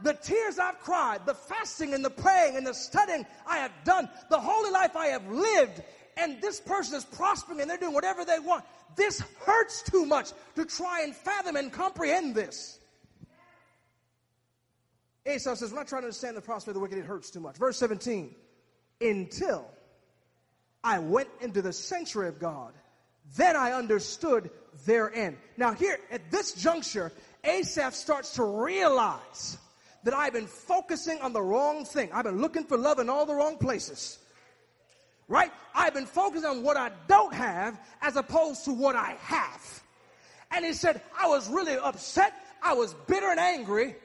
the 0.03 0.15
tears 0.15 0.59
I've 0.59 0.79
cried, 0.81 1.27
the 1.27 1.35
fasting 1.35 1.95
and 1.95 2.05
the 2.05 2.11
praying 2.11 2.57
and 2.57 2.67
the 2.67 2.75
studying 2.75 3.27
I 3.47 3.59
have 3.59 3.73
done, 3.85 4.09
the 4.31 4.39
holy 4.39 4.71
life 4.71 4.97
I 4.97 5.09
have 5.09 5.27
lived, 5.29 5.83
and 6.19 6.41
this 6.43 6.61
person 6.61 6.97
is 6.97 7.05
prospering 7.05 7.61
and 7.61 7.71
they're 7.71 7.79
doing 7.79 7.95
whatever 7.95 8.25
they 8.25 8.39
want. 8.39 8.65
This 8.97 9.23
hurts 9.45 9.83
too 9.83 10.05
much 10.05 10.33
to 10.57 10.65
try 10.65 11.03
and 11.03 11.15
fathom 11.15 11.57
and 11.57 11.73
comprehend 11.73 12.35
this. 12.35 12.79
Asaph 15.25 15.59
says, 15.59 15.71
When 15.71 15.81
I 15.81 15.85
trying 15.85 16.03
to 16.03 16.07
understand 16.07 16.37
the 16.37 16.41
prosperity 16.41 16.71
of 16.71 16.75
the 16.75 16.81
wicked, 16.81 16.99
it 16.99 17.05
hurts 17.05 17.31
too 17.31 17.41
much. 17.41 17.57
Verse 17.57 17.77
17, 17.77 18.35
until 19.01 19.69
I 20.83 20.99
went 20.99 21.29
into 21.41 21.63
the 21.63 21.73
sanctuary 21.73 22.29
of 22.29 22.39
God, 22.39 22.73
then 23.37 23.57
I 23.57 23.73
understood 23.73 24.51
their 24.87 25.13
end. 25.15 25.37
Now, 25.57 25.73
here 25.73 25.99
at 26.11 26.31
this 26.31 26.55
juncture, 26.55 27.13
Asaph 27.45 27.95
starts 27.95 28.35
to 28.35 28.45
realize 28.45 29.59
that 30.05 30.15
I've 30.15 30.33
been 30.33 30.47
focusing 30.47 31.21
on 31.21 31.33
the 31.33 31.43
wrong 31.43 31.85
thing. 31.85 32.11
I've 32.13 32.25
been 32.25 32.41
looking 32.41 32.65
for 32.65 32.79
love 32.79 32.99
in 32.99 33.11
all 33.11 33.27
the 33.27 33.35
wrong 33.35 33.59
places. 33.59 34.19
Right? 35.29 35.53
I've 35.75 35.95
been 35.95 36.07
focused 36.07 36.47
on 36.47 36.63
what 36.63 36.77
I 36.77 36.91
don't 37.07 37.35
have 37.35 37.79
as 38.01 38.17
opposed 38.17 38.65
to 38.65 38.73
what 38.73 38.97
I 38.97 39.17
have. 39.21 39.83
And 40.51 40.65
he 40.65 40.73
said, 40.73 41.03
I 41.19 41.29
was 41.29 41.49
really 41.49 41.77
upset. 41.77 42.33
I 42.63 42.73
was 42.73 42.95
bitter 43.07 43.31
and 43.31 43.39
angry 43.39 43.97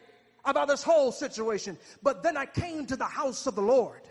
about 0.45 0.67
this 0.67 0.83
whole 0.83 1.11
situation. 1.11 1.77
But 2.03 2.21
then 2.23 2.35
I 2.35 2.45
came 2.45 2.85
to 2.87 2.97
the 2.97 3.05
house 3.05 3.47
of 3.47 3.55
the 3.55 3.61
Lord 3.61 4.01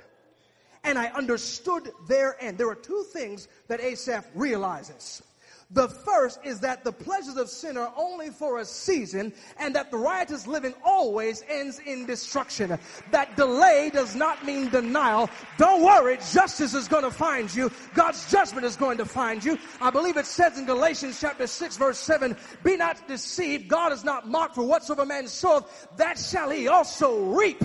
and 0.85 0.99
I 0.99 1.07
understood 1.09 1.91
their 2.09 2.43
end. 2.43 2.59
There 2.59 2.69
are 2.69 2.75
two 2.75 3.05
things 3.13 3.49
that 3.69 3.81
Asaph 3.81 4.25
realizes. 4.35 5.23
The 5.75 5.89
first 5.89 6.41
is 6.45 6.61
that 6.61 6.85
the 6.85 6.93
pleasures 6.93 7.37
of 7.37 7.49
sin 7.49 7.79
are 7.79 7.93
only 7.97 8.29
for 8.29 8.59
a 8.59 8.65
season 8.65 9.33
and 9.59 9.75
that 9.75 9.91
the 9.91 9.97
riotous 9.97 10.47
living 10.47 10.75
always 10.85 11.43
ends 11.49 11.81
in 11.87 12.05
destruction. 12.05 12.79
That 13.11 13.37
delay 13.37 13.91
does 13.91 14.15
not 14.15 14.45
mean 14.45 14.69
denial. 14.69 15.31
Don't 15.57 15.83
worry, 15.83 16.19
justice 16.31 16.75
is 16.75 16.89
going 16.89 17.05
to 17.05 17.11
find 17.11 17.55
you. 17.55 17.71
God's 17.95 18.31
judgment 18.31 18.67
is 18.67 18.77
going 18.77 18.99
to 18.99 19.07
find 19.07 19.43
you. 19.43 19.59
I 19.81 19.91
believe 19.91 20.19
it 20.19 20.27
says 20.27 20.59
in 20.59 20.67
Galatians 20.67 21.19
chapter 21.19 21.47
6 21.47 21.77
verse 21.79 21.99
7, 21.99 22.37
be 22.63 22.77
not 22.77 23.09
deceived. 23.09 23.69
God 23.69 23.93
is 23.93 24.05
not 24.05 24.29
mocked 24.29 24.55
for 24.55 24.65
whatsoever 24.65 25.07
man 25.07 25.27
soweth, 25.27 25.89
that 25.97 26.19
shall 26.19 26.51
he 26.51 26.69
also 26.69 27.33
reap 27.33 27.63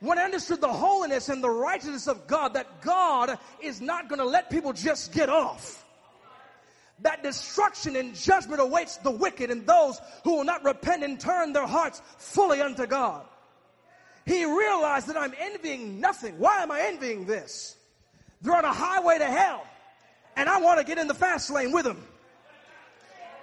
when 0.00 0.18
I 0.18 0.24
understood 0.24 0.60
the 0.60 0.68
holiness 0.68 1.30
and 1.30 1.42
the 1.42 1.48
righteousness 1.48 2.08
of 2.08 2.26
God, 2.26 2.52
that 2.54 2.82
God 2.82 3.38
is 3.62 3.80
not 3.80 4.06
going 4.06 4.18
to 4.18 4.26
let 4.26 4.50
people 4.50 4.74
just 4.74 5.12
get 5.12 5.30
off 5.30 5.83
that 7.00 7.22
destruction 7.22 7.96
and 7.96 8.14
judgment 8.14 8.60
awaits 8.60 8.98
the 8.98 9.10
wicked 9.10 9.50
and 9.50 9.66
those 9.66 10.00
who 10.22 10.36
will 10.36 10.44
not 10.44 10.64
repent 10.64 11.02
and 11.02 11.18
turn 11.18 11.52
their 11.52 11.66
hearts 11.66 12.00
fully 12.18 12.60
unto 12.60 12.86
God. 12.86 13.26
He 14.26 14.44
realized 14.44 15.08
that 15.08 15.16
I'm 15.16 15.34
envying 15.38 16.00
nothing. 16.00 16.38
Why 16.38 16.62
am 16.62 16.70
I 16.70 16.82
envying 16.82 17.26
this? 17.26 17.76
They're 18.40 18.54
on 18.54 18.64
a 18.64 18.72
highway 18.72 19.18
to 19.18 19.26
hell, 19.26 19.66
and 20.36 20.48
I 20.48 20.60
want 20.60 20.78
to 20.78 20.84
get 20.84 20.98
in 20.98 21.08
the 21.08 21.14
fast 21.14 21.50
lane 21.50 21.72
with 21.72 21.84
them. 21.84 22.06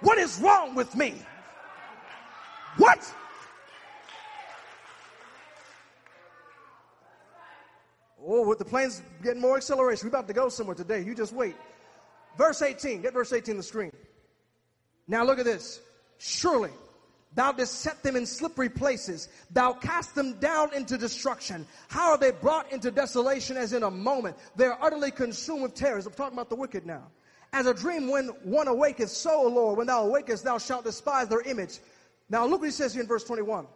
What 0.00 0.18
is 0.18 0.40
wrong 0.40 0.74
with 0.74 0.96
me? 0.96 1.14
What? 2.78 3.14
Oh, 8.24 8.46
with 8.46 8.58
the 8.58 8.64
plane's 8.64 9.02
getting 9.22 9.40
more 9.40 9.56
acceleration. 9.56 10.06
We're 10.06 10.16
about 10.16 10.28
to 10.28 10.34
go 10.34 10.48
somewhere 10.48 10.76
today. 10.76 11.02
You 11.02 11.14
just 11.14 11.32
wait. 11.32 11.56
Verse 12.36 12.62
18. 12.62 13.02
Get 13.02 13.12
verse 13.12 13.32
18 13.32 13.54
on 13.54 13.56
the 13.58 13.62
screen. 13.62 13.92
Now 15.08 15.24
look 15.24 15.38
at 15.38 15.44
this. 15.44 15.80
Surely 16.18 16.70
thou 17.34 17.52
didst 17.52 17.80
set 17.80 18.02
them 18.02 18.16
in 18.16 18.26
slippery 18.26 18.68
places. 18.68 19.28
Thou 19.50 19.72
cast 19.72 20.14
them 20.14 20.38
down 20.38 20.74
into 20.74 20.96
destruction. 20.96 21.66
How 21.88 22.10
are 22.10 22.18
they 22.18 22.30
brought 22.30 22.72
into 22.72 22.90
desolation 22.90 23.56
as 23.56 23.72
in 23.72 23.82
a 23.82 23.90
moment? 23.90 24.36
They 24.56 24.66
are 24.66 24.78
utterly 24.80 25.10
consumed 25.10 25.62
with 25.62 25.74
terrors. 25.74 26.06
I'm 26.06 26.12
talking 26.12 26.34
about 26.34 26.48
the 26.48 26.56
wicked 26.56 26.86
now. 26.86 27.08
As 27.52 27.66
a 27.66 27.74
dream 27.74 28.08
when 28.08 28.28
one 28.44 28.66
awaketh, 28.66 29.10
so, 29.10 29.46
O 29.46 29.48
Lord, 29.48 29.78
when 29.78 29.86
thou 29.86 30.06
awakest, 30.06 30.44
thou 30.44 30.56
shalt 30.58 30.84
despise 30.84 31.28
their 31.28 31.42
image. 31.42 31.80
Now 32.30 32.46
look 32.46 32.60
what 32.60 32.66
he 32.66 32.72
says 32.72 32.94
here 32.94 33.02
in 33.02 33.08
verse 33.08 33.24
21. 33.24 33.66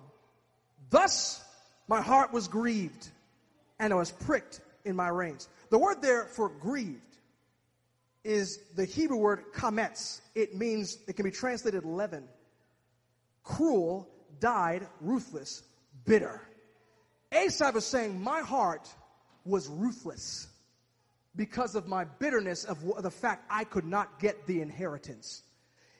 Thus 0.89 1.45
my 1.89 2.01
heart 2.01 2.33
was 2.33 2.49
grieved, 2.49 3.09
and 3.79 3.93
I 3.93 3.97
was 3.97 4.11
pricked 4.11 4.61
in 4.87 4.97
my 4.97 5.09
reins. 5.09 5.49
The 5.69 5.79
word 5.79 6.01
there 6.01 6.25
for 6.25 6.49
grieved 6.49 7.03
is 8.27 8.59
the 8.75 8.85
Hebrew 8.85 9.17
word 9.17 9.45
kametz. 9.55 10.21
It 10.35 10.57
means, 10.57 10.99
it 11.07 11.15
can 11.15 11.25
be 11.25 11.31
translated 11.31 11.85
leaven. 11.85 12.25
Cruel, 13.45 14.09
died, 14.41 14.87
ruthless, 15.01 15.63
bitter. 16.05 16.43
Asaph 17.33 17.77
is 17.77 17.87
saying, 17.87 18.21
My 18.21 18.41
heart 18.41 18.89
was 19.45 19.69
ruthless 19.69 20.49
because 21.37 21.75
of 21.75 21.87
my 21.87 22.05
bitterness 22.05 22.65
of 22.65 22.83
the 23.03 23.11
fact 23.11 23.45
I 23.51 23.65
could 23.65 23.85
not 23.85 24.19
get 24.19 24.47
the 24.47 24.61
inheritance. 24.61 25.43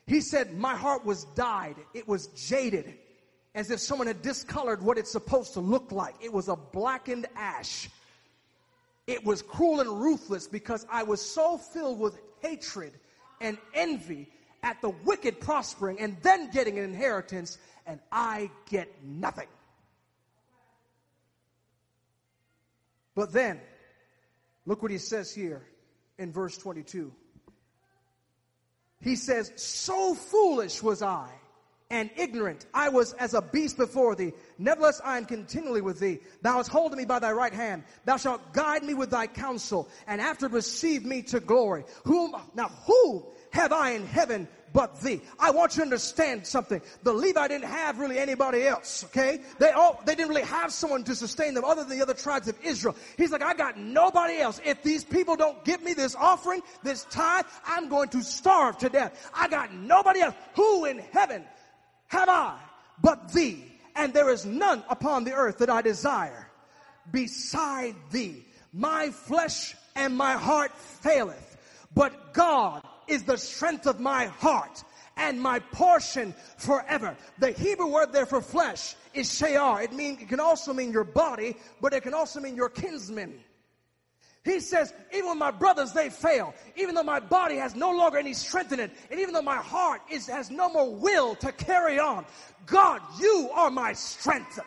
He 0.05 0.21
said, 0.21 0.57
My 0.57 0.75
heart 0.75 1.05
was 1.05 1.23
dyed, 1.35 1.75
it 1.93 2.07
was 2.07 2.27
jaded, 2.27 2.93
as 3.55 3.71
if 3.71 3.79
someone 3.79 4.07
had 4.07 4.21
discolored 4.21 4.81
what 4.81 4.97
it's 4.97 5.11
supposed 5.11 5.53
to 5.53 5.59
look 5.59 5.91
like. 5.91 6.15
It 6.21 6.33
was 6.33 6.47
a 6.49 6.55
blackened 6.55 7.27
ash. 7.35 7.89
It 9.07 9.25
was 9.25 9.41
cruel 9.41 9.79
and 9.79 9.89
ruthless 10.01 10.47
because 10.47 10.85
I 10.91 11.03
was 11.03 11.21
so 11.21 11.57
filled 11.57 11.99
with 11.99 12.19
hatred 12.41 12.93
and 13.39 13.57
envy 13.73 14.27
at 14.61 14.81
the 14.81 14.89
wicked 14.89 15.39
prospering 15.39 15.99
and 16.01 16.17
then 16.21 16.51
getting 16.51 16.77
an 16.77 16.83
inheritance, 16.83 17.57
and 17.85 17.99
I 18.11 18.51
get 18.69 18.89
nothing. 19.03 19.47
But 23.15 23.31
then, 23.31 23.61
look 24.65 24.81
what 24.81 24.91
he 24.91 24.97
says 24.97 25.33
here 25.33 25.65
in 26.17 26.31
verse 26.31 26.57
22. 26.57 27.11
He 28.99 29.15
says, 29.15 29.53
So 29.55 30.13
foolish 30.13 30.83
was 30.83 31.01
I 31.01 31.29
and 31.89 32.09
ignorant. 32.17 32.65
I 32.73 32.89
was 32.89 33.13
as 33.13 33.33
a 33.33 33.41
beast 33.41 33.77
before 33.77 34.15
thee. 34.15 34.33
Nevertheless, 34.57 34.99
I 35.03 35.17
am 35.17 35.25
continually 35.25 35.81
with 35.81 35.99
thee. 35.99 36.19
Thou 36.41 36.57
hast 36.57 36.69
holding 36.69 36.97
me 36.97 37.05
by 37.05 37.19
thy 37.19 37.31
right 37.31 37.53
hand. 37.53 37.83
Thou 38.05 38.17
shalt 38.17 38.53
guide 38.53 38.83
me 38.83 38.93
with 38.93 39.11
thy 39.11 39.27
counsel, 39.27 39.87
and 40.05 40.19
after 40.19 40.47
receive 40.47 41.05
me 41.05 41.21
to 41.23 41.39
glory. 41.39 41.85
Whom, 42.03 42.35
now 42.55 42.69
who 42.85 43.25
have 43.51 43.71
I 43.71 43.91
in 43.91 44.05
heaven 44.05 44.47
but 44.73 44.99
thee. 45.01 45.21
I 45.39 45.51
want 45.51 45.71
you 45.71 45.77
to 45.77 45.83
understand 45.83 46.45
something. 46.45 46.81
The 47.03 47.13
Levi 47.13 47.47
didn't 47.47 47.69
have 47.69 47.99
really 47.99 48.19
anybody 48.19 48.67
else, 48.67 49.05
okay? 49.05 49.39
They 49.59 49.71
all, 49.71 50.01
they 50.05 50.13
didn't 50.13 50.29
really 50.29 50.43
have 50.43 50.73
someone 50.73 51.03
to 51.05 51.15
sustain 51.15 51.53
them 51.53 51.63
other 51.63 51.83
than 51.83 51.97
the 51.97 52.03
other 52.03 52.13
tribes 52.13 52.47
of 52.47 52.57
Israel. 52.63 52.95
He's 53.15 53.31
like, 53.31 53.41
I 53.41 53.53
got 53.53 53.77
nobody 53.77 54.37
else. 54.37 54.59
If 54.65 54.83
these 54.83 55.03
people 55.03 55.35
don't 55.35 55.63
give 55.63 55.81
me 55.81 55.93
this 55.93 56.15
offering, 56.15 56.61
this 56.83 57.05
tithe, 57.05 57.45
I'm 57.65 57.87
going 57.87 58.09
to 58.09 58.21
starve 58.21 58.77
to 58.79 58.89
death. 58.89 59.31
I 59.33 59.47
got 59.47 59.73
nobody 59.73 60.19
else. 60.19 60.35
Who 60.55 60.85
in 60.85 60.99
heaven 60.99 61.45
have 62.07 62.29
I 62.29 62.57
but 63.01 63.31
thee? 63.33 63.63
And 63.95 64.13
there 64.13 64.29
is 64.29 64.45
none 64.45 64.83
upon 64.89 65.23
the 65.23 65.33
earth 65.33 65.57
that 65.59 65.69
I 65.69 65.81
desire 65.81 66.49
beside 67.11 67.95
thee. 68.11 68.45
My 68.73 69.09
flesh 69.09 69.75
and 69.95 70.15
my 70.15 70.33
heart 70.33 70.71
faileth, 70.77 71.57
but 71.95 72.33
God 72.33 72.83
is 73.07 73.23
the 73.23 73.37
strength 73.37 73.87
of 73.87 73.99
my 73.99 74.25
heart 74.25 74.83
and 75.15 75.41
my 75.41 75.59
portion 75.59 76.33
forever. 76.57 77.17
The 77.39 77.51
Hebrew 77.51 77.87
word 77.87 78.13
there 78.13 78.25
for 78.25 78.41
flesh 78.41 78.95
is 79.13 79.33
shear. 79.33 79.81
It 79.81 79.91
it 79.93 80.29
can 80.29 80.39
also 80.39 80.73
mean 80.73 80.91
your 80.91 81.03
body, 81.03 81.57
but 81.81 81.93
it 81.93 82.03
can 82.03 82.13
also 82.13 82.39
mean 82.39 82.55
your 82.55 82.69
kinsman. 82.69 83.39
He 84.47 84.59
says, 84.59 84.93
even 85.13 85.27
when 85.27 85.37
my 85.37 85.51
brothers 85.51 85.91
they 85.93 86.09
fail, 86.09 86.53
even 86.75 86.95
though 86.95 87.03
my 87.03 87.19
body 87.19 87.57
has 87.57 87.75
no 87.75 87.91
longer 87.91 88.17
any 88.17 88.33
strength 88.33 88.71
in 88.71 88.79
it, 88.79 88.91
and 89.11 89.19
even 89.19 89.33
though 89.33 89.41
my 89.41 89.57
heart 89.57 90.01
is 90.09 90.27
has 90.27 90.49
no 90.49 90.69
more 90.69 90.93
will 90.93 91.35
to 91.35 91.51
carry 91.51 91.99
on, 91.99 92.25
God, 92.65 93.01
you 93.19 93.49
are 93.53 93.69
my 93.69 93.93
strength. 93.93 94.59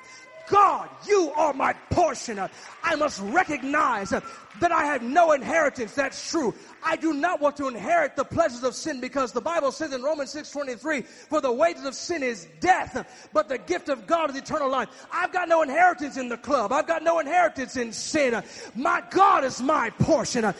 God, 0.47 0.91
you 1.07 1.33
are 1.37 1.53
my 1.53 1.73
portion. 1.91 2.41
I 2.83 2.97
must 2.97 3.21
recognize 3.21 4.13
that 4.61 4.73
I 4.73 4.85
have 4.85 5.03
no 5.03 5.33
inheritance. 5.33 5.95
That's 5.95 6.31
true. 6.31 6.55
I 6.83 6.97
do 6.97 7.13
not 7.13 7.41
want 7.41 7.57
to 7.59 7.69
inherit 7.69 8.17
the 8.17 8.25
pleasures 8.25 8.63
of 8.63 8.75
sin 8.75 9.01
because 9.01 9.33
the 9.33 9.41
Bible 9.41 9.73
says 9.73 9.93
in 9.93 10.03
Romans 10.03 10.31
6 10.31 10.51
23, 10.51 11.03
for 11.03 11.41
the 11.41 11.53
wages 11.53 11.85
of 11.85 11.95
sin 11.95 12.23
is 12.23 12.47
death, 12.61 13.29
but 13.33 13.49
the 13.49 13.59
gift 13.59 13.89
of 13.89 14.07
God 14.07 14.31
is 14.31 14.37
eternal 14.37 14.71
life. 14.71 14.89
I've 15.13 15.33
got 15.33 15.49
no 15.49 15.63
inheritance 15.63 16.17
in 16.17 16.29
the 16.29 16.37
club. 16.37 16.73
I've 16.73 16.87
got 16.87 17.03
no 17.03 17.19
inheritance 17.19 17.77
in 17.77 17.93
sin. 17.93 18.43
My 18.75 19.03
God 19.11 19.45
is 19.45 19.61
my 19.61 19.91
portion. 19.91 20.53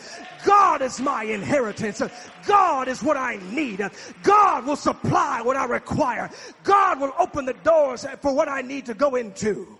God 0.45 0.81
is 0.81 0.99
my 0.99 1.23
inheritance. 1.23 2.01
God 2.45 2.87
is 2.87 3.01
what 3.03 3.17
I 3.17 3.39
need. 3.51 3.87
God 4.23 4.65
will 4.65 4.75
supply 4.75 5.41
what 5.41 5.55
I 5.55 5.65
require. 5.65 6.29
God 6.63 6.99
will 6.99 7.13
open 7.17 7.45
the 7.45 7.53
doors 7.53 8.05
for 8.21 8.33
what 8.33 8.49
I 8.49 8.61
need 8.61 8.85
to 8.87 8.93
go 8.93 9.15
into. 9.15 9.79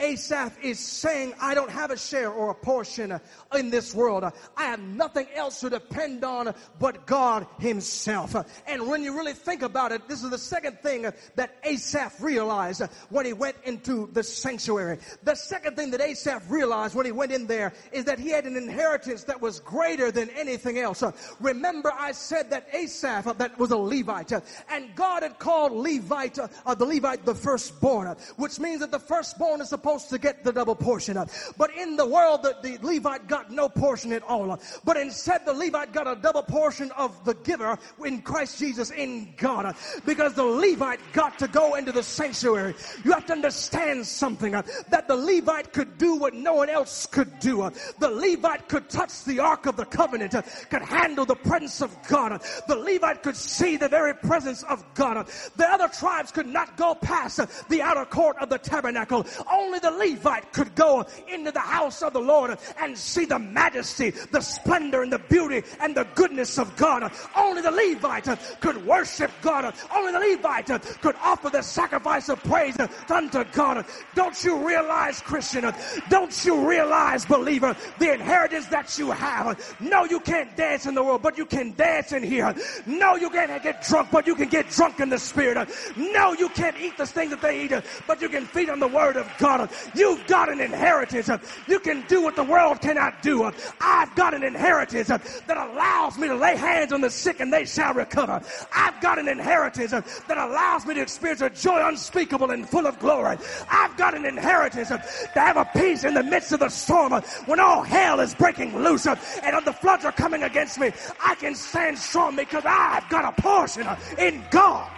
Asaph 0.00 0.56
is 0.62 0.78
saying, 0.78 1.34
I 1.40 1.54
don't 1.54 1.70
have 1.70 1.90
a 1.90 1.96
share 1.96 2.30
or 2.30 2.50
a 2.50 2.54
portion 2.54 3.20
in 3.54 3.70
this 3.70 3.94
world. 3.94 4.24
I 4.56 4.64
have 4.64 4.80
nothing 4.80 5.26
else 5.34 5.60
to 5.60 5.70
depend 5.70 6.24
on 6.24 6.54
but 6.78 7.06
God 7.06 7.46
Himself. 7.58 8.34
And 8.66 8.88
when 8.88 9.02
you 9.02 9.16
really 9.16 9.34
think 9.34 9.62
about 9.62 9.92
it, 9.92 10.08
this 10.08 10.22
is 10.22 10.30
the 10.30 10.38
second 10.38 10.78
thing 10.80 11.02
that 11.36 11.56
Asaph 11.64 12.20
realized 12.20 12.82
when 13.10 13.26
he 13.26 13.32
went 13.32 13.56
into 13.64 14.08
the 14.12 14.22
sanctuary. 14.22 14.98
The 15.22 15.34
second 15.34 15.76
thing 15.76 15.90
that 15.90 16.00
Asaph 16.00 16.50
realized 16.50 16.94
when 16.94 17.06
he 17.06 17.12
went 17.12 17.32
in 17.32 17.46
there 17.46 17.72
is 17.92 18.06
that 18.06 18.18
he 18.18 18.30
had 18.30 18.46
an 18.46 18.56
inheritance 18.56 19.24
that 19.24 19.40
was 19.40 19.60
greater 19.60 20.10
than 20.10 20.30
anything 20.30 20.78
else. 20.78 21.02
Remember, 21.40 21.92
I 21.92 22.12
said 22.12 22.50
that 22.50 22.68
Asaph, 22.72 23.34
that 23.36 23.58
was 23.58 23.70
a 23.70 23.76
Levite, 23.76 24.32
and 24.70 24.94
God 24.94 25.22
had 25.22 25.38
called 25.38 25.72
Levite, 25.72 26.38
uh, 26.38 26.74
the 26.74 26.86
Levite, 26.86 27.24
the 27.24 27.34
firstborn, 27.34 28.16
which 28.36 28.58
means 28.58 28.80
that 28.80 28.90
the 28.90 28.98
firstborn 28.98 29.60
is 29.60 29.68
supposed 29.68 29.89
supposed 29.90 30.10
to 30.10 30.18
get 30.18 30.44
the 30.44 30.52
double 30.52 30.76
portion. 30.76 31.16
Of. 31.16 31.30
But 31.58 31.74
in 31.74 31.96
the 31.96 32.06
world, 32.06 32.42
the, 32.42 32.54
the 32.62 32.78
Levite 32.86 33.26
got 33.26 33.50
no 33.50 33.68
portion 33.68 34.12
at 34.12 34.22
all. 34.22 34.58
But 34.84 34.96
instead, 34.96 35.44
the 35.44 35.52
Levite 35.52 35.92
got 35.92 36.06
a 36.06 36.14
double 36.14 36.42
portion 36.42 36.92
of 36.92 37.24
the 37.24 37.34
giver 37.34 37.76
in 38.04 38.22
Christ 38.22 38.58
Jesus 38.58 38.90
in 38.92 39.34
God. 39.36 39.74
Because 40.06 40.34
the 40.34 40.44
Levite 40.44 41.00
got 41.12 41.38
to 41.40 41.48
go 41.48 41.74
into 41.74 41.90
the 41.90 42.02
sanctuary. 42.02 42.74
You 43.04 43.12
have 43.12 43.26
to 43.26 43.32
understand 43.32 44.06
something 44.06 44.54
uh, 44.54 44.62
that 44.90 45.08
the 45.08 45.16
Levite 45.16 45.72
could 45.72 45.98
do 45.98 46.16
what 46.16 46.34
no 46.34 46.54
one 46.54 46.70
else 46.70 47.06
could 47.06 47.40
do. 47.40 47.62
Uh, 47.62 47.70
the 47.98 48.10
Levite 48.10 48.68
could 48.68 48.88
touch 48.88 49.24
the 49.24 49.40
Ark 49.40 49.66
of 49.66 49.76
the 49.76 49.86
Covenant, 49.86 50.34
uh, 50.36 50.42
could 50.70 50.82
handle 50.82 51.24
the 51.24 51.34
presence 51.34 51.82
of 51.82 51.96
God. 52.06 52.40
The 52.68 52.76
Levite 52.76 53.24
could 53.24 53.36
see 53.36 53.76
the 53.76 53.88
very 53.88 54.14
presence 54.14 54.62
of 54.64 54.84
God. 54.94 55.26
The 55.56 55.68
other 55.68 55.88
tribes 55.88 56.30
could 56.30 56.46
not 56.46 56.76
go 56.76 56.94
past 56.94 57.40
the 57.68 57.82
outer 57.82 58.04
court 58.04 58.36
of 58.40 58.50
the 58.50 58.58
tabernacle. 58.58 59.26
Only 59.50 59.79
the 59.80 59.90
Levite 59.90 60.52
could 60.52 60.74
go 60.74 61.06
into 61.28 61.50
the 61.50 61.60
house 61.60 62.02
of 62.02 62.12
the 62.12 62.20
Lord 62.20 62.56
and 62.78 62.96
see 62.96 63.24
the 63.24 63.38
majesty, 63.38 64.10
the 64.10 64.40
splendor, 64.40 65.02
and 65.02 65.12
the 65.12 65.18
beauty 65.18 65.62
and 65.80 65.96
the 65.96 66.04
goodness 66.14 66.58
of 66.58 66.76
God. 66.76 67.12
Only 67.36 67.62
the 67.62 67.70
Levite 67.70 68.28
could 68.60 68.84
worship 68.86 69.30
God. 69.40 69.74
Only 69.94 70.12
the 70.12 70.18
Levite 70.18 71.00
could 71.00 71.16
offer 71.22 71.50
the 71.50 71.62
sacrifice 71.62 72.28
of 72.28 72.42
praise 72.42 72.76
unto 73.08 73.44
God. 73.52 73.84
Don't 74.14 74.42
you 74.44 74.66
realize, 74.66 75.20
Christian? 75.20 75.72
Don't 76.08 76.44
you 76.44 76.68
realize, 76.68 77.24
believer, 77.24 77.76
the 77.98 78.12
inheritance 78.12 78.66
that 78.68 78.98
you 78.98 79.10
have? 79.10 79.76
No, 79.80 80.04
you 80.04 80.20
can't 80.20 80.56
dance 80.56 80.86
in 80.86 80.94
the 80.94 81.02
world, 81.02 81.22
but 81.22 81.38
you 81.38 81.46
can 81.46 81.72
dance 81.74 82.12
in 82.12 82.22
here. 82.22 82.54
No, 82.86 83.16
you 83.16 83.30
can't 83.30 83.62
get 83.62 83.82
drunk, 83.82 84.10
but 84.10 84.26
you 84.26 84.34
can 84.34 84.48
get 84.48 84.68
drunk 84.70 85.00
in 85.00 85.08
the 85.08 85.18
spirit. 85.18 85.68
No, 85.96 86.32
you 86.32 86.48
can't 86.50 86.76
eat 86.78 86.96
the 86.96 87.06
things 87.06 87.30
that 87.30 87.40
they 87.40 87.64
eat, 87.64 87.72
but 88.06 88.20
you 88.20 88.28
can 88.28 88.46
feed 88.46 88.70
on 88.70 88.80
the 88.80 88.88
word 88.88 89.16
of 89.16 89.28
God. 89.38 89.69
You've 89.94 90.26
got 90.26 90.48
an 90.48 90.60
inheritance. 90.60 91.30
You 91.66 91.80
can 91.80 92.04
do 92.08 92.22
what 92.22 92.36
the 92.36 92.44
world 92.44 92.80
cannot 92.80 93.22
do. 93.22 93.50
I've 93.80 94.14
got 94.14 94.34
an 94.34 94.42
inheritance 94.42 95.08
that 95.08 95.56
allows 95.56 96.18
me 96.18 96.28
to 96.28 96.34
lay 96.34 96.56
hands 96.56 96.92
on 96.92 97.00
the 97.00 97.10
sick 97.10 97.40
and 97.40 97.52
they 97.52 97.64
shall 97.64 97.94
recover. 97.94 98.42
I've 98.74 99.00
got 99.00 99.18
an 99.18 99.28
inheritance 99.28 99.90
that 99.90 100.36
allows 100.38 100.86
me 100.86 100.94
to 100.94 101.02
experience 101.02 101.40
a 101.40 101.50
joy 101.50 101.86
unspeakable 101.86 102.50
and 102.50 102.68
full 102.68 102.86
of 102.86 102.98
glory. 102.98 103.38
I've 103.68 103.96
got 103.96 104.14
an 104.14 104.24
inheritance 104.24 104.88
to 104.88 105.30
have 105.34 105.56
a 105.56 105.68
peace 105.76 106.04
in 106.04 106.14
the 106.14 106.22
midst 106.22 106.52
of 106.52 106.60
the 106.60 106.68
storm 106.68 107.12
when 107.46 107.60
all 107.60 107.82
hell 107.82 108.20
is 108.20 108.34
breaking 108.34 108.76
loose 108.78 109.06
and 109.06 109.54
all 109.54 109.62
the 109.62 109.72
floods 109.72 110.04
are 110.04 110.12
coming 110.12 110.42
against 110.42 110.78
me. 110.78 110.92
I 111.24 111.34
can 111.34 111.54
stand 111.54 111.98
strong 111.98 112.36
because 112.36 112.64
I've 112.66 113.08
got 113.08 113.24
a 113.24 113.40
portion 113.40 113.86
in 114.18 114.44
God. 114.50 114.90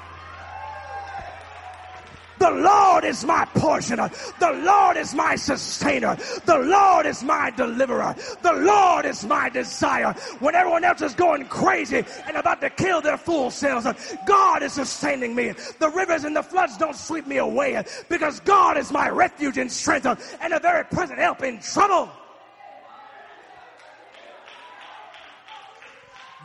The 2.43 2.51
Lord 2.51 3.05
is 3.05 3.25
my 3.25 3.45
portion. 3.55 3.99
The 4.41 4.63
Lord 4.65 4.97
is 4.97 5.15
my 5.15 5.37
sustainer. 5.37 6.17
The 6.45 6.59
Lord 6.59 7.07
is 7.07 7.23
my 7.23 7.51
deliverer. 7.51 8.17
The 8.43 8.55
Lord 8.55 9.07
is 9.07 9.25
my 9.25 9.49
desire. 9.49 10.13
When 10.41 10.57
everyone 10.57 10.83
else 10.83 11.03
is 11.03 11.15
going 11.15 11.45
crazy 11.45 12.05
and 12.27 12.37
about 12.37 12.61
to 12.63 12.71
kill 12.71 13.01
their 13.01 13.17
fool 13.17 13.53
selves, 13.53 13.87
God 14.27 14.65
is 14.65 14.73
sustaining 14.73 15.37
me. 15.37 15.53
The 15.79 15.91
rivers 15.91 16.25
and 16.25 16.35
the 16.35 16.43
floods 16.43 16.77
don't 16.77 16.97
sweep 16.97 17.29
me 17.29 17.37
away 17.37 17.81
because 18.09 18.41
God 18.41 18.77
is 18.77 18.91
my 18.91 19.09
refuge 19.09 19.57
and 19.57 19.71
strength 19.71 20.07
and 20.41 20.53
a 20.53 20.59
very 20.59 20.85
present 20.87 21.21
help 21.21 21.45
in 21.45 21.61
trouble. 21.61 22.11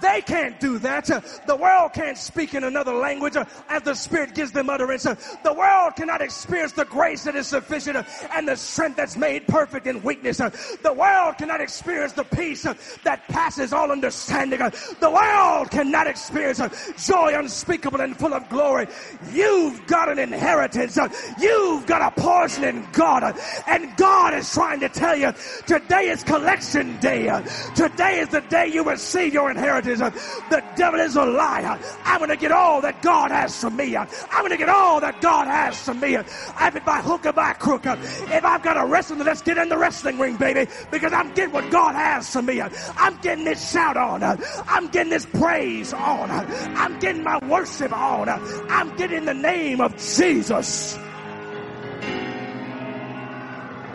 They 0.01 0.21
can't 0.21 0.59
do 0.59 0.79
that. 0.79 1.05
The 1.47 1.55
world 1.55 1.93
can't 1.93 2.17
speak 2.17 2.53
in 2.53 2.63
another 2.63 2.93
language 2.93 3.35
as 3.69 3.81
the 3.83 3.95
Spirit 3.95 4.35
gives 4.35 4.51
them 4.51 4.69
utterance. 4.69 5.03
The 5.03 5.53
world 5.53 5.95
cannot 5.95 6.21
experience 6.21 6.73
the 6.73 6.85
grace 6.85 7.23
that 7.23 7.35
is 7.35 7.47
sufficient 7.47 8.05
and 8.31 8.47
the 8.47 8.55
strength 8.55 8.97
that's 8.97 9.17
made 9.17 9.47
perfect 9.47 9.87
in 9.87 10.03
weakness. 10.03 10.37
The 10.37 10.93
world 10.93 11.37
cannot 11.37 11.61
experience 11.61 12.13
the 12.13 12.23
peace 12.23 12.63
that 13.03 13.27
passes 13.27 13.73
all 13.73 13.91
understanding. 13.91 14.59
The 14.99 15.09
world 15.09 15.71
cannot 15.71 16.07
experience 16.07 16.61
joy 17.05 17.37
unspeakable 17.37 18.01
and 18.01 18.17
full 18.17 18.33
of 18.33 18.47
glory. 18.49 18.87
You've 19.31 19.85
got 19.87 20.09
an 20.09 20.19
inheritance. 20.19 20.97
You've 21.39 21.85
got 21.85 22.01
a 22.01 22.21
portion 22.21 22.63
in 22.63 22.85
God. 22.91 23.35
And 23.67 23.95
God 23.97 24.33
is 24.33 24.51
trying 24.53 24.79
to 24.81 24.89
tell 24.89 25.15
you 25.15 25.33
today 25.65 26.09
is 26.09 26.23
collection 26.23 26.99
day. 26.99 27.27
Today 27.75 28.19
is 28.19 28.29
the 28.29 28.41
day 28.41 28.67
you 28.67 28.83
receive 28.83 29.33
your 29.33 29.49
inheritance. 29.49 29.86
Uh, 29.89 30.09
the 30.49 30.63
devil 30.75 30.99
is 30.99 31.15
a 31.15 31.25
liar. 31.25 31.79
I'm 32.03 32.19
going 32.19 32.29
to 32.29 32.38
get 32.38 32.51
all 32.51 32.81
that 32.81 33.01
God 33.01 33.31
has 33.31 33.59
for 33.59 33.69
me. 33.69 33.95
Uh, 33.95 34.05
I'm 34.31 34.41
going 34.41 34.51
to 34.51 34.57
get 34.57 34.69
all 34.69 34.99
that 35.01 35.21
God 35.21 35.47
has 35.47 35.81
for 35.81 35.93
me. 35.93 36.15
Uh, 36.15 36.23
I've 36.55 36.73
been 36.73 36.83
by 36.83 37.01
hook 37.01 37.25
or 37.25 37.33
by 37.33 37.53
crook. 37.53 37.85
If 37.85 38.45
I've 38.45 38.63
got 38.63 38.77
a 38.77 38.85
wrestling, 38.85 39.19
let's 39.19 39.41
get 39.41 39.57
in 39.57 39.69
the 39.69 39.77
wrestling 39.77 40.19
ring, 40.19 40.35
baby, 40.38 40.69
because 40.91 41.13
I'm 41.13 41.33
getting 41.33 41.53
what 41.53 41.69
God 41.71 41.95
has 41.95 42.29
for 42.31 42.41
me. 42.41 42.61
I'm 42.61 43.17
getting 43.21 43.45
this 43.45 43.71
shout 43.71 43.97
on. 43.97 44.23
I'm 44.23 44.88
getting 44.89 45.11
this 45.11 45.25
praise 45.25 45.93
on. 45.93 46.29
I'm 46.31 46.99
getting 46.99 47.23
my 47.23 47.39
worship 47.47 47.91
on. 47.93 48.29
I'm 48.29 48.95
getting 48.97 49.25
the 49.25 49.33
name 49.33 49.81
of 49.81 49.95
Jesus. 49.97 50.97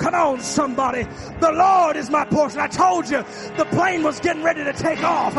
Come 0.02 0.14
on, 0.16 0.40
somebody. 0.40 1.04
The 1.38 1.52
Lord 1.52 1.96
is 1.96 2.10
my 2.10 2.24
portion. 2.24 2.58
I 2.58 2.66
told 2.66 3.08
you 3.08 3.24
the 3.56 3.64
plane 3.70 4.02
was 4.02 4.18
getting 4.18 4.42
ready 4.42 4.64
to 4.64 4.72
take 4.72 5.04
off. 5.04 5.34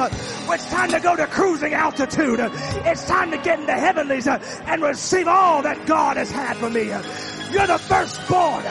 It's 0.49 0.70
time 0.70 0.89
to 0.91 1.01
go 1.01 1.18
to 1.18 1.28
cruising 1.28 1.74
altitude. 1.74 2.39
It's 2.39 3.05
time 3.05 3.30
to 3.32 3.38
get 3.38 3.59
into 3.59 3.74
heavenlies 3.74 4.26
and 4.26 4.82
receive 4.82 5.28
all 5.28 5.61
that 5.64 5.86
God 5.86 6.16
has 6.16 6.32
had 6.32 6.55
for 6.55 6.70
me. 6.70 6.84
You're 6.84 7.68
the 7.68 7.78
firstborn. 7.78 8.64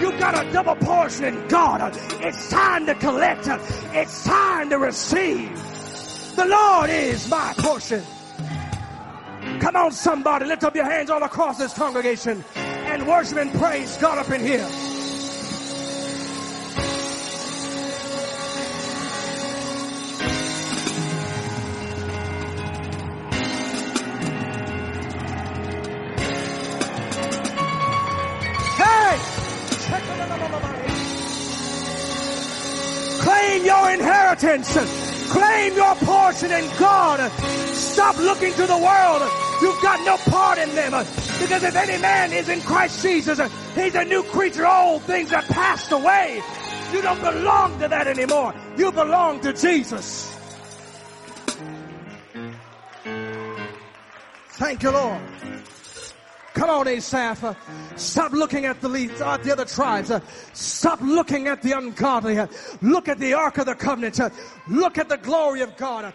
You've 0.00 0.20
got 0.20 0.46
a 0.46 0.52
double 0.52 0.76
portion 0.76 1.24
in 1.24 1.48
God. 1.48 1.96
It's 2.22 2.48
time 2.48 2.86
to 2.86 2.94
collect. 2.94 3.48
It's 3.92 4.24
time 4.24 4.70
to 4.70 4.78
receive. 4.78 5.52
The 6.36 6.46
Lord 6.46 6.90
is 6.90 7.28
my 7.28 7.54
portion. 7.58 8.04
Come 9.58 9.74
on, 9.74 9.90
somebody. 9.90 10.46
Lift 10.46 10.62
up 10.62 10.76
your 10.76 10.88
hands 10.88 11.10
all 11.10 11.24
across 11.24 11.58
this 11.58 11.74
congregation 11.74 12.44
and 12.54 13.04
worship 13.08 13.38
and 13.38 13.52
praise 13.54 13.96
God 13.96 14.18
up 14.18 14.30
in 14.30 14.40
here. 14.40 14.89
Inheritance. 34.42 35.30
Claim 35.30 35.74
your 35.74 35.94
portion 35.96 36.50
in 36.50 36.68
God. 36.78 37.30
Stop 37.72 38.16
looking 38.18 38.52
to 38.54 38.66
the 38.66 38.76
world. 38.76 39.22
You've 39.62 39.82
got 39.82 40.04
no 40.04 40.16
part 40.30 40.58
in 40.58 40.74
them. 40.74 40.90
Because 40.90 41.62
if 41.62 41.76
any 41.76 42.00
man 42.00 42.32
is 42.32 42.48
in 42.48 42.60
Christ 42.62 43.02
Jesus, 43.02 43.38
he's 43.74 43.94
a 43.94 44.04
new 44.04 44.22
creature. 44.24 44.66
Old 44.66 45.02
things 45.02 45.32
are 45.32 45.42
passed 45.42 45.92
away. 45.92 46.42
You 46.92 47.02
don't 47.02 47.20
belong 47.20 47.78
to 47.80 47.88
that 47.88 48.06
anymore. 48.08 48.54
You 48.76 48.90
belong 48.90 49.40
to 49.40 49.52
Jesus. 49.52 50.36
Thank 54.54 54.82
you, 54.82 54.90
Lord. 54.90 55.20
Come 56.60 56.68
on, 56.68 56.88
Asaph. 56.88 57.56
Stop 57.96 58.32
looking 58.32 58.66
at 58.66 58.82
the 58.82 58.88
leads, 58.90 59.18
uh, 59.22 59.38
the 59.38 59.50
other 59.50 59.64
tribes. 59.64 60.10
Uh, 60.10 60.20
stop 60.52 61.00
looking 61.00 61.48
at 61.48 61.62
the 61.62 61.72
ungodly. 61.72 62.38
Uh, 62.38 62.48
look 62.82 63.08
at 63.08 63.18
the 63.18 63.32
Ark 63.32 63.56
of 63.56 63.64
the 63.64 63.74
Covenant. 63.74 64.20
Uh, 64.20 64.28
look 64.68 64.98
at 64.98 65.08
the 65.08 65.16
glory 65.16 65.62
of 65.62 65.74
God. 65.78 66.12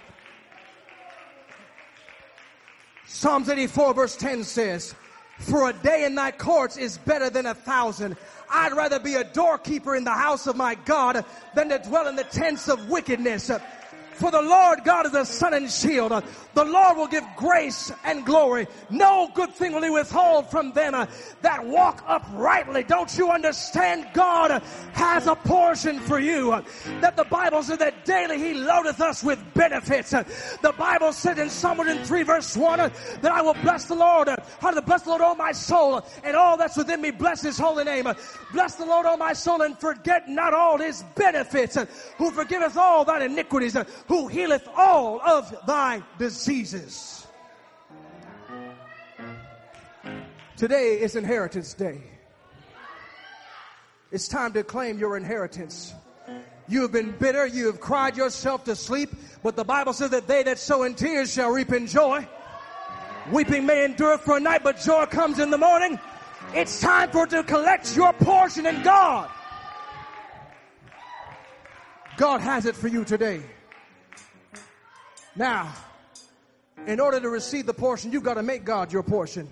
Psalms 3.08 3.50
84 3.50 3.96
verse 3.96 4.16
10 4.18 4.44
says, 4.44 4.94
For 5.40 5.68
a 5.68 5.74
day 5.74 6.06
in 6.06 6.14
thy 6.14 6.30
courts 6.30 6.78
is 6.78 7.00
better 7.00 7.32
than 7.32 7.48
a 7.48 7.56
thousand. 7.56 8.16
I'd 8.48 8.74
rather 8.74 9.00
be 9.00 9.16
a 9.16 9.24
doorkeeper 9.24 9.96
in 9.96 10.04
the 10.04 10.14
house 10.14 10.46
of 10.46 10.56
my 10.56 10.76
God 10.76 11.26
than 11.56 11.70
to 11.70 11.80
dwell 11.80 12.08
in 12.08 12.16
the 12.16 12.24
tents 12.24 12.70
of 12.70 12.88
wickedness. 12.88 13.50
For 14.16 14.32
the 14.32 14.42
Lord 14.42 14.84
God 14.84 15.06
is 15.06 15.14
a 15.14 15.26
sun 15.26 15.54
and 15.54 15.70
shield. 15.70 16.12
The 16.54 16.64
Lord 16.64 16.98
will 16.98 17.08
give 17.08 17.26
grace 17.36 17.92
and 18.04 18.26
glory. 18.26 18.68
No 18.90 19.30
good 19.34 19.54
thing 19.54 19.74
will 19.74 19.84
he 19.84 19.90
withhold 19.90 20.50
from 20.50 20.72
them 20.72 20.94
that 21.42 21.66
walk 21.66 22.04
uprightly. 22.08 22.84
Don't 22.84 23.16
you 23.18 23.30
understand? 23.30 24.08
God 24.14 24.62
has 24.94 25.28
a 25.28 25.36
portion 25.36 26.00
for 26.00 26.20
you. 26.20 26.64
That 27.02 27.18
the 27.18 27.26
Bible 27.26 27.62
says 27.64 27.80
that 27.80 28.06
daily 28.06 28.38
he 28.38 28.54
loadeth 28.54 29.02
us 29.02 29.24
with 29.24 29.40
benefits. 29.54 30.12
The 30.12 30.74
Bible 30.78 31.12
said 31.12 31.38
in 31.40 31.50
Psalm 31.50 31.78
103 31.80 32.24
verse 32.24 32.56
1 32.56 32.80
uh, 32.80 32.90
that 33.22 33.32
I 33.32 33.42
will 33.42 33.54
bless 33.56 33.86
the 33.86 33.96
Lord. 33.96 34.30
How 34.60 34.72
to 34.72 34.82
bless 34.82 35.04
the 35.04 35.10
Lord, 35.10 35.22
all 35.22 35.36
my 35.36 35.52
soul, 35.52 36.06
and 36.24 36.36
all 36.36 36.58
that's 36.58 36.78
within 36.78 37.02
me. 37.02 37.12
Bless 37.12 37.42
his 37.42 37.58
holy 37.58 37.84
name. 37.84 38.08
Bless 38.54 38.76
the 38.76 38.86
Lord, 38.86 39.06
all 39.06 39.18
my 39.18 39.34
soul, 39.34 39.62
and 39.62 39.78
forget 39.78 40.30
not 40.30 40.54
all 40.54 40.78
his 40.78 41.04
benefits. 41.16 41.78
Who 42.18 42.32
forgiveth 42.32 42.78
all 42.78 43.04
thine 43.04 43.24
iniquities. 43.24 43.76
Who 44.08 44.28
healeth 44.28 44.68
all 44.76 45.20
of 45.22 45.54
thy 45.66 46.04
diseases. 46.18 47.26
Today 50.58 51.00
is 51.02 51.16
Inheritance 51.16 51.74
Day. 51.74 52.02
It's 54.12 54.28
time 54.28 54.54
to 54.54 54.64
claim 54.64 55.00
your 55.00 55.18
inheritance. 55.18 55.94
You 56.68 56.84
have 56.84 56.92
been 56.92 57.12
bitter, 57.12 57.46
you 57.46 57.66
have 57.68 57.80
cried 57.80 58.16
yourself 58.16 58.64
to 58.66 58.76
sleep, 58.76 59.10
but 59.44 59.56
the 59.56 59.64
Bible 59.64 59.94
says 59.94 60.12
that 60.12 60.28
they 60.28 60.44
that 60.44 60.58
sow 60.58 60.84
in 60.84 60.96
tears 60.96 61.34
shall 61.34 61.50
reap 61.50 61.72
in 61.72 61.88
joy. 61.88 62.28
Weeping 63.32 63.66
may 63.66 63.86
endure 63.86 64.18
for 64.18 64.38
a 64.38 64.40
night, 64.40 64.64
but 64.64 64.80
joy 64.80 65.06
comes 65.08 65.40
in 65.40 65.50
the 65.50 65.58
morning. 65.58 66.00
It's 66.54 66.80
time 66.80 67.10
for 67.10 67.26
to 67.28 67.44
collect 67.44 67.96
your 67.96 68.14
portion 68.14 68.66
in 68.66 68.82
God. 68.84 69.30
God 72.18 72.40
has 72.42 72.66
it 72.66 72.76
for 72.76 72.88
you 72.88 73.04
today. 73.04 73.42
Now, 75.36 75.74
in 76.88 77.00
order 77.00 77.20
to 77.20 77.30
receive 77.30 77.66
the 77.66 77.74
portion, 77.74 78.12
you've 78.12 78.24
got 78.24 78.36
to 78.36 78.44
make 78.44 78.64
God 78.64 78.94
your 78.94 79.04
portion. 79.04 79.50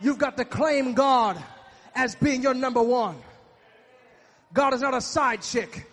You've 0.00 0.18
got 0.18 0.36
to 0.38 0.44
claim 0.44 0.94
God 0.94 1.42
as 1.94 2.14
being 2.14 2.42
your 2.42 2.54
number 2.54 2.82
one. 2.82 3.16
God 4.52 4.74
is 4.74 4.80
not 4.80 4.94
a 4.94 5.00
side 5.00 5.42
chick. 5.42 5.86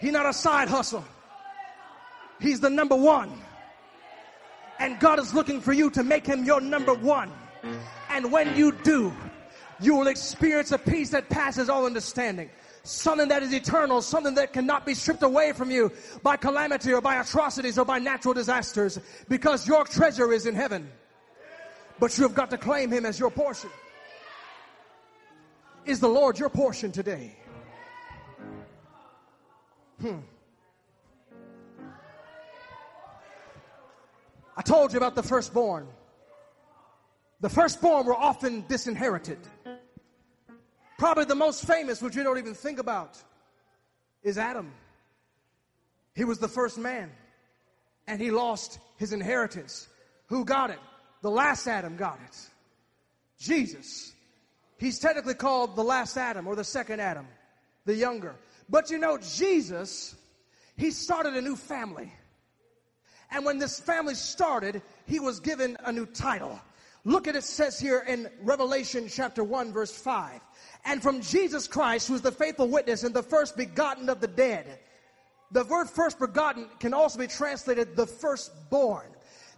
He's 0.00 0.12
not 0.12 0.26
a 0.26 0.32
side 0.32 0.68
hustle. 0.68 1.04
He's 2.40 2.60
the 2.60 2.70
number 2.70 2.96
one. 2.96 3.30
And 4.78 4.98
God 4.98 5.18
is 5.18 5.34
looking 5.34 5.60
for 5.60 5.72
you 5.72 5.90
to 5.90 6.02
make 6.02 6.26
him 6.26 6.44
your 6.44 6.60
number 6.60 6.94
one. 6.94 7.30
And 8.08 8.32
when 8.32 8.56
you 8.56 8.72
do, 8.72 9.12
you 9.80 9.94
will 9.94 10.06
experience 10.06 10.72
a 10.72 10.78
peace 10.78 11.10
that 11.10 11.28
passes 11.28 11.68
all 11.68 11.84
understanding 11.84 12.48
something 12.82 13.28
that 13.28 13.42
is 13.42 13.52
eternal, 13.52 14.02
something 14.02 14.34
that 14.34 14.52
cannot 14.52 14.86
be 14.86 14.94
stripped 14.94 15.22
away 15.22 15.52
from 15.52 15.70
you 15.70 15.92
by 16.22 16.36
calamity 16.36 16.92
or 16.92 17.00
by 17.00 17.20
atrocities 17.20 17.78
or 17.78 17.84
by 17.84 17.98
natural 17.98 18.34
disasters 18.34 18.98
because 19.28 19.66
your 19.66 19.84
treasure 19.84 20.32
is 20.32 20.46
in 20.46 20.54
heaven. 20.54 20.90
But 21.98 22.16
you 22.16 22.24
have 22.24 22.34
got 22.34 22.50
to 22.50 22.58
claim 22.58 22.90
him 22.90 23.04
as 23.04 23.18
your 23.18 23.30
portion. 23.30 23.70
Is 25.84 26.00
the 26.00 26.08
Lord 26.08 26.38
your 26.38 26.48
portion 26.48 26.92
today? 26.92 27.36
Hmm. 30.00 30.18
I 34.56 34.62
told 34.62 34.92
you 34.92 34.98
about 34.98 35.14
the 35.14 35.22
firstborn. 35.22 35.86
The 37.40 37.48
firstborn 37.48 38.06
were 38.06 38.16
often 38.16 38.64
disinherited. 38.68 39.38
Probably 41.00 41.24
the 41.24 41.34
most 41.34 41.66
famous, 41.66 42.02
which 42.02 42.14
you 42.14 42.22
don't 42.22 42.36
even 42.36 42.52
think 42.52 42.78
about, 42.78 43.16
is 44.22 44.36
Adam. 44.36 44.70
He 46.14 46.24
was 46.24 46.38
the 46.38 46.46
first 46.46 46.76
man, 46.76 47.10
and 48.06 48.20
he 48.20 48.30
lost 48.30 48.78
his 48.98 49.14
inheritance. 49.14 49.88
Who 50.26 50.44
got 50.44 50.68
it? 50.68 50.78
The 51.22 51.30
last 51.30 51.66
Adam 51.66 51.96
got 51.96 52.18
it. 52.22 52.36
Jesus. 53.38 54.12
He's 54.76 54.98
technically 54.98 55.32
called 55.32 55.74
the 55.74 55.82
last 55.82 56.18
Adam 56.18 56.46
or 56.46 56.54
the 56.54 56.64
second 56.64 57.00
Adam, 57.00 57.26
the 57.86 57.94
younger. 57.94 58.36
But 58.68 58.90
you 58.90 58.98
know, 58.98 59.16
Jesus, 59.16 60.14
he 60.76 60.90
started 60.90 61.34
a 61.34 61.40
new 61.40 61.56
family. 61.56 62.12
And 63.30 63.46
when 63.46 63.56
this 63.56 63.80
family 63.80 64.16
started, 64.16 64.82
he 65.06 65.18
was 65.18 65.40
given 65.40 65.78
a 65.82 65.92
new 65.92 66.04
title. 66.04 66.60
Look 67.04 67.26
at 67.26 67.36
it 67.36 67.44
says 67.44 67.80
here 67.80 68.04
in 68.06 68.28
Revelation 68.42 69.08
chapter 69.08 69.42
1 69.42 69.72
verse 69.72 69.92
5 69.92 70.40
and 70.84 71.02
from 71.02 71.20
Jesus 71.20 71.68
Christ, 71.68 72.08
who 72.08 72.14
is 72.14 72.22
the 72.22 72.32
faithful 72.32 72.68
witness 72.68 73.04
and 73.04 73.14
the 73.14 73.22
first 73.22 73.56
begotten 73.56 74.08
of 74.08 74.20
the 74.20 74.28
dead. 74.28 74.78
The 75.52 75.64
word 75.64 75.90
first 75.90 76.18
begotten 76.18 76.68
can 76.78 76.94
also 76.94 77.18
be 77.18 77.26
translated 77.26 77.96
the 77.96 78.06
firstborn. 78.06 79.10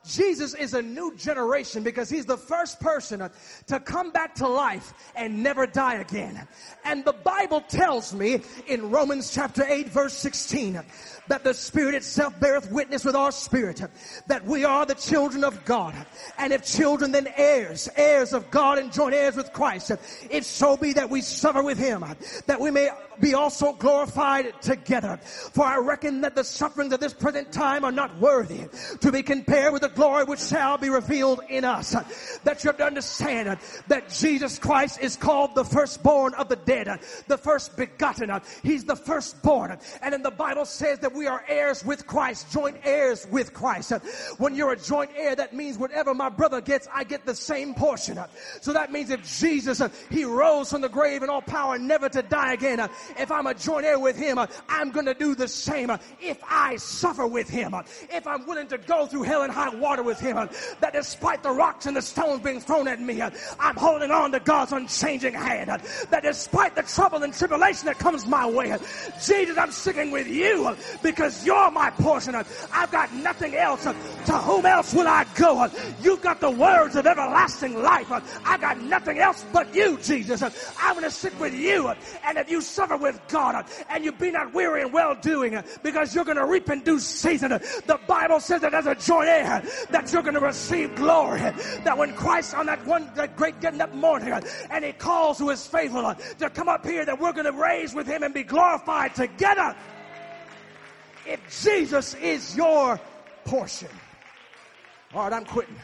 Jesus 0.04 0.54
is 0.54 0.74
a 0.74 0.82
new 0.82 1.14
generation 1.16 1.82
because 1.82 2.08
he's 2.08 2.26
the 2.26 2.36
first 2.36 2.80
person 2.80 3.30
to 3.66 3.80
come 3.80 4.10
back 4.10 4.34
to 4.36 4.48
life 4.48 4.92
and 5.14 5.42
never 5.42 5.66
die 5.66 5.94
again. 5.94 6.46
And 6.84 7.04
the 7.04 7.12
Bible 7.12 7.60
tells 7.60 8.12
me 8.12 8.40
in 8.66 8.90
Romans 8.90 9.32
chapter 9.32 9.64
8 9.64 9.88
verse 9.88 10.14
16 10.14 10.80
that 11.28 11.44
the 11.44 11.54
Spirit 11.54 11.94
itself 11.94 12.38
beareth 12.40 12.70
witness 12.70 13.04
with 13.04 13.14
our 13.14 13.30
spirit 13.30 13.80
that 14.26 14.44
we 14.44 14.64
are 14.64 14.84
the 14.84 14.94
children 14.94 15.44
of 15.44 15.64
God. 15.64 15.94
And 16.38 16.52
if 16.52 16.64
children, 16.64 17.12
then 17.12 17.28
heirs, 17.36 17.88
heirs 17.96 18.32
of 18.32 18.50
God 18.50 18.78
and 18.78 18.92
joint 18.92 19.14
heirs 19.14 19.36
with 19.36 19.52
Christ. 19.52 19.92
If 20.30 20.44
so 20.44 20.76
be 20.76 20.92
that 20.94 21.10
we 21.10 21.20
suffer 21.20 21.62
with 21.62 21.78
him, 21.78 22.04
that 22.46 22.60
we 22.60 22.70
may 22.70 22.90
be 23.20 23.34
also 23.34 23.72
glorified 23.72 24.60
together. 24.62 25.18
For 25.22 25.64
I 25.64 25.78
reckon 25.78 26.22
that 26.22 26.34
the 26.34 26.44
sufferings 26.44 26.92
of 26.92 27.00
this 27.00 27.12
present 27.12 27.52
time 27.52 27.84
are 27.84 27.92
not 27.92 28.18
worthy 28.18 28.68
to 29.00 29.12
be 29.12 29.22
compared 29.22 29.72
with 29.72 29.82
the 29.82 29.88
glory 29.94 30.24
which 30.24 30.40
shall 30.40 30.78
be 30.78 30.90
revealed 30.90 31.40
in 31.48 31.64
us. 31.64 31.92
That 32.44 32.62
you 32.62 32.68
have 32.68 32.78
to 32.78 32.84
understand 32.84 33.58
that 33.88 34.08
Jesus 34.08 34.58
Christ 34.58 35.00
is 35.00 35.16
called 35.16 35.54
the 35.54 35.64
firstborn 35.64 36.34
of 36.34 36.48
the 36.48 36.56
dead, 36.56 37.00
the 37.28 37.38
first 37.38 37.76
begotten. 37.76 38.30
He's 38.62 38.84
the 38.84 38.96
firstborn. 38.96 39.78
And 40.02 40.12
then 40.12 40.22
the 40.22 40.30
Bible 40.30 40.64
says 40.64 41.00
that 41.00 41.14
we 41.14 41.26
are 41.26 41.44
heirs 41.48 41.84
with 41.84 42.06
Christ, 42.06 42.50
joint 42.52 42.76
heirs 42.84 43.26
with 43.30 43.52
Christ. 43.52 43.92
When 44.38 44.54
you're 44.54 44.72
a 44.72 44.78
joint 44.78 45.10
heir, 45.16 45.36
that 45.36 45.54
means 45.54 45.78
whatever 45.78 46.14
my 46.14 46.28
brother 46.28 46.60
gets, 46.60 46.88
I 46.92 47.04
get 47.04 47.26
the 47.26 47.34
same 47.34 47.74
portion. 47.74 48.18
So 48.60 48.72
that 48.72 48.92
means 48.92 49.10
if 49.10 49.38
Jesus, 49.38 49.82
he 50.10 50.24
rose 50.24 50.70
from 50.70 50.80
the 50.80 50.88
grave 50.88 51.22
in 51.22 51.30
all 51.30 51.42
power, 51.42 51.78
never 51.78 52.08
to 52.08 52.22
die 52.22 52.54
again, 52.54 52.80
if 53.18 53.30
I'm 53.30 53.46
a 53.46 53.54
joint 53.54 53.84
heir 53.84 53.98
with 53.98 54.16
him, 54.16 54.38
I'm 54.68 54.90
going 54.90 55.06
to 55.06 55.14
do 55.14 55.34
the 55.34 55.48
same. 55.48 55.90
If 56.20 56.38
I 56.48 56.76
suffer 56.76 57.26
with 57.26 57.48
him, 57.48 57.74
if 58.10 58.26
I'm 58.26 58.46
willing 58.46 58.68
to 58.68 58.78
go 58.78 59.06
through 59.06 59.22
hell 59.22 59.42
and 59.42 59.52
high 59.52 59.74
water 59.82 60.02
with 60.02 60.18
him, 60.20 60.36
that 60.80 60.94
despite 60.94 61.42
the 61.42 61.50
rocks 61.50 61.84
and 61.84 61.96
the 61.96 62.00
stones 62.00 62.42
being 62.42 62.60
thrown 62.60 62.88
at 62.88 63.00
me, 63.00 63.20
I'm 63.20 63.76
holding 63.76 64.10
on 64.10 64.32
to 64.32 64.40
God's 64.40 64.72
unchanging 64.72 65.34
hand. 65.34 65.68
That 66.10 66.22
despite 66.22 66.74
the 66.74 66.82
trouble 66.82 67.22
and 67.22 67.34
tribulation 67.34 67.86
that 67.86 67.98
comes 67.98 68.26
my 68.26 68.48
way, 68.48 68.74
Jesus, 69.22 69.58
I'm 69.58 69.72
sticking 69.72 70.10
with 70.10 70.28
you 70.28 70.74
because 71.02 71.44
you're 71.44 71.70
my 71.70 71.90
portion. 71.90 72.34
I've 72.34 72.90
got 72.90 73.12
nothing 73.12 73.54
else. 73.56 73.82
To 73.82 74.32
whom 74.38 74.64
else 74.64 74.94
will 74.94 75.08
I 75.08 75.26
go? 75.34 75.68
You've 76.00 76.22
got 76.22 76.40
the 76.40 76.50
words 76.50 76.96
of 76.96 77.06
everlasting 77.06 77.82
life. 77.82 78.10
I've 78.46 78.60
got 78.60 78.80
nothing 78.80 79.18
else 79.18 79.44
but 79.52 79.74
you, 79.74 79.98
Jesus. 79.98 80.42
I'm 80.78 80.94
going 80.94 81.04
to 81.04 81.10
stick 81.10 81.38
with 81.40 81.54
you. 81.54 81.92
And 82.24 82.38
if 82.38 82.48
you 82.48 82.60
suffer 82.60 82.96
with 82.96 83.20
God 83.28 83.66
and 83.90 84.04
you 84.04 84.12
be 84.12 84.30
not 84.30 84.54
weary 84.54 84.82
in 84.82 84.92
well 84.92 85.14
doing 85.16 85.60
because 85.82 86.14
you're 86.14 86.24
going 86.24 86.36
to 86.36 86.46
reap 86.46 86.70
in 86.70 86.80
due 86.80 87.00
season. 87.00 87.50
The 87.50 87.98
Bible 88.06 88.40
says 88.40 88.60
that 88.60 88.74
as 88.74 88.86
a 88.86 88.94
joint 88.94 89.28
heir 89.28 89.62
that 89.90 90.12
you're 90.12 90.22
going 90.22 90.34
to 90.34 90.40
receive 90.40 90.94
glory. 90.94 91.40
That 91.40 91.96
when 91.96 92.14
Christ 92.14 92.54
on 92.54 92.66
that 92.66 92.84
one 92.86 93.10
that 93.14 93.36
great 93.36 93.60
getting 93.60 93.80
up 93.80 93.94
morning 93.94 94.32
and 94.70 94.84
he 94.84 94.92
calls 94.92 95.38
who 95.38 95.50
is 95.50 95.66
faithful 95.66 96.14
to 96.38 96.50
come 96.50 96.68
up 96.68 96.86
here 96.86 97.04
that 97.04 97.18
we're 97.18 97.32
going 97.32 97.46
to 97.46 97.52
raise 97.52 97.94
with 97.94 98.06
him 98.06 98.22
and 98.22 98.32
be 98.34 98.42
glorified 98.42 99.14
together. 99.14 99.74
If 101.26 101.62
Jesus 101.62 102.14
is 102.14 102.56
your 102.56 103.00
portion. 103.44 103.88
All 105.14 105.24
right, 105.24 105.32
I'm 105.32 105.44
quitting. 105.44 105.76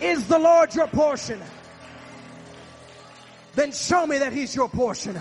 Is 0.00 0.26
the 0.26 0.38
Lord 0.38 0.74
your 0.74 0.86
portion? 0.88 1.40
Then 3.54 3.72
show 3.72 4.06
me 4.06 4.18
that 4.18 4.32
He's 4.32 4.54
your 4.54 4.68
portion. 4.68 5.18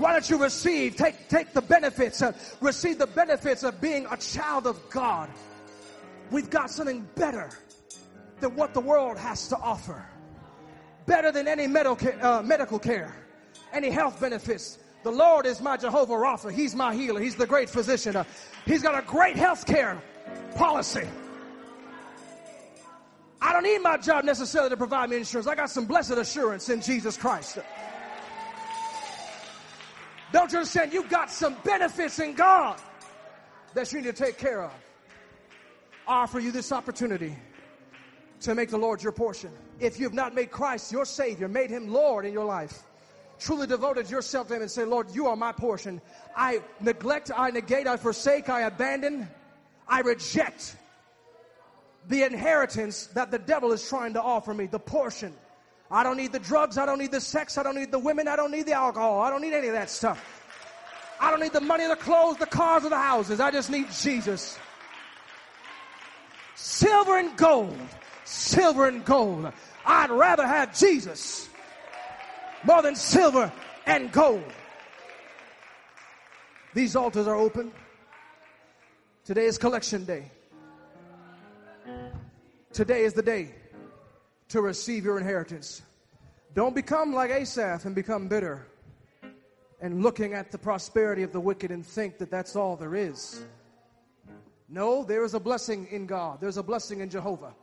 Why 0.00 0.14
don't 0.14 0.30
you 0.30 0.38
receive, 0.38 0.96
take, 0.96 1.28
take 1.28 1.52
the 1.52 1.60
benefits, 1.60 2.22
receive 2.62 2.98
the 2.98 3.06
benefits 3.06 3.64
of 3.64 3.82
being 3.82 4.06
a 4.10 4.16
child 4.16 4.66
of 4.66 4.80
God? 4.88 5.28
We've 6.30 6.48
got 6.48 6.70
something 6.70 7.06
better 7.16 7.50
than 8.40 8.56
what 8.56 8.72
the 8.72 8.80
world 8.80 9.18
has 9.18 9.48
to 9.48 9.58
offer. 9.58 10.06
Better 11.04 11.30
than 11.30 11.46
any 11.46 11.66
medical, 11.66 12.08
uh, 12.22 12.40
medical 12.40 12.78
care, 12.78 13.14
any 13.74 13.90
health 13.90 14.18
benefits. 14.18 14.78
The 15.02 15.12
Lord 15.12 15.44
is 15.44 15.60
my 15.60 15.76
Jehovah 15.76 16.14
Rapha. 16.14 16.50
He's 16.50 16.74
my 16.74 16.94
healer. 16.94 17.20
He's 17.20 17.36
the 17.36 17.46
great 17.46 17.68
physician. 17.68 18.16
Uh, 18.16 18.24
he's 18.64 18.82
got 18.82 18.98
a 18.98 19.06
great 19.06 19.36
health 19.36 19.66
care 19.66 20.02
policy. 20.54 21.06
I 23.42 23.52
don't 23.52 23.64
need 23.64 23.82
my 23.82 23.98
job 23.98 24.24
necessarily 24.24 24.70
to 24.70 24.78
provide 24.78 25.10
me 25.10 25.18
insurance. 25.18 25.46
I 25.46 25.54
got 25.54 25.68
some 25.68 25.84
blessed 25.84 26.12
assurance 26.12 26.70
in 26.70 26.80
Jesus 26.80 27.18
Christ. 27.18 27.58
Don't 30.32 30.52
you 30.52 30.58
understand? 30.58 30.92
You've 30.92 31.08
got 31.08 31.30
some 31.30 31.56
benefits 31.64 32.18
in 32.18 32.34
God 32.34 32.80
that 33.74 33.92
you 33.92 34.00
need 34.00 34.14
to 34.14 34.24
take 34.24 34.38
care 34.38 34.62
of. 34.62 34.72
I 36.06 36.22
offer 36.22 36.40
you 36.40 36.52
this 36.52 36.72
opportunity 36.72 37.36
to 38.40 38.54
make 38.54 38.70
the 38.70 38.78
Lord 38.78 39.02
your 39.02 39.12
portion. 39.12 39.50
If 39.80 39.98
you 39.98 40.06
have 40.06 40.14
not 40.14 40.34
made 40.34 40.50
Christ 40.50 40.92
your 40.92 41.04
Savior, 41.04 41.48
made 41.48 41.70
Him 41.70 41.88
Lord 41.88 42.24
in 42.24 42.32
your 42.32 42.44
life, 42.44 42.82
truly 43.38 43.66
devoted 43.66 44.10
yourself 44.10 44.48
to 44.48 44.56
Him 44.56 44.62
and 44.62 44.70
say, 44.70 44.84
Lord, 44.84 45.08
you 45.14 45.26
are 45.26 45.36
my 45.36 45.52
portion. 45.52 46.00
I 46.36 46.62
neglect, 46.80 47.30
I 47.36 47.50
negate, 47.50 47.86
I 47.86 47.96
forsake, 47.96 48.48
I 48.48 48.62
abandon, 48.62 49.28
I 49.88 50.00
reject 50.00 50.76
the 52.08 52.22
inheritance 52.22 53.06
that 53.08 53.30
the 53.30 53.38
devil 53.38 53.72
is 53.72 53.86
trying 53.88 54.14
to 54.14 54.22
offer 54.22 54.54
me, 54.54 54.66
the 54.66 54.78
portion. 54.78 55.34
I 55.90 56.04
don't 56.04 56.16
need 56.16 56.32
the 56.32 56.38
drugs, 56.38 56.78
I 56.78 56.86
don't 56.86 56.98
need 56.98 57.10
the 57.10 57.20
sex, 57.20 57.58
I 57.58 57.64
don't 57.64 57.74
need 57.74 57.90
the 57.90 57.98
women, 57.98 58.28
I 58.28 58.36
don't 58.36 58.52
need 58.52 58.66
the 58.66 58.74
alcohol, 58.74 59.20
I 59.22 59.30
don't 59.30 59.42
need 59.42 59.54
any 59.54 59.66
of 59.66 59.72
that 59.72 59.90
stuff. 59.90 60.24
I 61.18 61.30
don't 61.30 61.40
need 61.40 61.52
the 61.52 61.60
money, 61.60 61.86
the 61.86 61.96
clothes, 61.96 62.38
the 62.38 62.46
cars, 62.46 62.84
or 62.84 62.90
the 62.90 62.96
houses. 62.96 63.40
I 63.40 63.50
just 63.50 63.70
need 63.70 63.90
Jesus. 63.90 64.58
Silver 66.54 67.18
and 67.18 67.36
gold, 67.36 67.76
silver 68.24 68.86
and 68.86 69.04
gold. 69.04 69.52
I'd 69.84 70.10
rather 70.10 70.46
have 70.46 70.78
Jesus 70.78 71.48
more 72.64 72.82
than 72.82 72.94
silver 72.94 73.52
and 73.86 74.12
gold. 74.12 74.44
These 76.72 76.94
altars 76.94 77.26
are 77.26 77.36
open. 77.36 77.72
Today 79.24 79.46
is 79.46 79.58
collection 79.58 80.04
day. 80.04 80.30
Today 82.72 83.02
is 83.02 83.12
the 83.12 83.22
day 83.22 83.54
to 84.50 84.60
receive 84.60 85.04
your 85.04 85.18
inheritance. 85.18 85.82
Don't 86.54 86.74
become 86.74 87.14
like 87.14 87.30
Asaph 87.30 87.84
and 87.84 87.94
become 87.94 88.28
bitter 88.28 88.66
and 89.80 90.02
looking 90.02 90.34
at 90.34 90.50
the 90.50 90.58
prosperity 90.58 91.22
of 91.22 91.32
the 91.32 91.40
wicked 91.40 91.70
and 91.70 91.86
think 91.86 92.18
that 92.18 92.30
that's 92.30 92.54
all 92.54 92.76
there 92.76 92.94
is. 92.94 93.42
No, 94.68 95.04
there 95.04 95.24
is 95.24 95.34
a 95.34 95.40
blessing 95.40 95.88
in 95.90 96.06
God. 96.06 96.40
There's 96.40 96.56
a 96.56 96.62
blessing 96.62 97.00
in 97.00 97.08
Jehovah. 97.08 97.54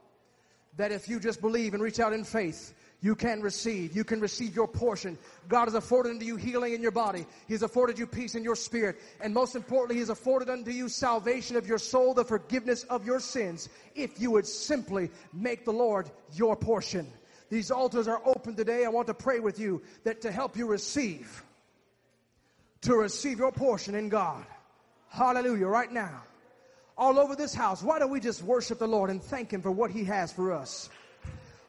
That 0.78 0.92
if 0.92 1.08
you 1.08 1.20
just 1.20 1.42
believe 1.42 1.74
and 1.74 1.84
reach 1.84 2.00
out 2.00 2.14
in 2.14 2.24
faith, 2.24 2.74
you 3.00 3.16
can 3.16 3.42
receive. 3.42 3.96
You 3.96 4.04
can 4.04 4.20
receive 4.20 4.56
your 4.56 4.68
portion. 4.68 5.18
God 5.48 5.66
has 5.66 5.76
afforded 5.76 6.10
unto 6.10 6.26
you 6.26 6.36
healing 6.36 6.74
in 6.74 6.82
your 6.82 6.92
body. 6.92 7.28
He 7.48 7.54
has 7.54 7.62
afforded 7.62 8.00
you 8.00 8.08
peace 8.08 8.34
in 8.34 8.44
your 8.44 8.56
spirit. 8.56 8.98
And 9.22 9.34
most 9.34 9.56
importantly, 9.56 9.96
He 9.96 10.00
has 10.00 10.10
afforded 10.10 10.50
unto 10.50 10.72
you 10.72 10.90
salvation 10.90 11.56
of 11.58 11.68
your 11.68 11.78
soul, 11.78 12.16
the 12.16 12.26
forgiveness 12.26 12.84
of 12.86 13.06
your 13.06 13.20
sins, 13.20 13.70
if 13.94 14.20
you 14.20 14.32
would 14.32 14.48
simply 14.48 15.12
make 15.32 15.64
the 15.64 15.74
Lord 15.74 16.10
your 16.34 16.56
portion. 16.56 17.08
These 17.50 17.70
altars 17.70 18.08
are 18.08 18.22
open 18.26 18.56
today. 18.56 18.84
I 18.84 18.90
want 18.90 19.08
to 19.08 19.14
pray 19.14 19.40
with 19.40 19.60
you 19.60 19.84
that 20.04 20.22
to 20.22 20.32
help 20.32 20.58
you 20.58 20.66
receive, 20.66 21.44
to 22.82 22.96
receive 22.96 23.38
your 23.38 23.52
portion 23.52 23.94
in 23.94 24.10
God. 24.10 24.44
Hallelujah. 25.10 25.68
Right 25.68 25.92
now. 25.92 26.24
All 26.98 27.20
over 27.20 27.36
this 27.36 27.54
house, 27.54 27.84
why 27.84 28.00
don't 28.00 28.10
we 28.10 28.20
just 28.20 28.42
worship 28.42 28.80
the 28.80 28.88
Lord 28.88 29.12
and 29.12 29.22
thank 29.22 29.52
Him 29.52 29.62
for 29.62 29.72
what 29.72 29.92
He 29.92 30.04
has 30.06 30.34
for 30.34 30.52
us? 30.52 30.90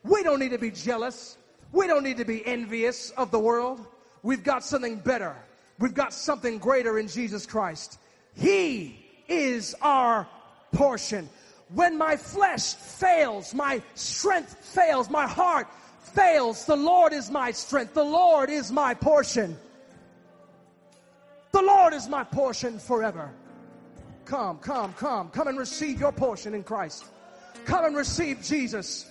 We 0.05 0.23
don't 0.23 0.39
need 0.39 0.51
to 0.51 0.59
be 0.59 0.71
jealous. 0.71 1.37
We 1.73 1.87
don't 1.87 2.03
need 2.03 2.17
to 2.19 2.25
be 2.25 2.45
envious 2.47 3.11
of 3.11 3.31
the 3.31 3.39
world. 3.39 3.85
We've 4.23 4.45
got 4.45 4.65
something 4.65 4.97
better. 4.97 5.37
We've 5.79 5.95
got 5.95 6.13
something 6.13 6.59
greater 6.59 6.99
in 6.99 7.09
Jesus 7.09 7.47
Christ. 7.47 7.99
He 8.35 9.05
is 9.29 9.75
our 9.81 10.27
portion. 10.73 11.29
When 11.75 11.99
my 11.99 12.17
flesh 12.17 12.75
fails, 12.75 13.55
my 13.55 13.83
strength 13.95 14.55
fails, 14.55 15.11
my 15.11 15.27
heart 15.27 15.69
fails, 16.01 16.65
the 16.65 16.77
Lord 16.77 17.13
is 17.13 17.31
my 17.31 17.51
strength. 17.51 17.95
The 17.95 18.05
Lord 18.05 18.51
is 18.51 18.73
my 18.73 18.95
portion. 18.95 19.57
The 21.53 21.63
Lord 21.63 21.93
is 21.93 22.09
my 22.09 22.25
portion 22.25 22.79
forever. 22.79 23.31
Come, 24.25 24.59
come, 24.59 24.93
come. 24.95 25.31
Come 25.31 25.49
and 25.49 25.59
receive 25.59 26.01
your 26.01 26.13
portion 26.13 26.55
in 26.55 26.63
Christ. 26.63 27.05
Come 27.65 27.85
and 27.85 27.97
receive 27.97 28.43
Jesus. 28.43 29.07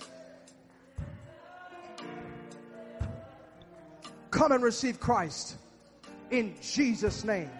Come 4.38 4.52
and 4.52 4.62
receive 4.62 5.00
Christ 5.00 5.56
in 6.30 6.54
Jesus' 6.62 7.24
name. 7.24 7.50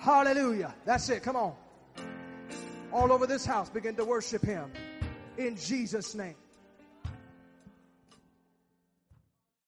Hallelujah. 0.00 0.74
That's 0.86 1.10
it. 1.10 1.22
Come 1.22 1.36
on. 1.36 1.52
All 2.94 3.12
over 3.12 3.26
this 3.26 3.44
house, 3.44 3.68
begin 3.68 3.94
to 3.96 4.06
worship 4.06 4.42
Him 4.42 4.72
in 5.36 5.54
Jesus' 5.54 6.14
name. 6.14 6.34